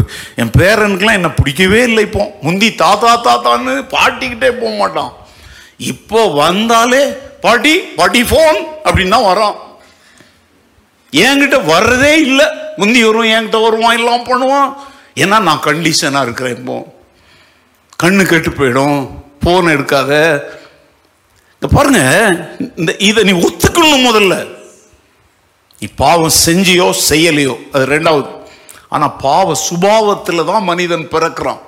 என் 0.40 0.52
பேரனுக்கெல்லாம் 0.58 1.18
என்னை 1.20 1.30
பிடிக்கவே 1.38 1.80
இல்லை 1.82 2.02
இப்போ. 2.08 2.24
முந்தி 2.46 2.68
தாத்தா 2.82 3.12
தாத்தான்னு 3.26 3.74
பாட்டிக்கிட்டே 3.94 4.50
போக 4.60 4.72
மாட்டான். 4.80 5.12
இப்போ 5.92 6.22
வந்தாலே 6.42 7.02
பாட்டி 7.44 7.74
பாட்டி 7.98 8.22
ஃபோன் 8.22 8.58
அப்படின்னு 8.84 9.14
தான் 9.16 9.28
வரான். 9.30 9.56
என்கிட்ட 11.12 11.58
வர்றதே 11.72 12.12
இல்லை. 12.26 12.46
முந்தி 12.76 13.00
வரும் 13.04 13.30
என்கிட்ட 13.36 13.60
வருவான் 13.62 13.98
எல்லாம் 14.00 14.28
பண்ணுவான். 14.30 14.70
ஏன்னா 15.22 15.38
நான் 15.48 15.66
கண்டிஷனாக 15.68 16.26
இருக்கிறேன் 16.26 16.56
இப்போ. 16.58 16.76
கண்ணு 18.02 18.22
கெட்டு 18.26 18.50
போயிடும். 18.50 19.00
ஃபோன் 19.42 19.74
எடுக்காத. 19.76 20.12
இந்த 21.62 21.68
பாருங்க 21.76 22.02
இந்த 22.80 22.90
இதை 23.06 23.22
நீ 23.28 23.32
ஒத்துக்கணும் 23.46 24.06
முதல்ல. 24.08 24.34
நீ 25.80 25.86
பாவம் 26.02 26.36
செஞ்சியோ 26.44 26.86
செய்யலையோ 27.08 27.54
அது 27.72 27.84
ரெண்டாவது. 27.96 28.28
ஆனா 28.88 29.06
பாவ 29.08 29.56
சுபாவத்தில் 29.68 30.48
தான் 30.50 30.64
மனிதன் 30.70 31.04
பிறக்கிறான். 31.14 31.60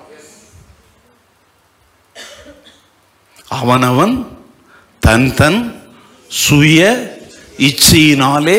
அவனவன் 3.59 4.15
தன் 5.01 5.35
தன் 5.41 5.61
சுய 6.29 6.81
இச்சையினாலே 7.69 8.59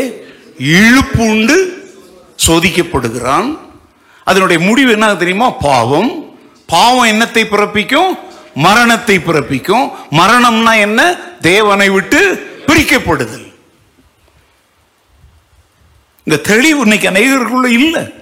இழுப்புண்டு 0.58 1.58
சோதிக்கப்படுகிறான். 2.46 3.50
அதனுடைய 4.24 4.60
முடிவு 4.68 4.92
என்ன 4.92 5.16
தெரியுமா? 5.16 5.50
பாவம். 5.70 6.12
பாவம் 6.66 7.10
என்னத்தை 7.14 7.46
பிறப்பிக்கும்? 7.46 8.14
மரணத்தை 8.56 9.20
பிறப்பிக்கும். 9.20 9.91
மரணம்னா 10.12 10.80
என்ன? 10.80 11.18
தேவனை 11.41 11.89
விட்டு 11.89 12.20
பிரிக்கப்படுதல். 12.68 13.54
இந்த 16.24 16.38
தெளிவு 16.41 16.82
இன்னைக்கு 16.82 17.10
அநேகருக்குள்ள 17.10 17.66
இல்லை. 17.66 18.14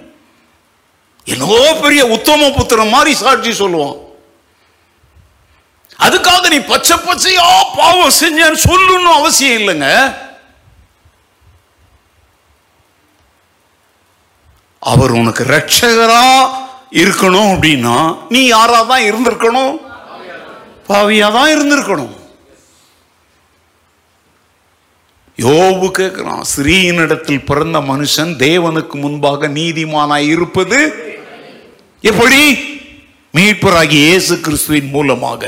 என்னோ 1.24 1.74
பெரிய 1.82 2.06
உத்தம 2.06 2.48
புத்திரம் 2.48 2.88
மாதிரி 2.88 3.14
சாட்சி 3.14 3.64
சொல்லுவான். 3.64 3.96
அதுக்காக 5.98 6.48
நீ 6.48 6.58
பச்சை 6.58 6.96
பச்சையா 6.96 7.46
பாவம் 7.76 8.18
செஞ்சேன்னு 8.20 8.58
சொல்லணும் 8.68 9.18
அவசியம் 9.18 9.58
இல்லைங்க. 9.60 10.14
அவர் 14.78 15.10
உனக்கு 15.10 15.44
ரட்சகரா 15.44 16.50
இருக்கணும் 16.90 17.50
அப்படின்னா 17.54 18.16
நீ 18.28 18.46
யாரா 18.46 18.82
தான் 18.82 19.00
இருந்திருக்கணும்? 19.00 19.90
பாவியாக 20.88 21.32
தான் 21.36 21.52
இருந்திருக்கணும். 21.54 22.14
யோபு 25.38 25.86
கேட்கிறான் 25.98 26.44
ஸ்ரீயினிடத்தில் 26.52 27.46
பிறந்த 27.50 27.78
மனுஷன் 27.90 28.32
தேவனுக்கு 28.46 28.96
முன்பாக 29.04 29.48
நீதிமானாய் 29.58 30.28
இருப்பது 30.34 30.78
எப்படி? 32.10 32.42
மீட்பராகி 33.34 33.98
இயேசு 34.06 34.34
கிறிஸ்துவின் 34.46 34.90
மூலமாக. 34.94 35.42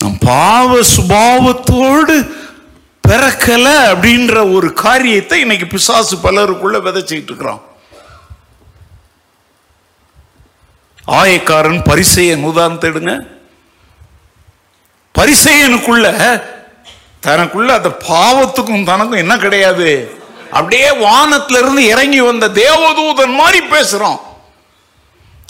நம் 0.00 0.18
பாவ 0.28 0.70
சுபாவத்தோடு 0.96 2.14
பிறக்கல 3.08 3.66
அப்படின்ற 3.92 4.34
ஒரு 4.56 4.68
காரியத்தை 4.84 5.38
இன்னைக்கு 5.44 5.66
பிசாசு 5.74 6.16
பலருக்குள்ள 6.26 6.78
விதைச்சிட்டு 6.86 7.30
இருக்கிறான். 7.30 7.62
ஆயக்காரன் 11.06 11.82
பரிசெயன் 11.84 12.42
உதாரணத்தை 12.42 12.90
எடுங்க. 12.90 13.26
பரிசெயனுக்குள்ள 15.18 16.40
தனக்குள்ள 17.26 17.66
அந்த 17.66 17.88
பாவத்துக்கும் 18.08 18.84
தனக்கும் 18.84 19.18
என்ன 19.18 19.36
கிடையாது? 19.36 20.18
அப்படியே 20.50 20.88
வானத்துல 20.88 21.58
இருந்து 21.58 21.84
இறங்கி 21.84 22.20
வந்த 22.20 22.48
தேவதூதன் 22.48 23.34
மாதிரி 23.34 23.66
பேசுறோம் 23.66 24.20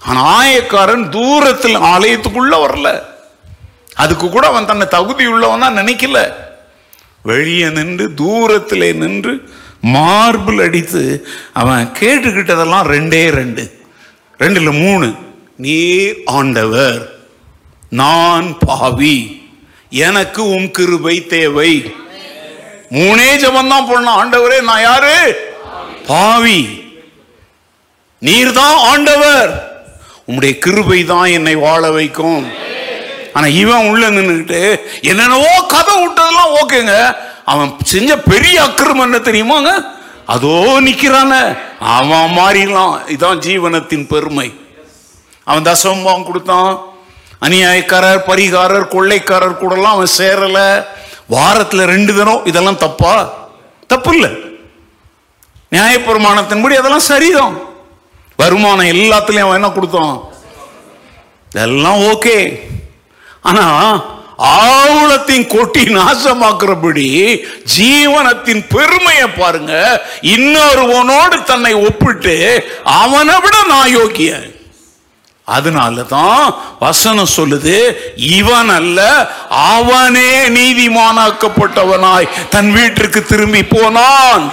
ஆனா 0.02 0.42
ஆயக்காரன் 0.42 1.08
தூரத்தில் 1.08 1.76
ஆலயத்துக்குள்ள 1.76 2.54
வரல. 2.64 3.02
அதுக்கு 3.94 4.30
கூட 4.30 4.46
அவன் 4.46 4.66
தன்னை 4.66 4.88
தகுதி 4.88 5.26
உள்ளவனா 5.26 5.68
நினைக்கல. 5.80 6.32
வெளியே 7.22 7.70
நின்று 7.70 8.08
தூரத்திலே 8.16 8.94
நின்று 8.94 9.52
மார்பிள் 9.82 10.62
அடித்து 10.62 11.28
அவன் 11.52 11.92
கேட்டுக்கிட்டதெல்லாம் 12.00 12.86
ரெண்டே 12.86 13.30
ரெண்டு. 13.30 13.80
ரெண்டில் 14.38 14.78
மூணு. 14.80 15.14
நீர் 15.64 16.16
ஆண்டவர் 16.24 17.00
நான் 18.00 18.58
பாவி. 18.66 19.16
எனக்கு 19.90 20.48
உம் 20.54 20.70
கிருபை 20.70 21.26
தேவை. 21.26 21.72
மூணே 22.96 23.28
ஜபந்தான் 23.42 23.88
தான் 23.88 24.20
ஆண்டவரே 24.20 24.58
நான் 24.60 24.80
யாரு? 24.80 25.16
பாவி. 26.06 26.60
நீர் 28.18 28.52
தான் 28.52 28.78
ஆண்டவர். 28.90 29.50
உம்முடைய 30.28 30.58
கிருபை 30.58 31.04
தான் 31.04 31.24
என்னை 31.24 31.54
வாழ 31.56 31.90
வைக்கும். 31.90 32.42
ஆனா 33.32 33.46
இவன் 33.46 33.88
உள்ள 33.90 34.10
நின்றுக்கிட்டு 34.10 34.62
என்னென்னவோ 35.00 35.52
கதை 35.74 35.94
விட்டதெல்லாம் 36.02 36.54
ஓகேங்க. 36.62 37.16
அவன் 37.44 37.76
செஞ்ச 37.82 38.18
பெரிய 38.32 38.62
அக்கிரமம் 38.62 39.06
என்ன 39.08 39.18
தெரியுமாங்க? 39.30 39.72
அதோ 40.26 40.80
நிக்கிறான. 40.80 41.32
அவன் 41.80 42.34
மாறிடலாம். 42.38 42.96
இதான் 43.16 43.42
ஜீவனத்தின் 43.46 44.06
பெருமை. 44.06 44.48
அவன் 45.50 45.66
தசமம் 45.68 46.28
கொடுத்தான். 46.28 46.72
அநியாயக்காரர் 47.46 48.26
பரிகாரர் 48.28 48.92
கொள்ளைக்காரர் 48.94 49.60
கூடலாம் 49.60 49.96
அவன் 49.96 50.16
சேரல. 50.18 50.58
வாரத்தில் 51.34 51.90
ரெண்டு 51.94 52.12
தினம் 52.14 52.46
இதெல்லாம் 52.50 52.82
தப்பா? 52.84 53.14
தப்பு 53.86 54.12
இல்லை 54.14 54.30
நியாயப்பிரமாணத்தின்படி 55.74 56.74
அதெல்லாம் 56.80 57.10
சரிதான். 57.12 57.54
வருமானம் 58.38 58.92
எல்லாத்துலேயும் 58.94 59.46
அவன் 59.46 59.58
என்ன 59.60 59.70
கொடுத்தான்? 59.72 60.14
இதெல்லாம் 61.52 62.00
ஓகே. 62.12 62.38
ஆனால் 63.40 63.96
ஆவலத்தின் 64.36 65.46
கொட்டி 65.46 65.82
நாசமாக்குறபடி 65.96 67.08
ஜீவனத்தின் 67.76 68.62
பெருமையை 68.74 69.26
பாருங்க. 69.40 69.72
இன்னொருவனோடு 70.34 71.36
தன்னை 71.50 71.72
ஒப்பிட்டு 71.88 72.36
அவனை 73.00 73.36
விட 73.44 73.56
நான் 73.72 73.94
யோக்கியன் 73.98 74.48
அதனால 75.56 76.02
தான் 76.14 76.44
வசனம் 76.84 77.34
சொல்லுது 77.36 77.76
இவன் 78.38 78.70
அல்ல 78.78 79.00
அவனே 79.70 80.30
நீதிமானாக்கப்பட்டவனாய் 80.56 82.32
தன் 82.54 82.70
வீட்டிற்கு 82.76 83.20
திரும்பி 83.32 83.62
போனான். 83.74 84.44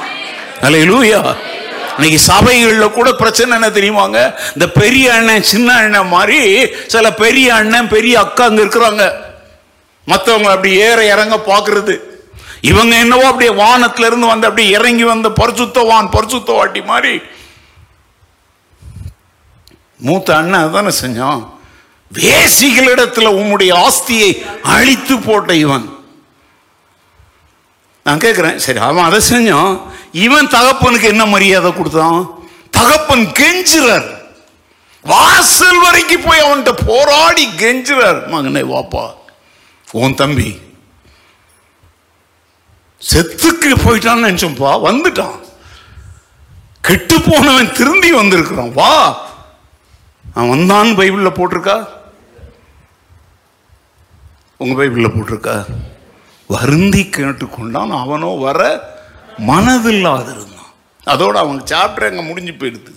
அல்லேலூயா 0.65 1.21
இன்னைக்கு 1.95 2.19
சபைகளில் 2.31 2.95
கூட 2.95 3.09
பிரச்சனை 3.21 3.51
என்ன 3.57 3.69
தெரியுமாங்க? 3.77 4.19
இந்த 4.55 4.65
பெரிய 4.79 5.05
அண்ணன் 5.13 5.47
சின்ன 5.51 5.69
அண்ணன் 5.83 6.11
மாதிரி 6.15 6.41
சில 6.93 7.05
பெரிய 7.23 7.47
அண்ணன் 7.61 7.93
பெரிய 7.95 8.13
அக்கா 8.25 8.43
அங்கே 8.49 8.63
இருக்கிறாங்க. 8.65 9.05
மற்றவங்க 10.07 10.49
அப்படி 10.53 10.73
ஏற 10.87 10.99
இறங்க 11.13 11.35
பார்க்கறது 11.49 11.95
இவங்க 12.69 12.93
என்னவோ 13.03 13.25
அப்படியே 13.29 13.51
வானத்துல 13.63 14.07
இருந்து 14.09 14.27
வந்து 14.31 14.47
அப்படியே 14.49 14.69
இறங்கி 14.77 15.05
வந்த 15.09 15.29
பரிசுத்தவான் 15.39 16.13
பரிசுத்தவாட்டி 16.15 16.81
மாதிரி 16.91 17.13
மூத்த 19.97 20.35
அண்ணன் 20.35 20.67
அதானே 20.67 20.91
செஞ்சான்? 21.01 21.47
வேசிகளிடத்தில் 22.13 23.35
உம்முடைய 23.39 23.71
ஆஸ்தியை 23.73 24.45
அழித்து 24.63 25.19
போட்ட 25.19 25.55
இவன். 25.55 25.95
நான் 28.03 28.17
கேட்குறேன் 28.17 28.55
சரி 28.55 28.79
அவன் 28.79 29.03
அதை 29.03 29.19
செஞ்சான். 29.29 29.81
இவன் 30.11 30.47
தகப்பனுக்கு 30.47 31.03
என்ன 31.03 31.25
மரியாதை 31.25 31.73
கொடுத்தான்? 31.73 32.29
தகப்பன் 32.71 33.25
கெஞ்சுறார். 33.25 34.15
வாசல் 35.01 35.81
வரைக்கும் 35.81 36.23
போய் 36.25 36.41
அவன்கிட்ட 36.41 36.71
போராடி 36.85 37.47
கெஞ்சுறார். 37.47 38.19
மகனே 38.31 38.63
வாப்பா 38.73 39.09
உன் 39.91 40.15
தம்பி 40.15 40.59
செத்துக்கு 43.11 43.69
போயிட்டான்னு 43.75 44.25
நினச்சோம்ப்பா 44.27 44.71
வந்துட்டான். 44.87 45.39
கெட்டு 46.81 47.21
போனவன் 47.21 47.71
திரும்பி 47.71 48.11
வந்திருக்கிறான். 48.11 48.73
வா 48.73 49.25
அவன் 50.37 50.51
வந்தான்னு 50.53 50.97
பைபிளில் 50.99 51.37
போட்டிருக்கா? 51.37 51.77
உங்கள் 54.63 54.77
பைபிளில் 54.79 55.13
போட்டிருக்கா? 55.15 55.55
வருந்தி 56.49 57.01
கேட்டுக்கொண்டான் 57.15 57.91
அவனோ 58.03 58.29
வர 58.45 58.59
மனதில்லாது 59.49 60.29
இருந்தான் 60.35 60.69
அவங்க 61.41 61.63
சாப்டர் 61.71 62.07
அங்கே 62.09 62.23
முடிஞ்சு 62.29 62.53
போயிடுது. 62.53 62.93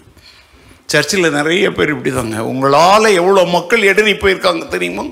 சர்ச்சில் 0.93 1.35
நிறைய 1.39 1.67
பேர் 1.73 1.93
இப்படி 1.95 2.13
தாங்க 2.15 2.45
உங்களால் 2.53 3.17
எவ்வளோ 3.21 3.43
மக்கள் 3.57 3.89
இடறி 3.91 4.13
போயிருக்காங்க 4.23 4.65
தெரியுமா? 4.75 5.05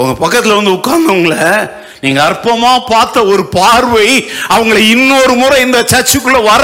உங்கள் 0.00 0.20
பக்கத்தில் 0.22 0.58
வந்து 0.58 0.74
உட்கார்ந்தவங்கள 0.76 1.36
நீங்கள் 2.02 2.26
அற்பமாக 2.28 2.86
பார்த்த 2.92 3.24
ஒரு 3.32 3.44
பார்வை 3.58 4.08
அவங்களை 4.56 4.82
இன்னொரு 4.94 5.34
முறை 5.42 5.58
இந்த 5.66 5.80
சர்ச்சுக்குள்ளே 5.92 6.42
வர 6.50 6.62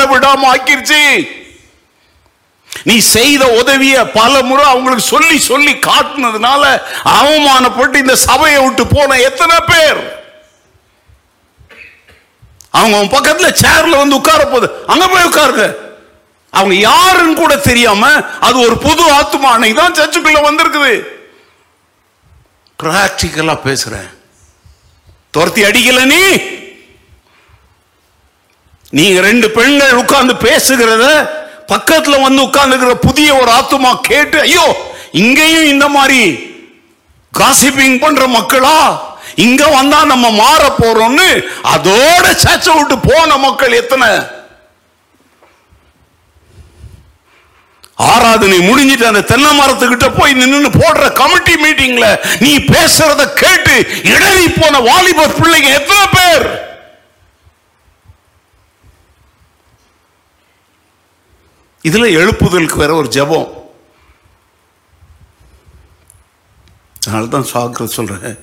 ஆக்கிருச்சு. 0.53 1.03
நீ 2.85 2.99
செய்த 2.99 3.47
உதவிய 3.49 4.11
பல 4.11 4.43
முறை 4.43 4.65
அவங்களுக்கு 4.65 5.05
சொல்லி 5.05 5.39
சொல்லி 5.39 5.73
காட்டினதுனால 5.73 6.63
அவமானப்பட்டு 7.05 7.95
இந்த 7.95 8.17
சபையை 8.17 8.63
விட்டு 8.63 8.87
போன 8.87 9.21
எத்தனை 9.21 9.57
பேர்? 9.61 10.23
அவங்க 12.71 12.99
உன் 12.99 13.15
பக்கத்துல 13.17 13.49
சேர்ல 13.63 13.97
வந்து 13.97 14.15
உட்கார 14.15 14.45
போகுது. 14.45 14.69
அங்க 14.87 15.09
போய் 15.09 15.25
உட்காருங்க. 15.25 15.77
அவங்க 16.51 16.75
யாருன்னு 16.75 17.35
கூட 17.35 17.57
தெரியாம 17.57 18.07
அது 18.41 18.61
ஒரு 18.61 18.79
புது 18.79 19.13
ஆத்மா. 19.13 19.53
அன்னைக்கு 19.53 19.81
தான் 19.81 19.95
சர்ச்சுக்குள்ள 19.95 20.41
வந்திருக்குது. 20.43 20.93
பிராக்டிக்கலா 22.83 23.55
பேசுறேன். 23.65 24.11
துரத்தி 25.31 25.63
அடிக்கல 25.63 26.05
நீ? 26.05 26.23
நீங்க 28.91 29.21
ரெண்டு 29.21 29.51
பெண்கள் 29.51 29.93
உட்கார்ந்து 29.93 30.35
பேசுகிறத 30.35 31.07
பக்கத்துல 31.69 32.21
வந்து 32.23 32.41
உட்கார்ந்துக்கிற 32.43 32.95
புதிய 33.01 33.29
ஒரு 33.37 33.51
ஆத்துமா 33.51 33.91
கேட்டு 34.03 34.39
ஐயோ 34.41 34.67
இங்கேயும் 35.15 35.71
இந்த 35.73 35.89
மாதிரி 35.89 36.23
காசிப்பிங் 37.33 37.99
பண்ற 37.99 38.25
மக்களா? 38.29 38.79
இங்க 39.37 39.63
வந்தா 39.69 40.01
நம்ம 40.05 40.27
மாற 40.33 40.63
போறோம்னு? 40.81 41.29
அதோட 41.73 42.25
சேச்ச 42.43 42.67
விட்டு 42.77 42.97
போன 43.07 43.37
மக்கள் 43.37 43.79
எத்தனை? 43.79 44.11
ஆராதனை 48.07 48.59
முடிஞ்சிட்டு 48.61 49.07
அந்த 49.07 49.23
தென்னை 49.23 49.51
மரத்துக்கிட்ட 49.53 50.07
போய் 50.15 50.33
நின்று 50.35 50.71
போடுற 50.75 51.05
கமிட்டி 51.13 51.55
மீட்டிங்ல 51.57 52.07
நீ 52.41 52.53
பேசுறத 52.71 53.25
கேட்டு 53.43 53.75
இடறி 54.13 54.47
போன 54.53 54.81
வாலிபர் 54.89 55.37
பிள்ளைங்க 55.41 55.71
எத்தனை 55.81 56.07
பேர்? 56.17 56.47
இதில் 61.89 62.15
எழுப்புதலுக்கு 62.19 62.83
வேற 62.83 62.93
ஒரு 63.01 63.09
ஜெபம். 63.17 63.49
அதனால 67.07 67.27
தான் 67.35 67.51
சாக்கிர 67.53 67.85
சொல்றேன். 67.97 68.37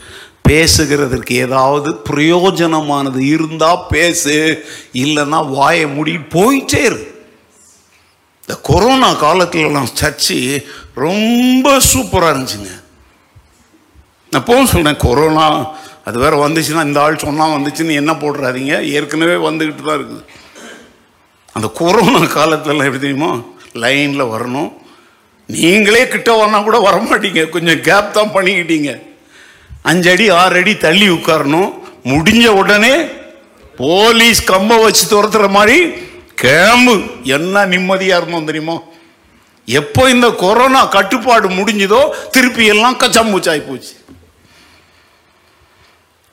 பேசுகிறதற்கு 0.47 1.33
ஏதாவது 1.45 1.89
பிரயோஜனமானது 2.09 3.19
இருந்தா 3.35 3.71
பேசு 3.93 4.35
இல்லைன்னா 5.03 5.39
வாயை 5.57 5.85
மூடி 5.95 6.13
போயிட்டே 6.35 6.81
இரு. 6.89 6.99
இந்த 8.43 8.55
கொரோனா 8.69 9.09
காலத்துலலாம் 9.25 9.91
சர்ச்சு 10.01 10.37
ரொம்ப 11.05 11.73
சூப்பராக 11.91 12.31
இருந்துச்சுங்க. 12.33 12.71
நான் 14.31 14.47
போகும் 14.49 14.71
சொல்கிறேன் 14.73 15.03
கொரோனா 15.05 15.47
அது 16.09 16.17
வேற 16.25 16.35
வந்துச்சுன்னா 16.45 16.83
இந்த 16.89 17.01
ஆள் 17.05 17.23
சொன்னால் 17.25 17.55
வந்துச்சுன்னு 17.55 17.99
என்ன 18.01 18.11
போடுறாதீங்க 18.21 18.75
ஏற்கனவே 18.97 19.35
வந்துக்கிட்டு 19.47 19.83
தான் 19.87 19.99
இருக்குது. 19.99 20.23
அந்த 21.53 21.67
கொரோனா 21.67 22.19
காலத்துலலாம் 22.19 22.89
எப்படி 22.89 22.99
தெரியுமா? 22.99 23.39
லைனில் 23.73 24.31
வரணும். 24.33 24.73
நீங்களே 25.45 26.07
கிட்ட 26.07 26.33
வரனா 26.33 26.61
கூட 26.61 26.79
வர 26.79 26.97
மாட்டீங்க 26.97 27.49
கொஞ்சம் 27.49 27.81
கேப் 27.81 28.13
தான் 28.13 28.33
பண்ணிக்கிட்டீங்க. 28.33 29.01
அஞ்சு 29.81 30.09
அடி 30.09 30.29
ஆறு 30.29 30.55
அடி 30.55 30.77
தள்ளி 30.77 31.09
உட்காரணும். 31.09 31.73
முடிஞ்ச 32.05 32.47
உடனே 32.47 33.05
போலீஸ் 33.77 34.51
கம்ப 34.51 34.81
வச்சு 34.81 35.03
துரத்துற 35.11 35.49
மாதிரி 35.49 35.93
கேம்பு 36.41 37.23
என்ன 37.23 37.65
நிம்மதியாக 37.65 38.21
இருந்தோம் 38.21 38.45
தெரியுமா? 38.45 38.79
எப்போ 39.65 40.09
இந்த 40.09 40.29
கொரோனா 40.29 40.85
கட்டுப்பாடு 40.85 41.49
முடிஞ்சதோ 41.49 42.09
திருப்பி 42.31 42.65
எல்லாம் 42.65 42.99
கச்சம்பூச்சாகி 42.99 43.63
போச்சு. 43.67 43.93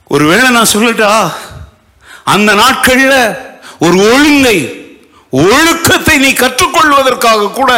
ஒருவேளை 0.05 0.51
நான் 0.51 0.73
சொல்லட்டா? 0.73 1.33
அந்த 2.25 2.55
நாட்களில் 2.55 3.37
ஒரு 3.79 4.13
ஒழுங்கை 4.13 4.78
ஒழுக்கத்தை 5.31 6.19
நீ 6.19 6.33
கற்றுக்கொள்வதற்காக 6.33 7.51
கூட 7.51 7.73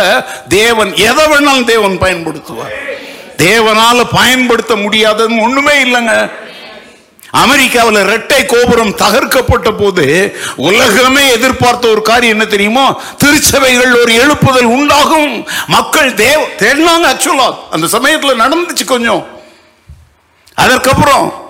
தேவன் 0.49 0.95
எதை 0.95 1.25
வேணாலும் 1.25 1.65
தேவன் 1.65 1.99
பயன்படுத்துவார். 1.99 2.75
தேவனால 3.39 4.05
பயன்படுத்த 4.13 4.77
முடியாதது 4.77 5.41
ஒண்ணுமே 5.41 5.85
இல்லைங்க. 5.85 6.31
அமெரிக்காவில் 7.31 8.07
இரட்டை 8.07 8.47
கோபுரம் 8.47 8.97
தகர்க்கப்பட்ட 8.97 9.79
போது 9.79 10.37
உலகமே 10.57 11.31
எதிர்பார்த்த 11.31 11.89
ஒரு 11.89 12.03
காரியம் 12.03 12.39
என்ன 12.39 12.51
தெரியுமோ? 12.51 13.01
திருச்சபைகள் 13.17 14.01
ஒரு 14.01 14.13
எழுப்புதல் 14.13 14.65
உண்டாகும். 14.65 15.47
மக்கள் 15.67 16.15
தேவ 16.15 16.47
தேடினாங்க 16.59 17.17
ஆக்சுவலா 17.17 17.55
அந்த 17.71 17.87
சமயத்தில் 17.87 18.41
நடந்துச்சு 18.41 18.85
கொஞ்சம். 18.85 19.27
அதற்கப்புறம் 20.55 21.50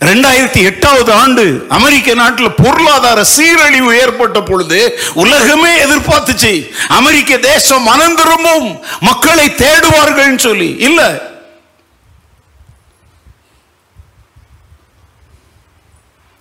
ரெண்டாயிரத்தி 0.00 0.62
எட்டாவது 0.62 1.12
ஆண்டு 1.12 1.66
அமெரிக்க 1.68 2.14
நாட்டில் 2.14 2.50
பொருளாதார 2.50 3.24
சீரழிவு 3.24 3.98
ஏற்பட்ட 3.98 4.42
பொழுது 4.42 4.98
உலகமே 5.14 5.82
எதிர்பார்த்துச்சு. 5.82 6.70
அமெரிக்க 6.88 7.38
தேசம் 7.38 7.82
மனம் 7.82 8.80
மக்களை 9.00 9.48
தேடுவார்கள் 9.48 10.36
சொல்லி. 10.36 10.76
இல்ல. 10.76 11.34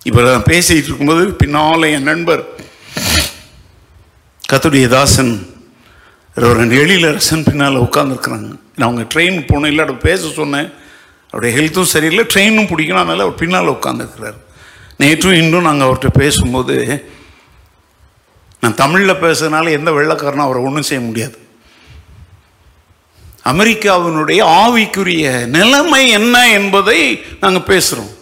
இப்ப 0.04 0.22
நான் 0.22 0.44
பேசிட்டு 0.44 0.84
இருக்கும்போது 0.84 1.36
பின்னால 1.44 1.92
என் 1.92 2.04
நண்பர் 2.04 2.46
கத்துடைய 4.52 4.88
தாசன் 4.88 5.54
ஒரு 6.36 6.64
எழிலரசன் 6.68 7.44
பின்னால் 7.44 7.80
உட்காந்துருக்குறாங்க 7.80 8.60
நான் 8.76 8.90
அவங்க 8.90 9.02
ட்ரெயின் 9.02 9.46
போனேன் 9.48 9.72
இல்லாட 9.72 10.00
பேச 10.00 10.28
சொன்னேன். 10.30 10.74
அவருடைய 11.36 11.70
ஹெல்த்தும் 11.70 11.92
சரியில்லை 11.94 12.26
ட்ரெயினும் 12.34 12.68
பிடிக்கணும். 12.68 13.02
அதனால் 13.04 13.20
அவர் 13.20 13.36
பின்னால் 13.36 13.70
உட்காந்துருக்கிறார் 13.70 14.38
நேற்றும் 15.00 15.34
இன்றும் 15.34 15.62
நாங்கள் 15.62 15.88
அவர்கிட்ட 15.88 16.08
பேசும்போது 16.14 16.76
நான் 18.62 18.76
தமிழில் 18.76 19.22
பேசுறதுனால 19.22 19.72
எந்த 19.72 19.92
வெள்ளக்காரனும் 19.92 20.46
அவரை 20.48 20.64
ஒன்றும் 20.64 20.82
செய்ய 20.82 21.04
முடியாது. 21.04 21.38
அமெரிக்காவினுடைய 23.46 24.42
ஆவிக்குரிய 24.44 25.46
நிலைமை 25.46 26.10
என்ன 26.10 26.50
என்பதை 26.50 27.24
நாங்கள் 27.40 27.78
பேசுகிறோம் 27.78 28.16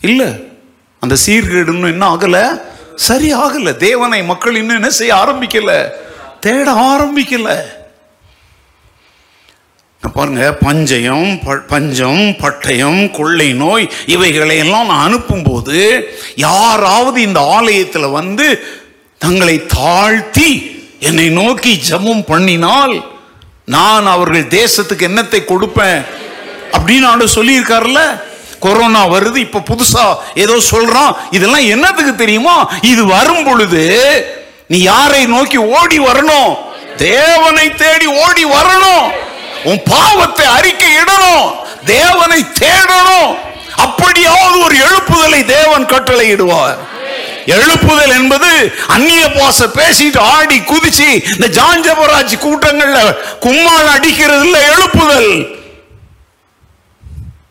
இல்லை 0.00 0.52
அந்த 1.00 1.16
சீர்கேடு 1.26 1.88
இன்னும் 1.88 2.20
ஆகலை. 2.20 2.60
சரி 2.94 3.34
ஆகலை. 3.34 3.76
தேவனை 3.76 4.24
மக்கள் 4.24 4.56
இன்னும் 4.56 4.74
என்ன 4.74 4.90
செய்ய 4.90 5.14
ஆரம்பிக்கலை? 5.14 5.88
தேட 6.40 6.72
ஆரம்பிக்கலை. 6.72 7.75
பாருங்க 10.02 10.56
பஞ்சயம் 10.64 11.28
ப- 11.44 11.64
பஞ்சம் 11.68 12.34
பட்டயம் 12.34 13.10
கொள்ளை 13.10 13.52
நோய் 13.52 13.88
இவைகளை 14.06 14.56
எல்லாம் 14.58 14.86
நான் 14.86 15.04
அனுப்பும்போது 15.06 15.78
யாராவது 16.36 17.22
இந்த 17.22 17.40
ஆலயத்தில் 17.48 18.08
வந்து 18.10 18.46
தங்களை 19.20 19.66
தாழ்த்தி 19.66 20.50
என்னை 21.00 21.28
நோக்கி 21.30 21.82
ஜெபம் 21.90 22.24
பண்ணினால் 22.28 22.94
நான் 23.64 24.06
அவர்கள் 24.06 24.52
தேசத்துக்கு 24.52 25.08
என்னத்தை 25.08 25.44
கொடுப்பேன் 25.44 26.00
அப்படின்னு 26.72 27.06
ஆண்டு 27.06 27.28
சொல்லியிருக்காருல்ல? 27.34 28.00
கொரோனா 28.60 29.08
வருது 29.08 29.36
இப்ப 29.36 29.62
புதுசா 29.68 30.04
ஏதோ 30.34 30.60
சொல்றான். 30.70 31.16
இதெல்லாம் 31.30 31.66
என்னத்துக்கு 31.66 32.14
தெரியுமா? 32.14 32.54
இது 32.82 33.06
வரும் 33.06 33.44
பொழுது 33.44 33.82
நீ 34.68 34.78
யாரை 34.82 35.26
நோக்கி 35.26 35.56
ஓடி 35.74 35.98
வரணும்? 36.00 36.52
தேவனை 36.96 37.74
தேடி 37.74 38.06
ஓடி 38.24 38.44
வரணும். 38.46 39.06
உன் 39.64 39.82
பாவத்தை 39.84 40.46
அறிக்கை 40.46 40.88
இடணும். 40.96 41.52
தேவனை 41.84 42.44
தேடணும். 42.60 43.36
அப்படியாவது 43.76 44.60
ஒரு 44.60 44.76
எழுப்புதலை 44.76 45.44
தேவன் 45.44 45.86
கட்டளையிடுவார். 45.86 46.76
எழுப்புதல் 47.46 48.08
என்பது 48.08 48.72
அந்நிய 48.86 49.26
பாச 49.26 49.66
பேசிட்டு 49.66 50.18
ஆடி 50.18 50.58
குதிச்சு 50.58 51.40
இந்த 51.40 51.62
ஜாஞ்சபராஜ் 51.62 52.38
கூட்டங்கள்ல 52.38 53.16
கும்மாள் 53.40 53.86
அடிக்கிறது 53.86 54.44
இல்ல 54.44 54.68
எழுப்புதல். 54.68 55.54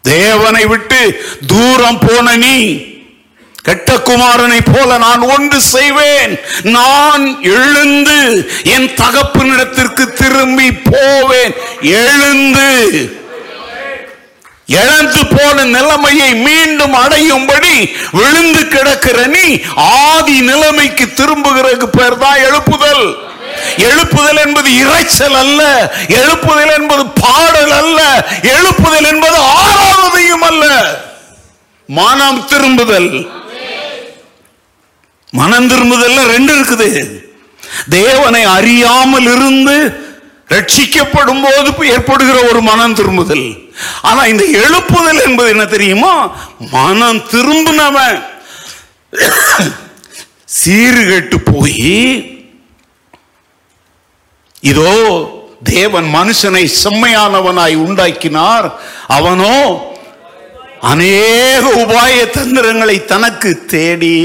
தேவனை 0.02 0.66
விட்டு 0.66 1.26
தூரம் 1.48 2.00
போன 2.00 2.36
நீ 2.36 2.84
கெட்ட 3.66 3.94
குமாரனை 3.94 4.60
போல 4.74 4.98
நான் 4.98 5.20
ஒன்று 5.20 5.62
செய்வேன். 5.62 6.40
நான் 6.64 7.44
எழுந்து 7.44 8.52
என் 8.64 8.94
தகப்பனிடத்திற்கு 8.96 10.14
திரும்பி 10.14 10.72
போவேன். 10.72 11.56
எழுந்து. 11.82 12.70
இழந்து 14.68 15.26
போன 15.26 15.64
நிலைமையை 15.64 16.36
மீண்டும் 16.36 16.94
அடையும்படி 16.94 17.96
விழுந்து 18.12 18.68
கிடக்கிற 18.68 19.26
நீ 19.26 19.62
ஆதி 19.76 20.42
நிலைமைக்கு 20.42 21.06
திரும்புகிறதுக்கு 21.06 21.86
பேர் 21.92 22.18
தான் 22.18 22.38
எழுப்புதல். 22.38 23.16
எழுப்புதல் 23.78 24.46
என்பது 24.46 24.70
இறைச்சல் 24.70 25.38
அல்ல. 25.38 25.94
எழுப்புதல் 26.08 26.78
என்பது 26.78 27.06
பாடல் 27.06 27.72
அல்ல. 27.72 28.28
எழுப்புதல் 28.42 29.08
என்பது 29.08 29.38
ஆறாவதையும் 29.38 30.46
அல்ல. 30.48 30.96
மானம் 31.88 32.46
திரும்புதல். 32.46 33.44
மனம் 35.40 35.70
திரும்புதல்ல 35.72 36.20
ரெண்டு 36.34 36.52
இருக்குது. 36.58 36.90
தேவனை 37.98 38.44
அறியாமல் 38.58 39.30
இருந்து 39.36 39.78
ரட்சிக்கப்படும் 40.54 41.44
போது 41.46 41.70
ஏற்படுகிற 41.94 42.38
ஒரு 42.50 42.60
மனம் 42.70 42.98
திரும்புதல். 43.00 43.48
ஆனா 44.10 44.22
இந்த 44.32 44.44
எழுப்புதல் 44.62 45.24
என்பது 45.28 45.50
என்ன 45.56 45.66
தெரியுமா? 45.76 46.14
மனம் 46.76 47.22
திரும்பினவன் 47.32 48.20
சீர்கெட்டு 50.60 51.38
போய் 51.52 51.98
இதோ 54.72 54.94
தேவன் 55.74 56.08
மனுஷனை 56.16 56.64
செம்மையானவனாய் 56.84 57.76
உண்டாக்கினார். 57.86 58.68
அவனோ 59.18 59.58
அநேக 60.92 61.64
உபாய 61.84 62.16
தந்திரங்களை 62.38 62.98
தனக்கு 63.14 63.52
தேடி 63.74 64.18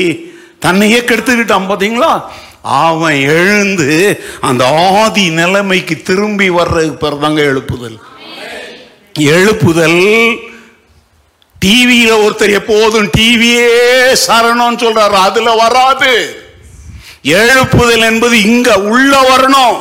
தன்னையே 0.61 1.01
கெடுத்துக்கிட்டான் 1.01 1.69
பார்த்தீங்களா 1.69 2.23
அவன் 2.63 3.21
எழுந்து 3.21 4.23
அந்த 4.41 4.65
ஆதி 5.03 5.29
நிலைமைக்கு 5.29 6.03
திரும்பி 6.03 6.49
வர்றதுக்கு 6.51 6.97
பேர் 6.97 7.19
தாங்க 7.19 7.43
எழுப்புதல். 7.43 7.99
எழுப்புதல் 9.19 10.37
டிவியில் 11.59 12.21
ஒருத்தர் 12.25 12.53
எப்போதும் 12.53 13.11
டிவியே 13.19 13.67
சரணம்னு 14.27 14.83
சொல்றாரு 14.83 15.19
அதுல 15.27 15.55
வராது. 15.55 16.13
எழுப்புதல் 17.23 18.05
என்பது 18.11 18.43
இங்க 18.43 18.75
உள்ள 18.75 19.13
வரணும். 19.31 19.79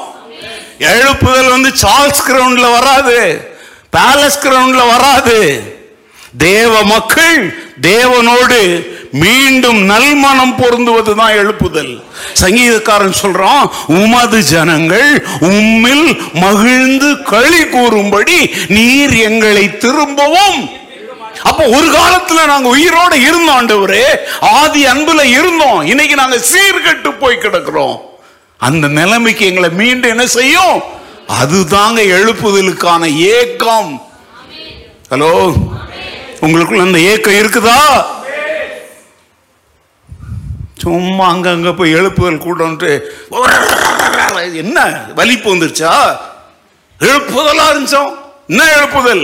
எழுப்புதல் 0.80 1.49
வந்து 1.49 1.69
சார்ல்ஸ் 1.69 2.23
கிரவுண்ட்ல 2.27 2.71
வராது 2.71 3.17
பேலஸ் 3.97 4.39
கிரவுண்ட்ல 4.43 4.82
வராது. 4.88 5.38
தேவ 6.38 6.84
மக்கள் 6.84 7.38
தேவனோடு 7.82 8.59
மீண்டும் 9.12 9.89
நல்மனம் 9.89 10.55
பொருந்துவது 10.57 11.16
தான் 11.16 11.32
எழுப்புதல். 11.32 12.03
சங்கீதக்காரன் 12.41 13.14
சொல்றான் 13.22 13.70
உமது 13.88 14.43
ஜனங்கள் 14.43 15.28
உம்மில் 15.39 16.34
மகிழ்ந்து 16.34 17.22
களி 17.22 17.66
கூறும்படி 17.66 18.53
நீர் 18.68 19.16
எங்களை 19.16 19.78
திரும்பவும். 19.78 20.70
அப்ப 21.43 21.66
ஒரு 21.66 21.88
காலத்துல 21.88 22.45
நாங்க 22.45 22.78
உயிரோட 22.78 23.14
இருந்தோம் 23.14 23.57
ஆண்டவரே 23.60 24.05
ஆதி 24.39 24.86
அன்புல 24.86 25.24
இருந்தோம். 25.24 25.82
இன்னைக்கு 25.86 26.16
நாங்க 26.16 26.38
சீர்கெட்டு 26.38 27.20
போய் 27.20 27.38
கிடக்கிறோம். 27.38 27.97
அந்த 28.57 28.88
நிலைமைக்கு 28.88 29.45
எங்களை 29.45 29.70
மீண்டும் 29.70 30.10
என்ன 30.10 30.28
செய்யும்? 30.28 30.82
அதுதாங்க 31.41 31.99
எழுப்புதலுக்கான 32.18 33.16
ஏக்கம். 33.16 34.01
ஹலோ? 35.10 35.53
உங்களுக்குள்ள 36.41 36.82
அந்த 36.82 36.99
ஏக்கம் 36.99 37.34
இருக்குதா? 37.34 38.05
சும்மா 40.80 41.27
அங்கங்கே 41.27 41.71
போய் 41.71 41.95
எழுப்புதல் 41.95 42.43
கூட்டம்ட்டு 42.43 42.91
என்ன 44.61 44.80
வலிப்பு 45.15 45.47
வந்துருச்சா? 45.49 45.91
எழுப்புதலா 46.99 47.65
இருந்துச்சோம். 47.71 48.11
என்ன 48.49 48.63
எழுப்புதல்? 48.75 49.23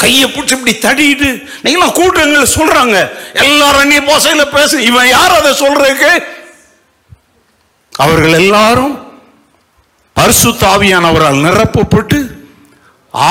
கையை 0.00 0.26
பிடிச்சி 0.28 0.54
இப்படி 0.54 0.74
தடிட்டு 0.78 1.28
நீங்களாம் 1.64 1.92
கூட்டங்களை 1.92 2.46
சொல்றாங்க. 2.54 2.96
எல்லாரும் 3.42 3.80
அந்நிய 3.80 4.02
போசையில் 4.02 4.52
பேசு 4.52 4.76
இவன் 4.84 5.08
யார் 5.08 5.32
அதை 5.32 5.52
சொல்றதுக்கு? 5.62 6.12
அவர்கள் 7.92 8.34
எல்லாரும் 8.34 8.94
பரிசுத்தாவியானவரால் 10.16 11.44
நிரப்பப்பட்டு 11.44 12.18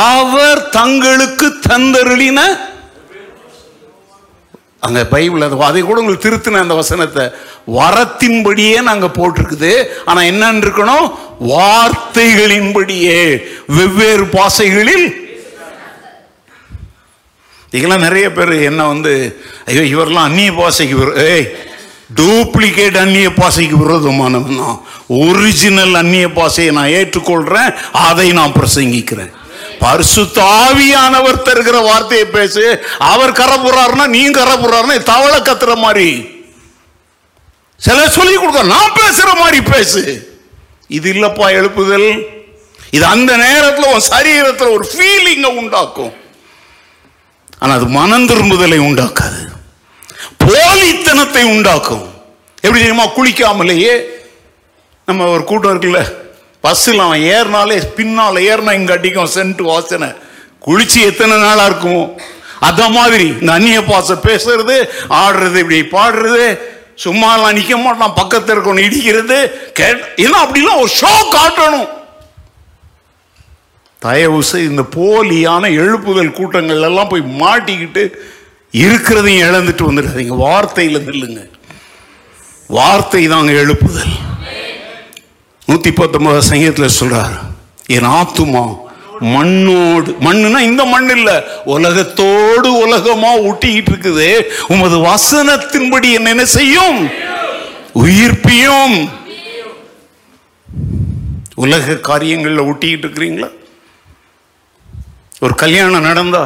அவர் 0.08 0.70
தங்களுக்கு 0.70 1.48
தந்தருளின 1.70 2.40
அங்க 4.86 5.02
பைபிள் 5.14 5.46
அது 5.48 5.58
அதை 5.70 5.82
கூட 5.82 6.00
உங்களுக்கு 6.02 6.26
திருத்தின 6.28 6.62
அந்த 6.64 6.76
வசனத்தை. 6.82 7.26
வரத்தின்படியே 7.80 8.78
நாங்க 8.90 9.08
போட்டிருக்குது. 9.20 9.74
ஆனா 10.06 10.22
என்னன்னு 10.32 10.64
இருக்கணும்? 10.66 11.06
வார்த்தைகளின்படியே. 11.54 13.20
வெவ்வேறு 13.78 14.26
பாசைகளில் 14.38 15.08
இதெல்லாம் 17.72 18.06
நிறைய 18.08 18.28
பேர் 18.34 18.52
என்ன 18.68 18.82
வந்து 18.88 19.14
ஐயோ 19.70 19.82
இவரெல்லாம் 19.94 20.28
அந்நிய 20.30 20.52
பாசைக்கு 20.60 20.96
ஏய் 21.32 21.48
டூப்ளிகேட் 22.20 22.98
அந்நிய 23.04 23.30
பாசைக்கு 23.40 23.78
விரோதமானவன் 23.82 24.62
தான் 24.64 24.78
ஒரிஜினல் 25.22 25.96
அந்நிய 26.02 26.28
பாசையை 26.38 26.72
நான் 26.78 26.94
ஏற்றுக்கொள்றேன் 27.00 27.72
அதை 28.08 28.28
நான் 28.40 28.56
பிரசங்கிக்கிறேன். 28.60 29.32
பரிசுத்தாவியானவர் 29.80 31.46
தருகிற 31.48 31.84
வார்த்தையை 31.84 32.28
பேசு. 32.28 32.86
அவர் 33.00 33.32
கரை 33.32 33.58
போறாருன்னா 33.58 34.08
நீ 34.08 34.30
கரை 34.30 34.54
போறாருன்னா 34.54 35.04
தவளை 35.04 35.40
கத்துற 35.40 35.76
மாதிரி. 35.76 36.34
சில 37.78 38.10
சொல்லி 38.10 38.36
கொடுக்க 38.36 38.64
நான் 38.64 38.92
பேசுற 38.92 39.40
மாதிரி 39.40 39.62
பேசு. 39.62 40.02
இது 40.88 41.14
இல்லப்பா 41.14 41.48
எழுப்புதல். 41.60 42.26
இது 42.92 43.06
அந்த 43.06 43.38
நேரத்தில் 43.38 43.92
உன் 43.94 44.10
சரீரத்தில் 44.10 44.74
ஒரு 44.74 44.90
ஃபீலிங்கை 44.94 45.58
உண்டாக்கும். 45.58 46.14
ஆனால் 47.60 47.76
அது 47.76 47.86
மனம் 47.86 48.28
திரும்புதலை 48.28 48.78
உண்டாக்காது. 48.78 49.42
போலித்தனத்தை 50.44 51.44
உண்டாக்கும். 51.44 52.14
எப்படி 52.56 52.80
தெரியுமா? 52.80 53.08
குளிக்காமலேயே 53.08 53.94
நம்ம 55.06 55.28
ஒரு 55.28 55.44
கூட்டம் 55.44 55.82
இருக்குல்ல? 55.82 56.24
பஸ்ஸில் 56.66 57.04
அவன் 57.06 57.26
ஏறினாலே 57.36 57.78
பின்னால் 57.98 58.46
ஏறினா 58.52 58.74
இங்கே 58.80 58.96
அடிக்கும் 58.98 59.34
சென்ட் 59.38 59.62
வாசனை. 59.72 60.10
குளிச்சு 60.66 61.00
எத்தனை 61.10 61.36
நாளாக 61.46 61.68
இருக்கும்? 61.70 62.06
அத 62.68 62.88
மாதிரி 62.98 63.28
இந்த 63.40 63.52
அந்நிய 63.58 63.80
பாச 63.90 64.16
பேசுறது 64.28 64.76
ஆடுறது 65.24 65.58
இப்படி 65.64 65.80
பாடுறது 65.98 66.46
சும்மாலாம் 67.04 67.56
நிற்க 67.58 67.76
மாட்டான் 67.78 68.18
பக்கத்தில் 68.20 68.54
இருக்கணும் 68.56 68.86
இடிக்கிறது 68.88 69.38
கேட் 69.80 70.02
ஏன்னா 70.24 70.38
அப்படிலாம் 70.46 70.82
ஒரு 70.84 70.92
ஷோ 71.02 71.14
காட்டணும். 71.36 71.90
தயவு 74.06 74.40
செய்து 74.50 74.72
இந்த 74.74 74.86
போலியான 74.96 75.70
எழுப்புதல் 75.82 76.36
கூட்டங்கள் 76.40 76.86
எல்லாம் 76.90 77.12
போய் 77.12 77.24
மாட்டிக்கிட்டு 77.42 78.04
இருக்கிறதையும் 78.86 79.46
இழந்துட்டு 79.48 79.88
வந்துடுறாதீங்க 79.88 80.38
வார்த்தையில் 80.46 81.06
நில்லுங்க. 81.10 81.42
வார்த்தை 82.78 83.24
தாங்க 83.34 83.52
எழுப்புதல். 83.64 84.15
நூத்தி 85.68 85.92
பத்தொன்பது 85.96 86.42
சங்கீதத்தில் 86.42 86.98
சொல்கிறார் 87.00 87.36
என் 87.88 88.10
ஆத்துமா 88.20 88.84
மண்ணோடு 89.22 90.10
மண்ணுனா 90.26 90.60
இந்த 90.60 90.86
மண் 90.86 91.10
இல்ல 91.10 91.48
உலகத்தோடு 91.66 92.70
உலகமா 92.78 93.38
ஊட்டிக்கிட்டு 93.38 93.92
இருக்குது. 93.92 94.46
உமது 94.68 94.98
வசனத்தின்படி 94.98 96.12
என்ன 96.12 96.30
என்ன 96.30 96.46
செய்யும்? 96.46 97.10
உயிர்ப்பியும். 97.94 99.10
உலக 101.56 101.96
காரியங்களில் 101.96 102.60
ஊட்டிக்கிட்டு 102.60 103.08
இருக்கிறீங்களா? 103.08 103.50
ஒரு 105.40 105.56
கல்யாணம் 105.56 106.02
நடந்தா 106.02 106.44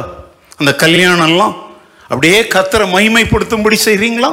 அந்த 0.56 0.76
கல்யாணம்லாம் 0.78 1.56
அப்படியே 2.02 2.42
கத்தரை 2.42 2.86
மகிமைப்படுத்தும்படி 2.94 3.76
செய்கிறீங்களா 3.84 4.30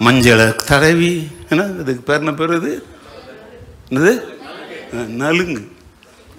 மஞ்சளை 0.00 0.56
தடவி 0.56 1.28
என்ன 1.50 1.64
இதுக்கு 1.80 2.02
பேர் 2.02 2.18
என்ன 2.18 2.32
பேர் 2.32 2.54
இது? 2.54 2.86
என்னது? 3.90 4.22
நலுங்கு. 4.92 5.72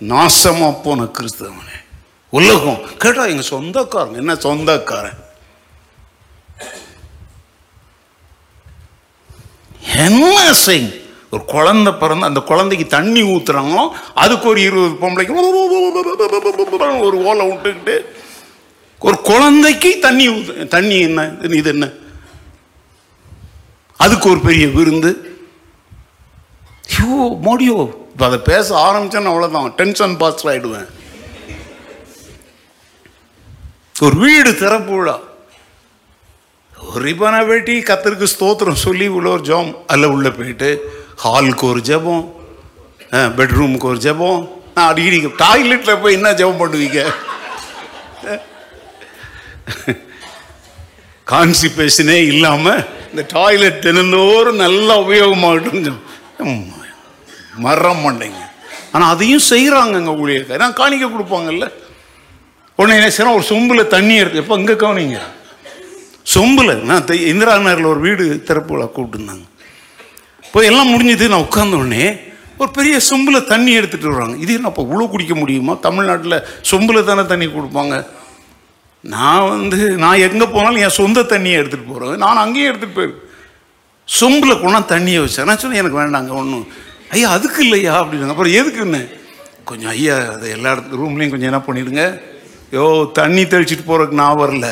நாசமாக 0.02 0.82
போன 0.84 1.04
கிறிஸ்தவனே. 1.04 1.76
உலகம். 2.30 2.80
கேட்டால் 2.98 3.30
எங்கள் 3.30 3.50
சொந்தக்காரங்க. 3.50 4.18
என்ன 4.18 4.36
சொந்தக்காரன்? 4.36 5.24
என்ன 9.96 10.54
செய் 10.54 11.04
ஒரு 11.30 11.46
குழந்தை 11.46 11.94
பிறந்து 11.94 12.26
அந்த 12.26 12.40
குழந்தைக்கு 12.40 12.88
தண்ணி 12.88 13.24
ஊத்துறாங்களோ 13.24 13.90
அதுக்கு 14.14 14.48
ஒரு 14.48 14.62
இருபது 14.62 15.08
பொம்பளைக்கு 15.08 15.34
ஒரு 17.02 17.18
ஓலை 17.18 17.48
விட்டுக்கிட்டு 17.48 18.06
ஒரு 19.00 19.22
குழந்தைக்கு 19.22 20.00
தண்ணி 20.00 20.30
ஊத்து 20.30 20.68
தண்ணி 20.68 21.00
என்ன 21.00 21.38
இது 21.42 21.70
என்ன? 21.70 21.94
அதுக்கு 24.04 24.28
ஒரு 24.34 24.42
பெரிய 24.48 24.66
விருந்து. 24.78 25.12
ஐயோ 26.90 27.14
மோடியோ. 27.48 27.78
இப்போ 28.12 28.26
அதை 28.30 28.40
பேச 28.50 28.68
ஆரம்பிச்சேன்னு 28.88 29.32
அவ்வளோதான் 29.32 29.70
டென்ஷன் 29.80 30.18
பாஸ் 30.22 30.46
ஆகிடுவேன் 30.52 30.90
ஒரு 34.06 34.16
வீடு 34.24 34.50
திறப்பு 34.62 34.94
விழா 34.98 35.18
ஒரு 36.76 37.02
ரிபனை 37.08 37.40
வெட்டி 37.50 37.76
கத்தருக்கு 37.90 38.28
ஸ்தோத்திரம் 38.34 38.84
சொல்லி 38.86 39.06
உள்ள 39.18 39.28
ஒரு 39.36 39.44
ஜெபம். 39.50 39.72
அதில் 39.92 40.14
உள்ளே 40.16 40.32
போயிட்டு 40.40 40.70
ஹாலுக்கு 41.24 41.66
ஒரு 41.72 41.82
ஜெபம். 41.90 42.26
பெட்ரூமுக்கு 43.38 43.92
ஒரு 43.92 44.00
ஜெபம். 44.08 44.42
நான் 44.76 44.90
அடிக்கடி 44.92 45.20
டாய்லெட்டில் 45.44 46.02
போய் 46.02 46.18
என்ன 46.18 46.34
ஜெபம் 46.42 46.62
பண்ணுவீங்க? 46.64 47.02
கான்சிபேஷனே 51.32 52.18
இல்லாமல் 52.32 52.82
இந்த 53.12 53.24
டாய்லெட் 53.36 53.80
தினந்தோறும் 53.86 54.62
நல்லா 54.66 54.96
உபயோகமாகட்டும் 55.04 56.60
மரம் 57.66 58.04
மண்டைங்க 58.06 58.42
ஆனால் 58.94 59.12
அதையும் 59.14 59.48
செய்கிறாங்கங்க 59.52 60.12
ஊழியர்கள் 60.22 60.62
நான் 60.64 60.80
காணிக்க 60.80 61.06
கொடுப்பாங்கல்ல. 61.14 61.66
உடனே 62.80 62.96
என்ன 63.00 63.10
செய்யறோம் 63.16 63.38
ஒரு 63.38 63.46
சொம்பில் 63.54 63.92
தண்ணி 63.96 64.14
எடுத்து 64.22 64.42
எப்போ 64.42 64.56
இங்கே 64.62 64.76
கவனிங்க. 64.84 65.20
சொம்பில் 66.36 66.72
நான் 66.90 67.12
இந்திரா 67.32 67.54
நகரில் 67.66 67.92
ஒரு 67.94 68.02
வீடு 68.06 68.24
திறப்பு 68.50 68.74
விழா 68.74 68.88
கூப்பிட்டுருந்தாங்க. 68.96 69.46
இப்போ 70.46 70.60
எல்லாம் 70.70 70.92
முடிஞ்சது 70.94 71.32
நான் 71.34 71.46
உட்கார்ந்த 71.48 71.82
உடனே 71.82 72.06
ஒரு 72.62 72.70
பெரிய 72.78 72.96
சொம்பில் 73.10 73.48
தண்ணி 73.54 73.72
எடுத்துட்டு 73.80 74.12
வர்றாங்க. 74.12 74.36
இது 74.44 74.52
என்ன 74.58 74.72
இப்போ 74.72 74.84
இவ்வளோ 74.88 75.08
குடிக்க 75.14 75.36
முடியுமா? 75.42 75.74
தமிழ்நாட்டில் 75.88 76.38
சொம்பில் 76.72 77.08
தானே 77.10 77.26
தண்ணி 77.32 77.48
கொடுப்பாங்க. 77.56 77.96
நான் 79.06 79.50
வந்து 79.50 79.98
நான் 79.98 80.20
எங்கே 80.20 80.46
போனாலும் 80.46 80.82
என் 80.82 80.90
சொந்த 80.90 81.22
தண்ணியை 81.22 81.58
எடுத்துகிட்டு 81.60 81.92
போகிறேன் 81.92 82.18
நான் 82.18 82.38
அங்கேயும் 82.38 82.70
எடுத்துகிட்டு 82.72 83.00
போயிரு. 83.00 83.14
சொம்பில் 84.08 84.62
கொண்டா 84.62 84.80
தண்ணியை 84.96 85.20
வச்சேன் 85.22 85.46
நான் 85.46 85.58
சொன்னேன் 85.58 85.80
எனக்கு 85.80 86.02
வேண்டாங்க 86.02 86.30
ஒன்றும் 86.30 86.68
ஐயா 87.10 87.30
அதுக்கு 87.30 87.64
இல்லையா? 87.64 87.94
அப்படின்னு. 88.02 88.30
அப்புறம் 88.30 88.54
எதுக்குன்னு 88.54 89.02
கொஞ்சம் 89.64 89.90
ஐயா 89.90 90.16
அதை 90.32 90.50
எல்லா 90.50 90.72
இடத்து 90.76 91.00
ரூம்லேயும் 91.02 91.30
கொஞ்சம் 91.30 91.52
என்ன 91.54 91.62
பண்ணிடுங்க. 91.68 92.22
யோ 92.72 93.12
தண்ணி 93.12 93.44
தெளிச்சிட்டு 93.44 93.86
போகிறதுக்கு 93.88 94.22
நான் 94.24 94.42
வரல. 94.42 94.68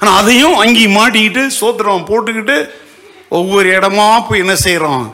ஆனால் 0.00 0.16
அதையும் 0.16 0.54
அங்கேயும் 0.54 0.96
மாட்டிக்கிட்டு 0.96 1.46
சோத்திரம் 1.60 2.08
போட்டுக்கிட்டு 2.10 2.56
ஒவ்வொரு 3.28 3.68
இடமா 3.68 4.26
போய் 4.28 4.40
என்ன 4.40 4.54
செய்கிறோம் 4.56 5.06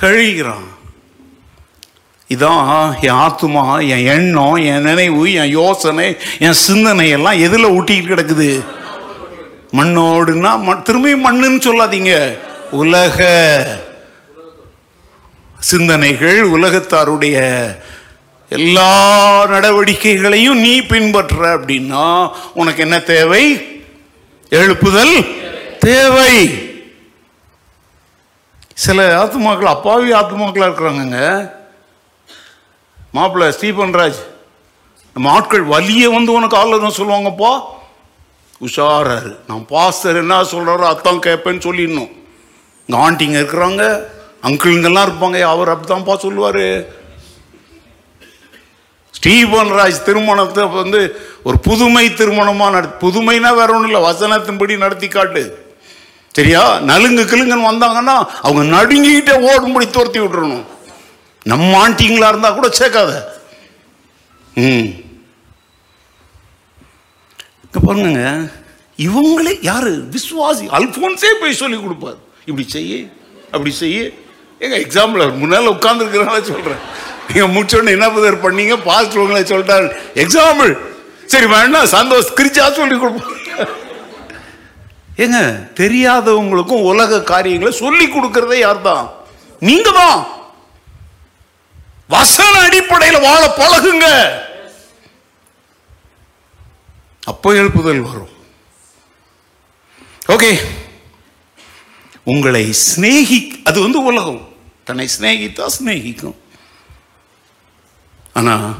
தழிக்கிறான் 0.00 0.68
இதான் 2.34 3.00
என் 3.00 3.20
ஆத்துமா 3.24 3.88
என் 3.88 4.06
எண்ணம் 4.06 4.54
என் 4.54 4.82
நினைவு 4.82 5.32
என் 5.32 5.54
யோசனை 5.60 6.16
என் 6.38 6.52
சிந்தனை 6.52 7.08
எல்லாம் 7.08 7.38
எதில் 7.38 7.72
ஊட்டிக்கிட்டு 7.76 8.14
கிடக்குது? 8.14 8.64
மண்ணோடுன்னா 9.72 10.60
மண் 10.60 10.84
திரும்பியும் 10.86 11.26
மண்ணுன்னு 11.26 11.66
சொல்லாதீங்க. 11.68 12.36
உலக 12.70 13.18
சிந்தனைகள் 15.58 16.50
உலகத்தாருடைய 16.50 17.36
எல்லா 18.48 18.90
நடவடிக்கைகளையும் 19.46 20.60
நீ 20.60 20.80
பின்பற்ற 20.80 21.56
அப்படின்னா 21.56 22.30
உனக்கு 22.54 22.82
என்ன 22.82 22.98
தேவை? 22.98 23.44
எழுப்புதல் 24.50 25.14
தேவை. 25.78 26.32
சில 28.74 29.24
ஆத்துமாக்கள் 29.24 29.72
அப்பாவி 29.74 30.12
ஆத்மாக்களாக 30.12 30.68
இருக்கிறாங்கங்க. 30.68 31.50
மாப்பிள்ள 33.14 33.48
ஸ்டீபன் 33.48 33.94
ராஜ் 33.94 34.20
நம்ம 35.14 35.30
ஆட்கள் 35.30 35.62
வலியை 35.62 36.08
வந்து 36.08 36.32
உனக்கு 36.32 36.56
ஆலோசனை 36.56 36.92
சொல்லுவாங்கப்பா. 36.96 37.60
உஷாராரு. 38.66 39.36
நான் 39.48 39.66
பாஸ்டர் 39.66 40.16
என்ன 40.16 40.42
சொல்கிறாரோ 40.42 40.84
அத்தான் 40.92 41.18
கேட்பேன்னு 41.18 41.64
சொல்லிடணும். 41.66 42.10
இங்கே 42.86 43.02
ஆண்டிங்க 43.06 43.38
இருக்கிறாங்க. 43.38 44.02
அங்கிளுங்கெல்லாம் 44.42 45.08
இருப்பாங்க. 45.08 45.40
அவர் 45.40 45.68
அப்படித்தான்ப்பா 45.68 46.16
சொல்லுவார். 46.16 46.86
ஸ்டீபன் 49.10 49.72
ராஜ் 49.72 50.02
திருமணத்தை 50.02 50.64
வந்து 50.64 51.20
ஒரு 51.44 51.58
புதுமை 51.58 52.08
திருமணமாக 52.08 52.70
நடத்தி 52.70 53.06
புதுமைனா 53.06 53.54
வேற 53.54 53.74
ஒன்றும் 53.74 53.86
இல்லை. 53.86 54.00
வசனத்தின்படி 54.00 54.76
நடத்தி 54.76 55.08
காட்டு. 55.08 55.74
சரியா? 56.32 56.78
நலுங்கு 56.78 57.24
கிளுங்கன்னு 57.24 57.70
வந்தாங்கன்னா 57.72 58.16
அவங்க 58.42 58.62
நடுங்கிக்கிட்டே 58.76 59.34
ஓடும்படி 59.50 59.90
துரத்தி 59.90 60.20
விட்டுறணும். 60.20 60.64
நம்ம 61.46 61.70
ஆண்டிங்களா 61.84 62.28
இருந்தா 62.28 62.50
கூட 62.50 62.68
சேர்க்காத. 62.80 63.12
ம். 64.56 64.86
இங்க 67.64 67.78
பாருங்க 67.86 68.22
இவங்களே 68.98 69.58
யாரு? 69.62 69.92
விசுவாசி. 70.14 70.64
அல்போன்ஸே 70.78 71.30
போய் 71.40 71.60
சொல்லி 71.62 71.78
கொடுப்பார். 71.78 72.18
இப்படி 72.46 72.64
செய்ய 72.68 72.92
அப்படி 73.52 73.70
செய்ய. 73.70 73.98
எங்க 74.60 74.76
எக்ஸாம்பிள் 74.76 75.38
முன்னால 75.42 75.72
உட்கார்ந்துருக்கிறனால 75.76 76.42
சொல்றேன். 76.42 76.82
நீங்க 77.28 77.46
முடிச்சோடனே 77.54 77.94
என்ன 77.96 78.08
பதர் 78.10 78.44
பண்ணீங்க? 78.44 78.74
பாஸ்ட் 78.88 79.16
உங்களை 79.16 79.42
சொல்லிட்டாரு. 79.42 79.86
எக்ஸாம்பிள் 80.14 80.72
சரி 81.32 81.46
வேணா 81.46 81.80
சந்தோஷ் 81.96 82.36
கிரிச்சா 82.38 82.64
சொல்லி 82.72 82.96
கொடுப்போம் 82.98 83.40
ஏங்க 85.16 85.40
தெரியாதவங்களுக்கும் 85.80 86.86
உலக 86.90 87.20
காரியங்களை 87.22 87.72
சொல்லி 87.72 88.06
கொடுக்கறதே 88.06 88.58
யார் 88.58 88.80
தான் 88.82 89.04
நீங்க 89.62 89.90
தான் 89.90 90.18
வசன 92.08 92.58
அடிப்படையில் 92.58 93.20
வாழ 93.20 93.54
பழகுங்க. 93.56 94.06
அப்போ 97.24 97.52
எழுப்புதல் 97.52 98.00
வரும். 98.00 98.32
ஓகே. 100.28 100.60
உங்களை 102.24 102.74
சிநேகி 102.86 103.62
அது 103.64 103.80
வந்து 103.80 104.02
உலகம். 104.02 104.48
தன்னை 104.84 105.08
சிநேகித்தா 105.20 105.66
சிநேகிக்கும். 105.78 106.34
ஆனால் 108.32 108.74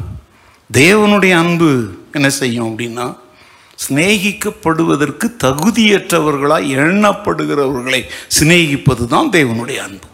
தேவனுடைய 0.72 1.35
அன்பு 1.35 1.70
என்ன 2.12 2.31
செய்யும் 2.31 2.79
அப்படின்னா 2.79 3.16
சிநேகிக்கப்படுவதற்கு 3.89 5.27
தகுதியற்றவர்களாய் 5.45 6.68
எண்ணப்படுகிறவர்களை 6.77 8.05
சிநேகிப்பது 8.41 9.07
தான் 9.07 9.31
தேவனுடைய 9.31 9.77
அன்பு. 9.77 10.07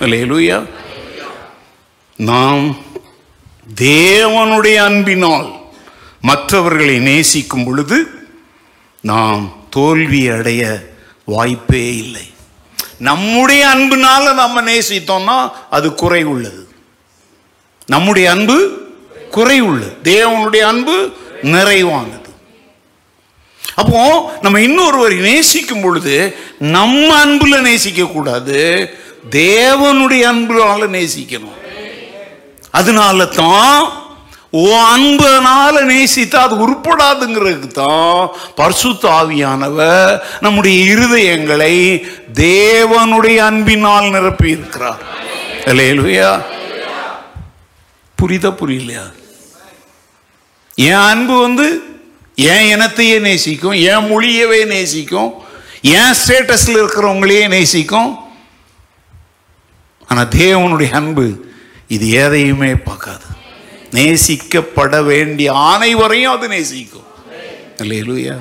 இல்லையா 0.00 0.62
நாம் 2.16 2.76
தேவனுடைய 3.74 4.74
அன்பினால் 4.74 5.60
மற்றவர்களை 6.20 6.98
நேசிக்கும் 6.98 7.64
பொழுது 7.64 8.06
நாம் 9.00 9.52
தோல்வி 9.70 10.28
அடைய 10.28 10.90
வாய்ப்பே 11.24 11.96
இல்லை. 11.96 12.26
நம்முடைய 12.98 13.68
அன்பினால் 13.68 14.34
நம்ம 14.34 14.62
நேசித்தோம்னா 14.62 15.52
அது 15.70 15.94
குறை 15.94 16.22
உள்ளது 16.24 16.68
நம்முடைய 17.86 18.30
அன்பு 18.30 18.80
குறை 19.30 19.60
உள்ளது 19.60 19.96
தேவனுடைய 20.04 20.58
அன்பு 20.58 21.16
நிறைவானது. 21.42 22.20
அப்போ 23.74 24.32
நம்ம 24.42 24.58
இன்னொருவரை 24.58 25.16
நேசிக்கும் 25.16 25.80
பொழுது 25.80 26.36
நம்ம 26.58 27.26
அன்புல 27.26 27.60
நேசிக்க 27.60 28.06
கூடாது 28.06 28.60
தேவனுடைய 29.30 30.22
அன்புனால 30.32 30.86
நேசிக்கணும். 30.98 31.60
அதனால 32.74 33.24
தான் 33.34 33.82
ஓ 34.52 34.62
அன்பனால 34.94 35.74
நேசித்தா 35.82 36.38
அது 36.42 36.54
உருப்படாதுங்கிறதுக்கு 36.64 37.68
தான் 37.72 38.18
பரிசுத்த 38.54 39.10
ஆவியானவர் 39.10 40.12
நம்முடைய 40.40 40.94
இருதயங்களை 40.94 41.76
தேவனுடைய 42.34 43.36
அன்பினால் 43.42 44.10
நிரப்பி 44.10 44.50
இருக்கிறார் 44.50 45.02
இல்லையா 45.66 46.32
புரிதா 48.18 48.50
புரியலையா? 48.60 49.04
என் 50.78 51.06
அன்பு 51.12 51.40
வந்து 51.40 51.66
என் 52.38 52.68
இனத்தையே 52.74 53.18
நேசிக்கும் 53.18 53.72
என் 53.72 54.08
மொழியவே 54.10 54.60
நேசிக்கும் 54.64 55.30
என் 55.92 56.14
ஸ்டேட்டஸில் 56.14 56.78
இருக்கிறவங்களையே 56.80 57.48
நேசிக்கும். 57.48 58.10
ஆனால் 60.08 60.28
தேவனுடைய 60.38 60.90
அன்பு 60.92 61.26
இது 61.94 62.06
எதையுமே 62.24 62.72
பார்க்காது. 62.88 63.26
நேசிக்கப்பட 63.96 64.96
வேண்டிய 65.10 65.48
அனைவரையும் 65.72 66.34
அது 66.34 66.46
நேசிக்கும். 66.54 67.08
இல்லையா 67.82 68.36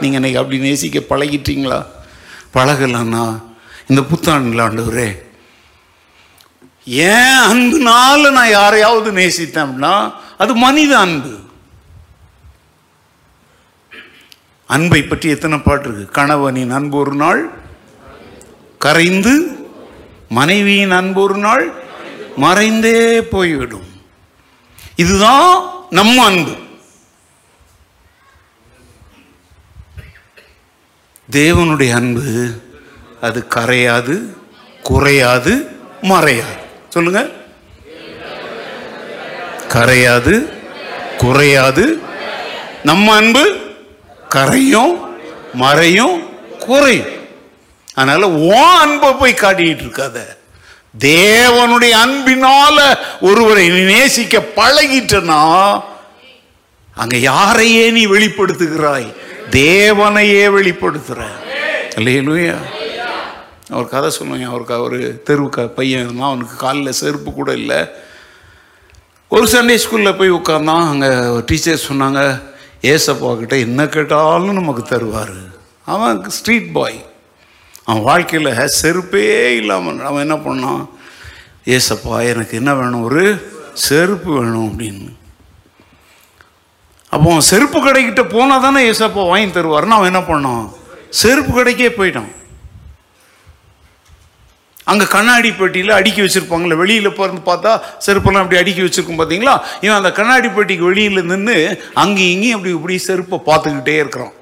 நீங்கள் 0.00 0.18
இன்னைக்கு 0.18 0.40
அப்படி 0.40 0.58
நேசிக்க 0.66 0.98
பழகிட்டீங்களா? 1.10 1.80
பழகலன்னா 2.54 3.24
இந்த 3.90 4.00
புத்தாண்டில் 4.10 4.62
ஆண்டவரே 4.66 5.08
ஏன் 7.08 7.40
அன்புனால 7.50 8.30
நான் 8.38 8.54
யாரையாவது 8.58 9.10
நேசித்தேன் 9.20 9.64
அப்படின்னா 9.64 9.94
அது 10.42 10.52
மனித 10.64 10.92
அன்பு. 11.04 11.32
அன்பை 14.74 15.00
பற்றி 15.02 15.28
எத்தனை 15.34 15.58
பாட்டு 15.58 15.86
இருக்கு? 15.88 16.14
கணவனின் 16.18 16.74
அன்பு 16.78 16.96
ஒரு 17.04 17.14
நாள் 17.22 17.42
கரைந்து 18.84 19.34
மனைவியின் 20.38 20.96
அன்பு 20.98 21.20
ஒரு 21.26 21.38
நாள் 21.46 21.64
மறைந்தே 22.40 23.20
போய்விடும். 23.20 23.88
இதுதான் 24.96 25.70
நம்ம 25.90 26.24
அன்பு. 26.24 26.54
தேவனுடைய 31.30 31.94
அன்பு 31.94 32.50
அது 33.20 33.46
கரையாது 33.54 34.36
குறையாது 34.82 35.76
மறையாது. 36.02 36.58
சொல்லுங்க. 36.88 37.28
கரையாது 39.68 40.36
குறையாது 41.16 42.02
நம்ம 42.82 43.14
அன்பு 43.14 43.44
கரையும் 44.28 44.94
மறையும் 45.52 46.16
குறையும். 46.58 47.28
அதனால 47.94 48.30
ஓ 48.30 48.52
அன்பை 48.62 49.12
போய் 49.12 49.34
காட்டிட்டு 49.34 49.82
இருக்காத. 49.84 50.18
தேவனுடைய 50.98 51.94
அன்பினால 52.04 52.98
ஒருவரை 53.20 53.68
நேசிக்க 53.68 54.38
பழகிட்டனா? 54.56 55.82
அங்க 56.94 57.16
யாரையே 57.16 57.90
நீ 57.90 58.06
வெளிப்படுத்துகிறாய்? 58.06 59.14
தேவனையே 59.50 60.46
வெளிப்படுத்துற. 60.46 61.24
இல்லையா 61.96 62.56
அவர் 63.70 63.88
கதை 63.88 64.10
சொல்லுவாங்க 64.10 64.46
அவருக்கு 64.46 64.74
அவர் 64.74 64.98
தெருவு 64.98 65.48
க 65.48 65.62
பையன் 65.62 66.04
இருந்தான் 66.04 66.28
அவனுக்கு 66.28 66.56
காலில் 66.56 66.92
செருப்பு 66.92 67.32
கூட 67.32 67.52
இல்லை. 67.52 67.90
ஒரு 69.28 69.46
சண்டே 69.46 69.78
ஸ்கூலில் 69.82 70.18
போய் 70.18 70.30
உட்காந்தான் 70.30 70.88
அங்கே 70.88 71.40
டீச்சர் 71.46 71.86
சொன்னாங்க 71.88 72.42
ஏசப்பா 72.82 73.38
கிட்ட 73.38 73.56
என்ன 73.56 73.86
கேட்டாலும் 73.86 74.52
நமக்கு 74.52 74.82
தருவார். 74.82 75.36
அவன் 75.84 76.30
ஸ்ட்ரீட் 76.30 76.72
பாய் 76.72 77.06
அவன் 77.86 78.06
வாழ்க்கையில் 78.08 78.50
செருப்பே 78.80 79.24
இல்லாமல் 79.60 80.00
அவன் 80.08 80.24
என்ன 80.26 80.36
பண்ணான்? 80.46 80.82
ஏசப்பா 81.76 82.16
எனக்கு 82.32 82.54
என்ன 82.60 82.70
வேணும்? 82.74 83.06
ஒரு 83.08 83.24
செருப்பு 83.86 84.30
வேணும் 84.38 84.66
அப்படின்னு. 84.68 85.08
அப்போ 87.12 87.26
அவன் 87.30 87.48
செருப்பு 87.52 87.78
கடைக்கிட்ட 87.78 88.22
போனால் 88.34 88.64
தானே 88.66 88.80
ஏசப்பா 88.90 89.22
வாங்கி 89.30 89.48
தருவார்னு 89.56 89.96
அவன் 89.98 90.10
என்ன 90.12 90.22
பண்ணான்? 90.32 90.66
செருப்பு 91.22 91.52
கடைக்கே 91.54 91.90
போயிட்டான். 91.96 92.30
அங்கே 94.90 95.06
கண்ணாடி 95.14 95.50
பெட்டியில் 95.52 95.96
அடுக்கி 95.96 96.20
வச்சுருப்பாங்களே 96.22 96.76
வெளியில் 96.80 97.16
பிறந்து 97.18 97.42
பார்த்தா 97.48 97.72
செருப்பெல்லாம் 98.06 98.44
அப்படி 98.44 98.60
அடுக்கி 98.60 98.82
வச்சுருக்கும் 98.84 99.20
பார்த்தீங்களா 99.20 99.54
இவன் 99.84 99.98
அந்த 99.98 100.10
கண்ணாடி 100.18 100.48
பெட்டிக்கு 100.48 100.88
வெளியில் 100.90 101.28
நின்று 101.32 101.56
அங்கேயும் 102.02 102.32
இங்கேயும் 102.34 102.56
அப்படி 102.58 102.74
இப்படி 102.76 102.96
செருப்பை 103.08 103.38
பார்த்துக்கிட்டே 103.48 103.96
இருக்கிறான். 104.02 104.34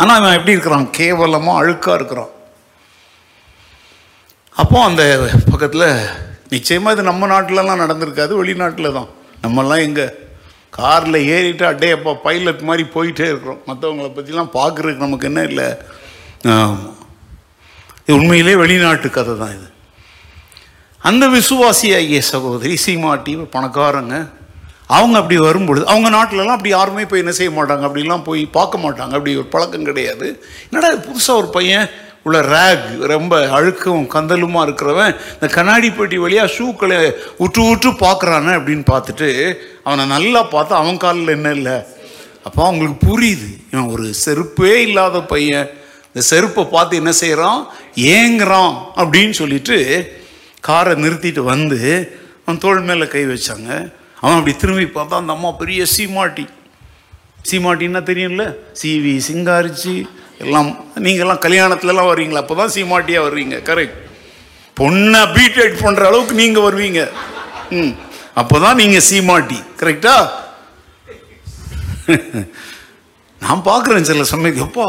ஆனால் 0.00 0.18
அவன் 0.18 0.36
எப்படி 0.38 0.54
இருக்கிறான்? 0.54 0.86
கேவலமாக 0.98 1.60
அழுக்காக 1.60 1.98
இருக்கிறான். 1.98 2.32
அப்போ 4.62 4.78
அந்த 4.88 5.02
பக்கத்தில் 5.52 5.88
நிச்சயமாக 6.52 6.94
இது 6.94 7.10
நம்ம 7.10 7.26
நாட்டிலலாம் 7.32 7.82
நடந்திருக்காது 7.84 8.32
வெளிநாட்டில் 8.40 8.96
தான். 8.98 9.10
நம்மெல்லாம் 9.44 9.84
எங்கே 9.86 10.06
காரில் 10.78 11.18
ஏறிட்டு 11.34 11.64
அட்டே 11.68 11.88
அப்போ 11.96 12.12
பைலட் 12.26 12.66
மாதிரி 12.68 12.84
போயிட்டே 12.94 13.26
இருக்கிறோம். 13.32 13.60
மற்றவங்கள 13.68 14.08
பற்றிலாம் 14.16 14.56
பார்க்குறதுக்கு 14.58 15.06
நமக்கு 15.06 15.28
என்ன 15.30 15.42
இல்லை. 15.50 15.68
இது 18.04 18.16
உண்மையிலே 18.18 18.54
வெளிநாட்டு 18.62 19.08
கதை 19.16 19.34
தான் 19.42 19.54
இது. 19.58 19.68
அந்த 21.08 21.24
விசுவாசியாகிய 21.36 22.20
சகோதரி 22.32 22.74
சீமாட்டி 22.84 23.32
பணக்காரங்க. 23.56 24.16
அவங்க 24.86 25.16
அப்படி 25.18 25.36
வரும்பொழுது 25.40 25.86
அவங்க 25.86 26.08
நாட்டிலலாம் 26.16 26.56
அப்படி 26.56 26.68
யாருமே 26.68 27.04
போய் 27.04 27.22
என்ன 27.24 27.32
செய்ய 27.32 27.50
மாட்டாங்க 27.58 27.86
அப்படிலாம் 27.88 28.26
போய் 28.30 28.42
பார்க்க 28.46 28.78
மாட்டாங்க. 28.78 29.12
அப்படி 29.18 29.36
ஒரு 29.36 29.46
பழக்கம் 29.46 29.84
கிடையாது. 29.84 30.26
என்னடா 30.70 30.90
புதுசாக 31.06 31.40
ஒரு 31.42 31.48
பையன் 31.48 31.88
உள்ள 32.22 32.38
ரேக் 32.40 32.86
ரொம்ப 33.14 33.34
அழுக்கும் 33.46 34.04
கந்தலுமா 34.14 34.60
இருக்கிறவன் 34.66 35.16
இந்த 35.32 35.46
கண்ணாடி 35.46 35.90
பெட்டி 35.90 36.16
வழியாக 36.18 36.52
ஷூக்களை 36.58 37.12
உற்று 37.36 37.62
உற்று 37.72 37.90
பார்க்குறானே 37.90 38.52
அப்படின்னு 38.58 38.84
பார்த்துட்டு 38.92 39.58
அவனை 39.82 40.06
நல்லா 40.06 40.42
பார்த்து 40.42 40.74
அவன் 40.74 40.96
காலில் 40.96 41.28
என்ன 41.28 41.52
இல்லை? 41.52 41.76
அப்போ 42.44 42.64
அவங்களுக்கு 42.66 42.98
புரியுது. 43.10 43.50
இவன் 43.72 43.88
ஒரு 43.88 44.14
செருப்பே 44.24 44.74
இல்லாத 44.86 45.20
பையன். 45.20 45.68
இந்த 46.06 46.26
செருப்பை 46.26 46.64
பார்த்து 46.64 46.96
என்ன 46.96 47.12
செய்கிறான் 47.12 47.66
ஏங்குறான் 47.96 48.74
அப்படின்னு 48.96 49.30
சொல்லிட்டு 49.30 49.78
காரை 50.60 50.94
நிறுத்திட்டு 50.94 51.40
வந்து 51.40 51.80
அவன் 52.44 52.58
தோல் 52.58 52.80
மேலே 52.80 53.06
கை 53.06 53.24
வச்சாங்க. 53.24 53.70
அவன் 54.26 54.38
அப்படி 54.38 54.56
திரும்பி 54.56 54.84
பார்த்தா 54.94 55.20
அந்த 55.20 55.32
அம்மா 55.32 55.50
பெரிய 55.52 55.84
சீமாட்டி. 55.96 56.44
சீமாட்டின்னா 57.50 58.00
தெரியும்ல? 58.02 58.44
சிவி 58.82 59.20
சிங்காரிச்சி 59.28 59.94
எல்லாம் 60.38 60.70
நீங்கள்லாம் 60.96 61.44
கல்யாணத்துலலாம் 61.44 62.10
வருவீங்களா? 62.10 62.42
அப்போ 62.44 62.54
தான் 62.54 62.72
சீமாட்டியாக 62.74 63.26
வருவீங்க. 63.26 63.56
கரெக்ட் 63.62 63.98
பொண்ணை 64.76 65.22
பீட்டேட் 65.34 65.82
பண்ணுற 65.82 66.02
அளவுக்கு 66.04 66.34
நீங்கள் 66.34 66.66
வருவீங்க. 66.68 67.02
ம். 67.70 67.92
அப்போ 68.34 68.58
தான் 68.58 68.76
நீங்கள் 68.76 69.06
சீமாட்டி 69.10 69.58
கரெக்டா 69.80 70.16
நான் 73.40 73.62
பார்க்குறேன் 73.64 74.02
சில 74.02 74.24
சமயத்து 74.30 74.60
அப்பா 74.60 74.88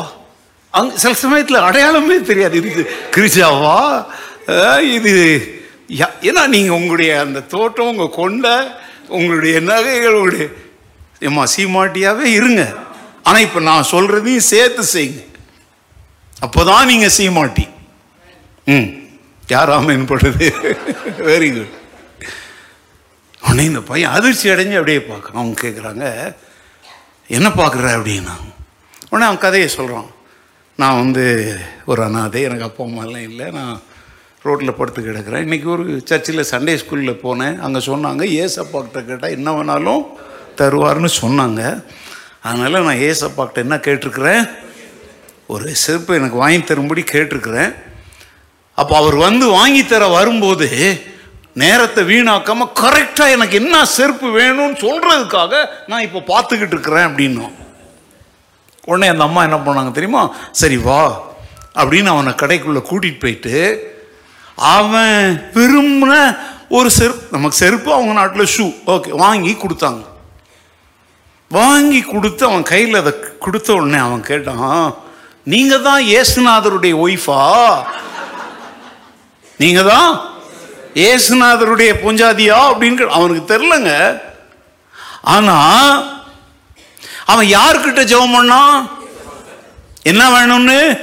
அங் 0.74 0.96
சில 0.96 1.14
சமயத்தில் 1.14 1.66
அடையாளமே 1.68 2.22
தெரியாது. 2.22 2.58
இது 2.58 2.84
கிரிஜாவா? 3.16 3.78
இது 4.98 5.14
யா- 5.98 6.16
ஏன்னா 6.22 6.48
நீங்கள் 6.48 6.76
உங்களுடைய 6.76 7.20
அந்த 7.20 7.40
தோட்டம் 7.54 7.88
உங்கள் 7.88 8.16
கொண்ட 8.16 8.48
உங்களுடைய 9.08 9.60
நகைகள் 9.60 10.14
உங்களுடைய 10.14 10.48
ஏமா 11.22 11.44
சீமாட்டியாகவே 11.58 12.24
இருங்க. 12.24 12.76
ஆனால் 13.24 13.42
இப்போ 13.42 13.60
நான் 13.60 13.90
சொல்கிறதையும் 13.92 14.50
சேர்த்து 14.54 14.84
செய்யுங்க. 14.94 15.22
அப்போ 16.40 16.64
தான் 16.64 16.88
நீங்கள் 16.88 17.16
சீமாட்டி. 17.18 17.68
ம். 18.68 19.06
யாராம 19.50 19.78
ஆமேன் 19.78 20.06
வெரி 21.20 21.54
குட் 21.54 21.76
உடனே 23.42 23.64
இந்த 23.64 23.82
பையன் 23.82 24.12
அதிர்ச்சி 24.12 24.50
அடைஞ்சு 24.50 24.76
அப்படியே 24.76 24.98
பார்க்குறான். 24.98 25.34
அவங்க 25.34 25.68
கேட்குறாங்க 25.68 26.36
என்ன 27.28 27.50
பார்க்குற 27.50 27.86
அப்படின்னா? 27.98 28.36
உடனே 29.10 29.26
அவன் 29.26 29.38
கதையை 29.38 29.68
சொல்கிறான் 29.68 30.10
நான் 30.76 30.96
வந்து 30.96 31.56
ஒரு 31.86 32.04
அனாதை 32.04 32.42
எனக்கு 32.42 32.64
அப்பா 32.64 32.84
அம்மாலாம் 32.84 33.28
இல்லை. 33.30 33.52
நான் 33.52 33.82
ரோட்டில் 34.50 34.78
படுத்து 34.80 35.02
கிடக்கிறேன். 35.02 35.44
இன்றைக்கி 35.46 35.68
ஒரு 35.76 35.86
சர்ச்சில் 36.10 36.50
சண்டே 36.52 36.74
ஸ்கூலில் 36.82 37.22
போனேன். 37.26 37.58
அங்கே 37.66 37.82
சொன்னாங்க 37.90 38.24
ஏசப்பாக்கிட்ட 38.44 39.02
கேட்டால் 39.10 39.36
என்ன 39.38 39.52
வேணாலும் 39.58 40.04
தருவார்னு 40.62 41.10
சொன்னாங்க. 41.22 41.62
அதனால் 42.48 42.86
நான் 42.88 43.04
ஏசப்பாக்கிட்ட 43.10 43.66
என்ன 43.66 43.76
கேட்டிருக்கிறேன்? 43.88 44.44
ஒரு 45.54 45.68
செருப்பு 45.84 46.18
எனக்கு 46.20 46.38
வாங்கி 46.44 46.62
தரும்படி 46.72 47.04
கேட்டிருக்கிறேன். 47.14 47.72
அப்போ 48.82 48.94
அவர் 49.02 49.18
வந்து 49.28 49.46
வாங்கி 49.60 49.84
தர 49.92 50.08
வரும்போது 50.16 50.68
நேரத்தை 51.62 52.02
வீணாக்காமல் 52.10 52.74
கரெக்டாக 52.82 53.36
எனக்கு 53.36 53.56
என்ன 53.62 53.76
செருப்பு 53.98 54.28
வேணும்னு 54.40 54.78
சொல்கிறதுக்காக 54.84 55.54
நான் 55.92 56.06
இப்போ 56.08 56.20
பார்த்துக்கிட்டு 56.34 56.76
இருக்கிறேன் 56.76 57.08
அப்படின்னும். 57.10 57.54
உடனே 58.90 59.08
அந்த 59.14 59.24
அம்மா 59.28 59.42
என்ன 59.48 59.58
பண்ணாங்க 59.68 59.92
தெரியுமா? 59.96 60.24
சரி 60.62 60.78
வா 60.88 61.00
அப்படின்னு 61.82 62.10
அவனை 62.14 62.34
கடைக்குள்ளே 62.42 62.82
கூட்டிகிட்டு 62.90 63.24
போயிட்டு 63.24 63.56
அவன் 64.58 65.52
விரும்பின 65.54 66.38
ஒரு 66.70 66.92
செருப்பு 66.92 67.28
நமக்கு 67.32 67.58
செருப்பு 67.58 67.94
அவங்க 67.94 68.14
நாட்டில் 68.14 68.48
ஷூ 68.58 68.74
ஓகே 68.88 69.10
வாங்கி 69.10 69.54
கொடுத்தாங்க. 69.54 70.04
வாங்கி 71.50 72.02
கொடுத்து 72.02 72.46
அவன் 72.46 72.64
கையில் 72.64 72.96
அதை 72.96 73.14
கொடுத்த 73.40 73.74
உடனே 73.74 73.98
அவன் 73.98 74.22
கேட்டான் 74.22 74.96
நீங்கள் 75.44 75.82
தான் 75.82 76.04
ஏசுநாதருடைய 76.04 76.94
ஒய்ஃபா 76.96 77.42
நீங்கள் 79.58 79.86
தான் 79.86 80.36
ஏசுநாதருடைய 80.96 81.94
பொஞ்சாதியா? 82.04 82.58
அப்படின்னு 82.70 82.98
கே- 82.98 83.10
அவனுக்கு 83.10 83.54
தெரிலங்க 83.54 84.22
ஆனால் 85.22 86.18
அவன் 87.26 87.46
யார்கிட்ட 87.46 88.04
ஜெபம் 88.04 88.36
பண்ணான்? 88.36 88.88
என்ன 90.04 90.30
வேணும்னு? 90.30 91.00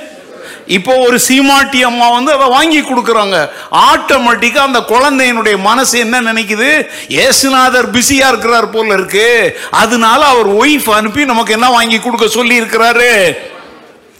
இப்போ 0.67 0.97
ஒரு 0.97 1.19
சீமாட்டி 1.19 1.83
அம்மா 1.83 2.09
வந்து 2.09 2.33
அதை 2.33 2.49
வாங்கி 2.49 2.81
கொடுக்குறாங்க. 2.81 3.49
ஆட்டோமேட்டிக்காக 3.71 4.69
அந்த 4.69 4.79
குழந்தையினுடைய 4.79 5.59
மனசு 5.59 5.99
என்ன 5.99 6.23
நினைக்குது? 6.23 6.87
ஏசுநாதர் 7.09 7.91
பிஸியாக 7.91 8.33
இருக்கிறார் 8.33 8.71
போல 8.71 8.95
இருக்கு. 8.95 9.59
அதனால 9.71 10.25
அவர் 10.27 10.57
ஒய்ஃப் 10.57 10.91
அனுப்பி 10.91 11.25
நமக்கு 11.25 11.53
என்ன 11.53 11.71
வாங்கி 11.71 12.01
கொடுக்க 12.01 12.29
சொல்லி 12.29 12.61
இருக்கிறாரு 12.61 13.37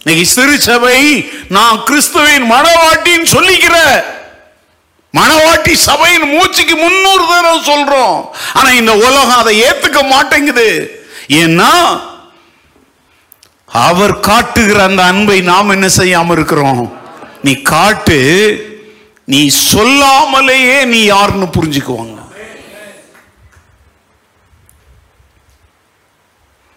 இன்னைக்கு 0.03 0.25
சிறுசபை 0.35 1.31
நான் 1.49 1.83
கிறிஸ்துவின் 1.83 2.51
மனவாட்டின்னு 2.51 3.27
சொல்லிக்கிற. 3.35 4.03
மணவாட்டி 5.13 5.71
சபையின் 5.71 6.29
மூச்சுக்கு 6.33 6.75
முன்னூறு 6.75 7.23
தடவை 7.29 7.59
சொல்றோம். 7.59 8.29
ஆனா 8.53 8.69
இந்த 8.69 8.93
உலகம் 8.93 9.37
அதை 9.37 9.63
ஏத்துக்க 9.63 10.07
மாட்டேங்குது. 10.07 11.01
ஏன்னா 11.29 11.71
அவர் 13.75 14.19
காட்டுகிற 14.19 14.83
அந்த 14.83 15.03
அன்பை 15.03 15.41
நாம் 15.41 15.69
என்ன 15.69 15.87
செய்யாம 15.87 16.31
இருக்கிறோம்? 16.31 16.97
நீ 17.43 17.53
காட்டு 17.61 18.19
நீ 19.25 19.51
சொல்லாமலேயே 19.73 20.85
நீ 20.85 21.03
யாருன்னு 21.03 21.45
புரிஞ்சுக்குவாங்க. 21.45 22.13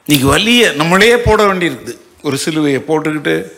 இன்னைக்கு 0.07 0.39
வலிய 0.39 0.75
நம்மளே 0.75 1.17
போட 1.17 1.43
வேண்டியிருக்குது 1.43 1.99
ஒரு 2.23 2.39
சிலுவையை 2.45 2.81
போட்டுக்கிட்டு 2.89 3.57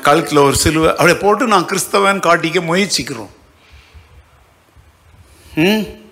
கழுத்தில் 0.00 0.38
ஒரு 0.38 0.56
சிலுவை 0.56 0.90
அப்படியே 0.90 1.18
போட்டு 1.18 1.46
நான் 1.46 1.66
கிறிஸ்தவன் 1.66 2.24
காட்டிக்க 2.26 2.60
முயற்சிக்கிறோம். 2.60 3.32
ம்? 5.54 6.03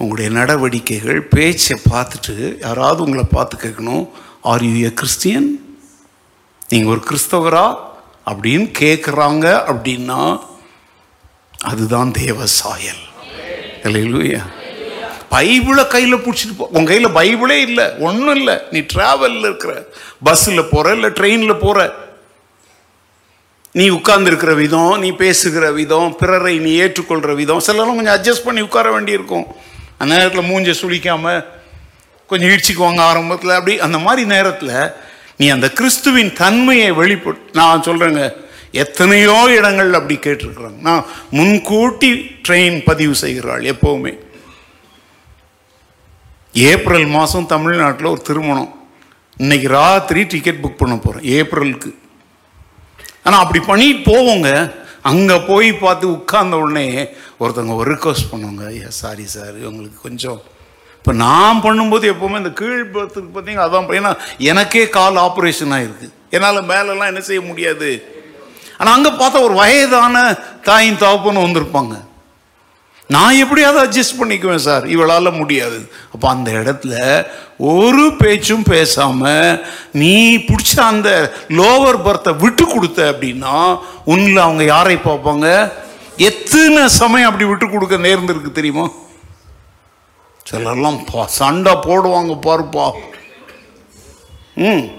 உங்களுடைய 0.00 0.28
நடவடிக்கைகள் 0.38 1.20
பேச்சை 1.22 1.76
பார்த்துட்டு 1.90 2.34
யாராவது 2.60 3.02
உங்களை 3.02 3.24
பார்த்து 3.32 3.56
கேட்கணும் 3.64 4.04
ஆர் 4.42 4.62
யூ 4.64 4.86
ஏ 4.86 4.92
கிறிஸ்டியன் 4.92 5.48
நீங்கள் 6.68 6.92
ஒரு 6.92 7.02
கிறிஸ்தவரா? 7.08 7.66
அப்படின்னு 8.30 8.66
கேட்குறாங்க 8.78 9.46
அப்படின்னா 9.72 10.20
அதுதான் 11.70 12.10
தேவ 12.10 12.46
சாயல். 12.46 13.02
இல்லையா 13.84 14.42
பைபிளை 15.30 15.86
கையில் 15.86 16.22
பிடிச்சிட்டு 16.24 16.54
போ 16.56 16.68
உன் 16.72 16.88
கையில் 16.90 17.16
பைபிளே 17.18 17.58
இல்லை 17.68 17.86
ஒன்றும் 17.98 18.36
இல்லை. 18.36 18.56
நீ 18.70 18.78
ட்ராவலில் 18.94 19.46
இருக்கிற 19.48 19.72
பஸ்ஸில் 20.22 20.70
போகிற 20.70 20.94
இல்லை 20.94 21.10
ட்ரெயினில் 21.10 21.62
போகிற 21.64 21.94
நீ 23.72 23.90
உட்கார்ந்துருக்கிற 23.90 24.54
விதம் 24.56 24.94
நீ 24.98 25.10
பேசுகிற 25.24 25.72
விதம் 25.72 26.16
பிறரை 26.16 26.58
நீ 26.58 26.70
ஏற்றுக்கொள்கிற 26.80 27.34
விதம் 27.34 27.60
சிலரும் 27.60 27.98
கொஞ்சம் 27.98 28.18
அட்ஜஸ்ட் 28.18 28.44
பண்ணி 28.44 28.60
உட்கார 28.60 28.90
வேண்டியிருக்கும். 28.90 29.46
அந்த 30.00 30.12
நேரத்தில் 30.16 30.48
மூஞ்சை 30.50 30.74
சுளிக்காம 30.82 31.34
கொஞ்சம் 32.30 32.50
இடிச்சுக்குவாங்க 32.52 33.00
ஆரம்பத்தில். 33.10 33.56
அப்படி 33.58 33.74
அந்த 33.86 33.98
மாதிரி 34.06 34.22
நேரத்தில் 34.34 34.74
நீ 35.40 35.46
அந்த 35.56 35.68
கிறிஸ்துவின் 35.78 36.32
தன்மையை 36.40 36.88
வெளிப்பட்டு 37.00 37.58
நான் 37.58 37.84
சொல்கிறேங்க 37.88 38.24
எத்தனையோ 38.82 39.36
இடங்கள் 39.58 39.92
அப்படி 39.98 40.16
கேட்டிருக்கிறாங்க. 40.26 40.78
நான் 40.88 41.06
முன்கூட்டி 41.38 42.10
ட்ரெயின் 42.48 42.78
பதிவு 42.88 43.14
செய்கிறாள் 43.22 43.64
எப்போவுமே. 43.72 44.12
ஏப்ரல் 46.72 47.08
மாதம் 47.16 47.50
தமிழ்நாட்டில் 47.54 48.12
ஒரு 48.12 48.22
திருமணம். 48.28 48.70
இன்னைக்கு 49.42 49.68
ராத்திரி 49.78 50.22
டிக்கெட் 50.34 50.62
புக் 50.62 50.80
பண்ண 50.82 50.94
போகிறேன் 50.96 51.26
ஏப்ரலுக்கு. 51.38 51.90
ஆனால் 53.24 53.42
அப்படி 53.44 53.60
பண்ணிட்டு 53.70 54.02
போவோங்க. 54.10 54.48
அங்கே 55.04 55.36
போய் 55.50 55.68
பார்த்து 55.72 56.06
உட்கார்ந்த 56.16 56.56
உடனே 56.62 56.86
ஒருத்தவங்க 57.42 57.74
ஒரு 57.74 57.94
ரிக்வஸ்ட் 57.94 58.30
பண்ணுவாங்க 58.30 58.64
ஐயா 58.66 58.88
சாரி 58.88 59.24
சார் 59.24 59.56
உங்களுக்கு 59.70 59.98
கொஞ்சம் 60.02 60.40
இப்போ 60.96 61.12
நான் 61.12 61.62
பண்ணும்போது 61.64 62.06
எப்போவுமே 62.12 62.40
இந்த 62.42 62.52
கீழ்பத்துக்கு 62.60 63.30
பார்த்தீங்க 63.34 63.62
அதான் 63.66 63.86
ஏன்னா 63.98 64.12
எனக்கே 64.38 64.88
கால் 64.88 65.20
ஆப்ரேஷன் 65.26 65.74
ஆகிருக்கு 65.76 66.08
என்னால் 66.36 66.68
மேலெல்லாம் 66.72 67.10
என்ன 67.10 67.20
செய்ய 67.20 67.40
முடியாது. 67.40 67.90
ஆனால் 68.78 68.94
அங்கே 68.96 69.10
பார்த்தா 69.10 69.44
ஒரு 69.46 69.54
வயதான 69.54 70.16
தாயின் 70.68 71.00
தாப்புன்னு 71.02 71.44
வந்திருப்பாங்க. 71.46 71.94
நான் 73.10 73.34
எப்படியாவது 73.34 73.88
அட்ஜஸ்ட் 73.88 74.22
பண்ணிக்குவேன் 74.22 74.56
சார். 74.56 74.88
இவளால் 74.88 75.32
முடியாது. 75.32 75.92
அப்போ 76.12 76.28
அந்த 76.28 76.50
இடத்துல 76.50 77.24
ஒரு 77.58 78.12
பேச்சும் 78.18 78.62
பேசாமல் 78.62 79.66
நீ 79.92 80.36
பிடிச்ச 80.36 80.80
அந்த 80.80 81.32
லோவர் 81.48 82.00
பர்த்தை 82.04 82.36
விட்டு 82.36 82.66
கொடுத்த 82.66 83.16
அப்படின்னா 83.18 83.78
உன்னில் 84.04 84.36
அவங்க 84.36 84.64
யாரை 84.64 84.96
பார்ப்பாங்க? 84.96 85.72
எத்தனை 86.16 86.88
சமயம் 86.88 87.28
அப்படி 87.28 87.48
விட்டு 87.48 87.70
கொடுக்க 87.70 87.96
நேர்ந்திருக்கு 87.96 88.52
தெரியுமா? 88.52 88.90
சிலர்லாம் 90.50 91.04
பா- 91.12 91.24
சண்டை 91.24 91.72
போடுவாங்க 91.72 92.38
பாருப்பா. 92.42 92.92
ம். 94.54 94.98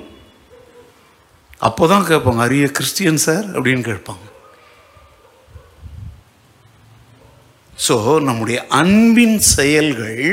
அப்போதான் 1.62 2.04
கேட்பாங்க 2.04 2.38
அரிய 2.38 2.68
கிறிஸ்டியன் 2.68 3.18
சார்? 3.18 3.62
அப்படின்னு 3.62 3.92
கேட்பாங்க. 3.92 4.31
ஸோ 7.86 7.96
நம்முடைய 8.28 8.58
அன்பின் 8.80 9.38
செயல்கள் 9.56 10.26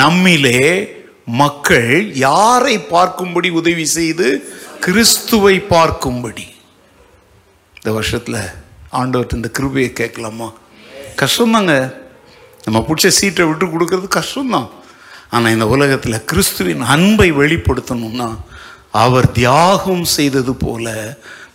நம்மிலே 0.00 0.60
மக்கள் 1.40 1.90
யாரை 2.28 2.76
பார்க்கும்படி 2.94 3.48
உதவி 3.60 3.84
செய்து 3.96 4.28
கிறிஸ்துவை 4.84 5.54
பார்க்கும்படி? 5.74 6.46
இந்த 7.78 7.90
வருஷத்தில் 7.98 8.40
ஆண்டவர்கிட்ட 9.00 9.40
இந்த 9.40 9.50
கிருபையை 9.58 9.90
கேட்கலாமா? 9.92 10.48
கஷ்டம்தாங்க. 11.22 11.74
நம்ம 12.64 12.78
பிடிச்ச 12.88 13.08
சீட்டை 13.18 13.44
விட்டு 13.46 13.66
கொடுக்கறது 13.66 14.08
கஷ்டம்தான். 14.18 14.68
ஆனால் 15.30 15.54
இந்த 15.56 15.66
உலகத்தில் 15.74 16.24
கிறிஸ்துவின் 16.30 16.84
அன்பை 16.94 17.28
வெளிப்படுத்தணும்னா 17.32 18.28
அவர் 19.04 19.26
தியாகம் 19.32 20.06
செய்தது 20.16 20.52
போல 20.54 20.86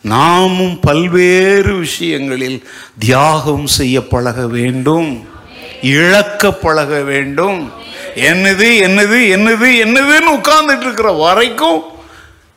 நாமும் 0.03 0.79
பல்வேறு 0.79 1.77
விஷயங்களில் 1.77 2.67
தியாகம் 2.99 3.67
செய்ய 3.67 4.07
பழக 4.07 4.47
வேண்டும். 4.47 5.27
இழக்க 5.81 6.53
பழக 6.53 7.01
வேண்டும். 7.01 7.71
என்னது 8.15 8.67
என்னது 8.87 9.19
என்னது 9.35 9.67
என்னதுன்னு 9.83 10.41
உட்கார்ந்துட்டு 10.41 10.79
இருக்கிற 10.79 11.11
வரைக்கும் 11.11 11.83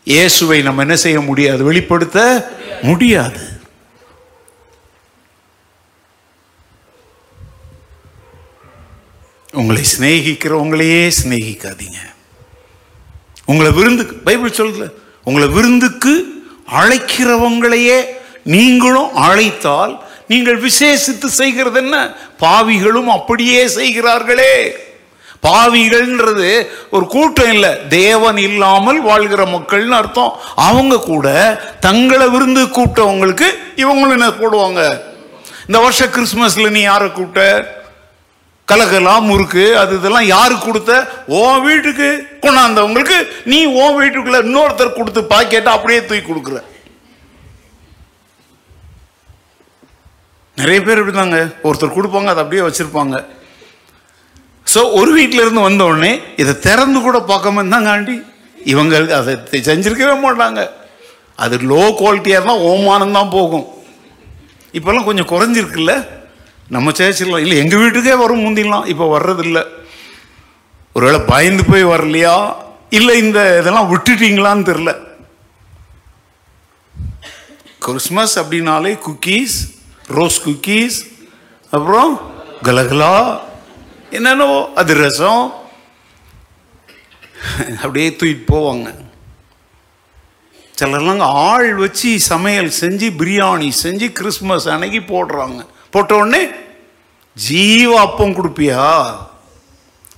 இயேசுவை 0.05 0.62
நம்ம 0.62 0.81
என்ன 0.81 0.97
செய்ய 0.97 1.20
முடியாது? 1.20 1.64
வெளிப்படுத்த 1.64 2.51
முடியாது. 2.82 3.55
உங்களை 9.52 9.82
சிநேகிக்கிறவங்களையே 9.98 11.12
சிநேகிக்காதீங்க. 11.24 11.97
உங்களை 13.44 13.73
விருந்துக்கு 13.73 14.16
பைபிள் 14.16 14.51
சொல்லுது 14.51 14.90
உங்களை 15.24 15.48
விருந்துக்கு 15.48 16.36
அழைக்கிறவங்களையே 16.70 18.05
நீங்களும் 18.44 19.14
அழைத்தால் 19.14 20.05
நீங்கள் 20.28 20.60
விசேஷித்து 20.60 21.26
செய்கிறது 21.26 21.78
என்ன 21.78 22.14
பாவிகளும் 22.40 23.06
அப்படியே 23.06 23.66
செய்கிறார்களே. 23.68 24.84
பாவிகள்ன்றது 25.43 26.66
ஒரு 26.90 27.06
கூட்டம் 27.06 27.52
இல்லை. 27.52 27.88
தேவன் 27.88 28.36
இல்லாமல் 28.36 29.01
வாழ்கிற 29.01 29.44
மக்கள்னு 29.44 29.88
அர்த்தம். 29.88 30.32
அவங்க 30.56 30.98
கூட 30.98 31.28
தங்களை 31.80 32.28
விருந்து 32.28 32.64
கூட்டவங்களுக்கு 32.64 33.44
இவங்களும் 33.76 34.10
என்ன 34.10 34.28
போடுவாங்க? 34.28 35.01
இந்த 35.66 35.78
வருஷம் 35.78 36.09
கிறிஸ்மஸ்ல 36.09 36.70
நீ 36.70 36.80
யாரை 36.80 37.12
கூப்பிட்ட? 37.12 37.76
கலகலாம் 38.70 39.26
முறுக்கு 39.30 39.64
அது 39.80 39.93
இதெல்லாம் 39.98 40.30
யாரு 40.34 40.55
கொடுத்த? 40.59 40.93
உன் 41.40 41.60
வீட்டுக்கு 41.66 42.09
கொண்டாந்தவங்களுக்கு. 42.44 43.18
நீ 43.52 43.59
ஓ 43.82 43.84
வீட்டுக்குள்ள 43.98 44.38
இன்னொருத்தர் 44.47 44.97
கொடுத்து 44.97 45.20
பாக்கெட்டை 45.34 45.70
அப்படியே 45.76 46.01
தூக்கி 46.09 46.24
கொடுக்குற. 46.30 46.59
நிறைய 50.60 50.80
பேர் 50.86 51.01
இப்படிதாங்க. 51.02 51.38
ஒருத்தர் 51.68 51.97
கொடுப்பாங்க 51.97 52.30
அதை 52.32 52.43
அப்படியே 52.44 52.64
வச்சிருப்பாங்க. 52.66 53.16
ஸோ 54.72 54.80
ஒரு 54.98 55.10
வீட்டில 55.18 55.43
இருந்து 55.44 55.66
வந்த 55.68 55.82
உடனே 55.90 56.12
இதை 56.43 56.52
திறந்து 56.66 56.98
கூட 57.06 57.18
பார்க்காம 57.30 57.62
இருந்தாங்க 57.62 57.90
ஆண்டி. 57.94 58.16
இவங்க 58.72 58.94
அதை 59.20 59.32
செஞ்சிருக்கவே 59.70 60.14
மாட்டாங்க. 60.26 60.60
அது 61.44 61.55
லோ 61.72 61.82
குவாலிட்டியாக 62.01 62.38
இருந்தால் 62.38 62.64
ஓமானம் 62.70 63.16
தான் 63.18 63.34
போகும். 63.38 63.66
இப்போல்லாம் 64.78 65.09
கொஞ்சம் 65.09 65.32
குறைஞ்சிருக்குல்ல? 65.32 65.94
நம்ம 66.74 66.90
சேர்ச்சிடலாம் 66.90 67.44
இல்லை 67.44 67.56
எங்கள் 67.56 67.78
வீட்டுக்கே 67.78 68.14
வரும் 68.14 68.44
முந்திலாம் 68.44 68.86
இப்போ 68.86 69.18
வர்றதில்லை. 69.18 69.62
ஒருவேளை 70.93 71.20
பயந்து 71.20 71.64
போய் 71.64 71.84
வரலையா? 71.84 72.55
இல்லை 72.90 73.18
இந்த 73.18 73.59
இதெல்லாம் 73.60 73.90
விட்டுட்டீங்களான்னு 73.93 74.68
தெரில 74.70 74.93
கிறிஸ்மஸ் 77.86 78.34
அப்படின்னாலே 78.40 78.93
குக்கீஸ் 79.06 79.56
ரோஸ் 80.06 80.38
குக்கீஸ் 80.48 80.98
அப்புறம் 81.70 82.12
கலகலா 82.62 83.40
என்னென்னவோ 84.10 84.59
அதிரசம் 84.74 85.44
அப்படியே 87.82 88.09
தூக்கிட்டு 88.09 88.47
போவாங்க. 88.52 88.88
சிலர்லாம் 90.80 91.20
ஆள் 91.20 91.74
வச்சு 91.74 92.20
சமையல் 92.20 92.72
செஞ்சு 92.80 93.09
பிரியாணி 93.20 93.70
செஞ்சு 93.82 94.06
கிறிஸ்மஸ் 94.12 94.68
அன்னைக்கு 94.68 95.01
போடுறாங்க. 95.14 95.60
போட்ட 95.97 96.14
உடனே 96.23 96.43
ஜீவ 97.36 97.90
அப்பம் 98.06 98.36
கொடுப்பியா? 98.36 98.85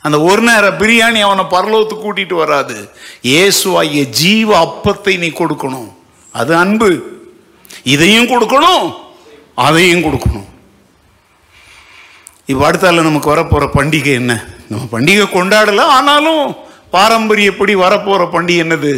அந்த 0.06 0.16
ஒரு 0.30 0.42
நேர 0.48 0.66
பிரியாணி 0.80 1.20
அவனை 1.26 1.44
பரலோகத்துக்கு 1.55 2.05
கூட்டிட்டு 2.05 2.36
வராது. 2.42 2.76
இயேசுவாகிய 3.30 4.02
ஜீவ 4.20 4.50
அப்பத்தை 4.66 5.14
நீ 5.22 5.28
கொடுக்கணும். 5.40 5.88
அது 6.34 6.52
அன்பு. 6.62 6.90
இதையும் 7.94 8.30
கொடுக்கணும் 8.32 8.84
அதையும் 9.66 10.05
கொடுக்கணும். 10.06 10.46
இப்போ 12.50 12.62
அடுத்தால 12.68 13.02
நமக்கு 13.06 13.32
வரப்போற 13.32 13.64
பண்டிகை 13.76 14.12
என்ன? 14.20 14.32
நம்ம 14.70 14.84
பண்டிகை 14.92 15.24
கொண்டாடல 15.34 15.82
ஆனாலும் 15.96 16.44
பாரம்பரியப்படி 16.94 17.74
வரப்போற 17.84 18.22
பண்டிகை 18.34 18.60
என்னது? 18.64 18.92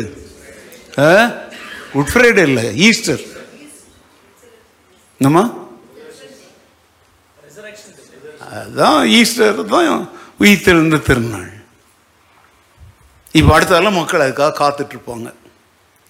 குட் 1.94 2.12
ஃப்ரைடே 2.12 2.43
இல்லை 2.51 2.65
ஈஸ்டர் 2.89 3.24
நம்ம 5.24 5.39
அதுதான் 8.59 9.01
ஈஸ்டர் 9.18 9.60
தான் 9.74 9.90
உயிர்த்தெழுந்த 10.43 10.97
திருநாள். 11.09 11.51
இப்போ 13.39 13.51
அடுத்தால 13.56 13.90
மக்கள் 13.98 14.24
அதுக்காக 14.24 14.52
காத்துட்ருப்பாங்க. 14.60 15.28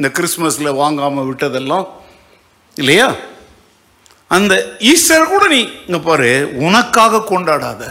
இந்த 0.01 0.09
கிறிஸ்மஸில் 0.19 0.79
வாங்காமல் 0.83 1.29
விட்டதெல்லாம் 1.31 1.87
இல்லையா? 2.77 3.09
அந்த 4.37 4.53
ஈஸ்டர் 4.93 5.31
கூட 5.33 5.45
நீ 5.55 5.61
இங்கே 5.87 6.01
பாரு 6.09 6.31
உனக்காக 6.67 7.25
கொண்டாடாத. 7.31 7.83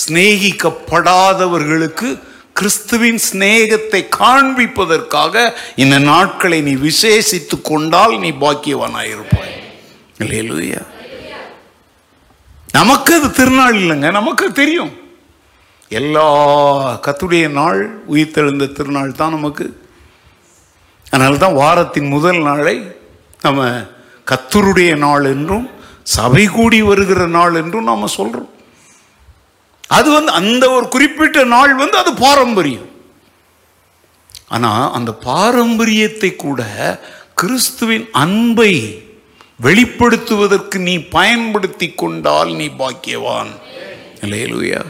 சிநேகிக்கப்படாதவர்களுக்கு 0.00 2.08
கிறிஸ்துவின் 2.58 3.20
சிநேகத்தை 3.28 4.00
காண்பிப்பதற்காக 4.20 5.34
இந்த 5.82 5.96
நாட்களை 6.10 6.58
நீ 6.68 6.72
விசேஷித்து 6.88 7.56
கொண்டால் 7.70 8.14
நீ 8.24 8.30
பாக்கியவானாயிருப்பாய். 8.44 9.54
இல்லையா? 10.24 10.82
நமக்கு 12.76 13.12
அது 13.18 13.28
திருநாள் 13.38 13.76
இல்லைங்க. 13.80 14.08
நமக்கு 14.18 14.46
தெரியும். 14.60 14.92
எல்லா 15.90 16.26
கத்துடைய 17.06 17.44
நாள் 17.58 17.80
உயிர்த்தெழுந்த 18.12 18.66
திருநாள் 18.78 19.18
தான் 19.20 19.36
நமக்கு. 19.36 19.66
அதனால 21.06 21.38
தான் 21.44 21.58
வாரத்தின் 21.62 22.08
முதல் 22.14 22.40
நாளை 22.48 22.76
நம்ம 23.44 23.68
கத்தருடைய 24.26 24.92
நாள் 25.04 25.26
என்றும் 25.34 25.66
சபை 26.16 26.44
கூடி 26.56 26.78
வருகிற 26.88 27.22
நாள் 27.36 27.54
என்றும் 27.60 27.88
நாம் 27.90 28.14
சொல்கிறோம் 28.18 28.52
அது 29.98 30.08
வந்து 30.16 30.32
அந்த 30.40 30.64
ஒரு 30.76 30.86
குறிப்பிட்ட 30.94 31.38
நாள் 31.54 31.72
வந்து 31.82 31.96
அது 32.02 32.10
பாரம்பரியம். 32.24 32.90
ஆனால் 34.54 34.92
அந்த 34.96 35.10
பாரம்பரியத்தை 35.28 36.30
கூட 36.36 36.60
கிறிஸ்துவின் 37.40 38.06
அன்பை 38.22 38.72
வெளிப்படுத்துவதற்கு 39.60 40.78
நீ 40.88 40.94
பயன்படுத்தி 41.16 41.88
கொண்டால் 41.94 42.50
நீ 42.54 42.66
பாக்கியவான். 42.80 43.52
இல்லையா 44.22 44.82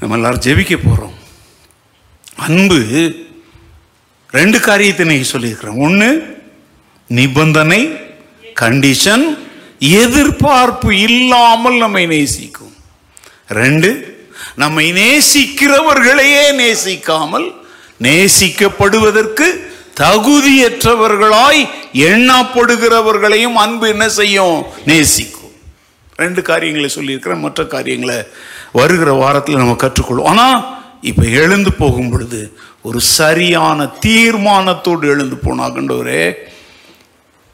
நம்ம 0.00 0.16
எல்லாரும் 0.16 0.44
ஜெபிக்க 0.46 0.76
போகிறோம் 0.76 1.16
அன்பு 2.46 2.78
ரெண்டு 4.30 4.58
காரியத்தை 4.60 5.04
நீங்க 5.06 5.26
சொல்லியிருக்கிறேன் 5.32 5.82
ஒன்று 5.86 6.08
நிபந்தனை 7.10 7.82
கண்டிஷன் 8.60 9.24
எதிர்பார்ப்பு 9.78 10.90
இல்லாமல் 11.08 11.76
நம்மை 11.76 12.04
நேசிக்கும். 12.06 12.74
ரெண்டு 13.60 13.90
நம்மை 14.62 14.86
நேசிக்கிறவர்களையே 14.92 16.46
நேசிக்காமல் 16.62 17.46
நேசிக்கப்படுவதற்கு 18.02 19.46
தகுதியற்றவர்களாய் 20.00 21.68
எண்ணப்படுகிறவர்களையும் 21.92 23.52
அன்பு 23.52 23.88
என்ன 23.88 24.08
செய்யும்? 24.08 24.64
நேசிக்கும். 24.84 25.52
ரெண்டு 26.16 26.42
காரியங்களை 26.42 26.88
சொல்லியிருக்கிறேன். 26.88 27.40
மற்ற 27.40 27.64
காரியங்களை 27.64 28.16
வருகிற 28.72 29.12
வாரத்தில் 29.12 29.56
நம்ம 29.56 29.72
கற்றுக்கொள்வோம். 29.72 30.24
ஆனால் 30.24 30.80
இப்போ 31.00 31.24
எழுந்து 31.24 31.72
போகும் 31.72 32.10
பொழுது 32.10 32.56
ஒரு 32.82 33.00
சரியான 33.00 33.90
தீர்மானத்தோடு 34.06 35.06
எழுந்து 35.08 35.36
போனாகண்டவரே 35.46 36.34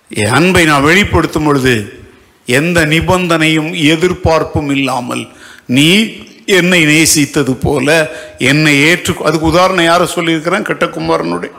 என் 0.09 0.31
அன்பை 0.31 0.65
நான் 0.65 0.83
வெளிப்படுத்தும் 0.83 1.45
பொழுது 1.45 2.03
எந்த 2.47 2.87
நிபந்தனையும் 2.87 3.75
எதிர்பார்ப்பும் 3.75 4.71
இல்லாமல் 4.71 5.29
நீ 5.67 6.11
என்னை 6.47 6.85
நேசித்தது 6.85 7.55
போல 7.61 8.11
என்னை 8.39 8.81
ஏற்று 8.81 9.15
அதுக்கு 9.25 9.47
உதாரணம் 9.47 9.85
யாரை 9.85 10.07
சொல்லியிருக்கிறேன்? 10.07 10.63
கட்டக்குமாரனுடைய 10.63 11.53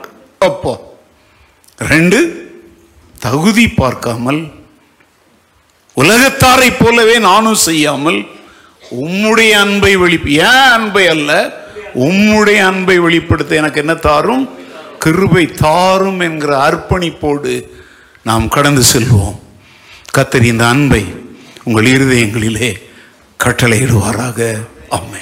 அப்போ. 0.44 0.98
ரெண்டு 1.76 2.18
தகுதி 3.18 3.68
பார்க்காமல் 3.68 4.52
உலகத்தாரை 5.96 6.72
போலவே 6.78 7.18
நானும் 7.18 7.54
செய்யாமல் 7.54 8.26
உம்முடைய 8.90 9.50
அன்பை 9.50 9.96
வெளி 9.96 10.20
ஏன் 10.24 10.70
அன்பை 10.76 11.08
அல்ல? 11.08 11.30
உம்முடைய 11.94 12.56
அன்பை 12.56 12.98
வெளிப்படுத்த 12.98 13.54
எனக்கு 13.54 13.78
என்ன 13.78 13.94
தாரும்? 13.94 14.58
கிருபை 14.98 15.46
தாரும் 15.46 16.20
என்கிற 16.20 16.52
அர்ப்பணிப்போடு 16.68 17.68
நாம் 18.24 18.48
கடந்து 18.48 18.82
செல்வோம். 18.92 19.38
கத்தரி 20.18 20.44
இந்த 20.44 20.66
அன்பை 20.66 21.14
உங்கள் 21.64 21.84
இருதயங்களிலே 21.84 22.74
கட்டளையிடுவாராக. 23.44 24.64
அம்மை 24.88 25.20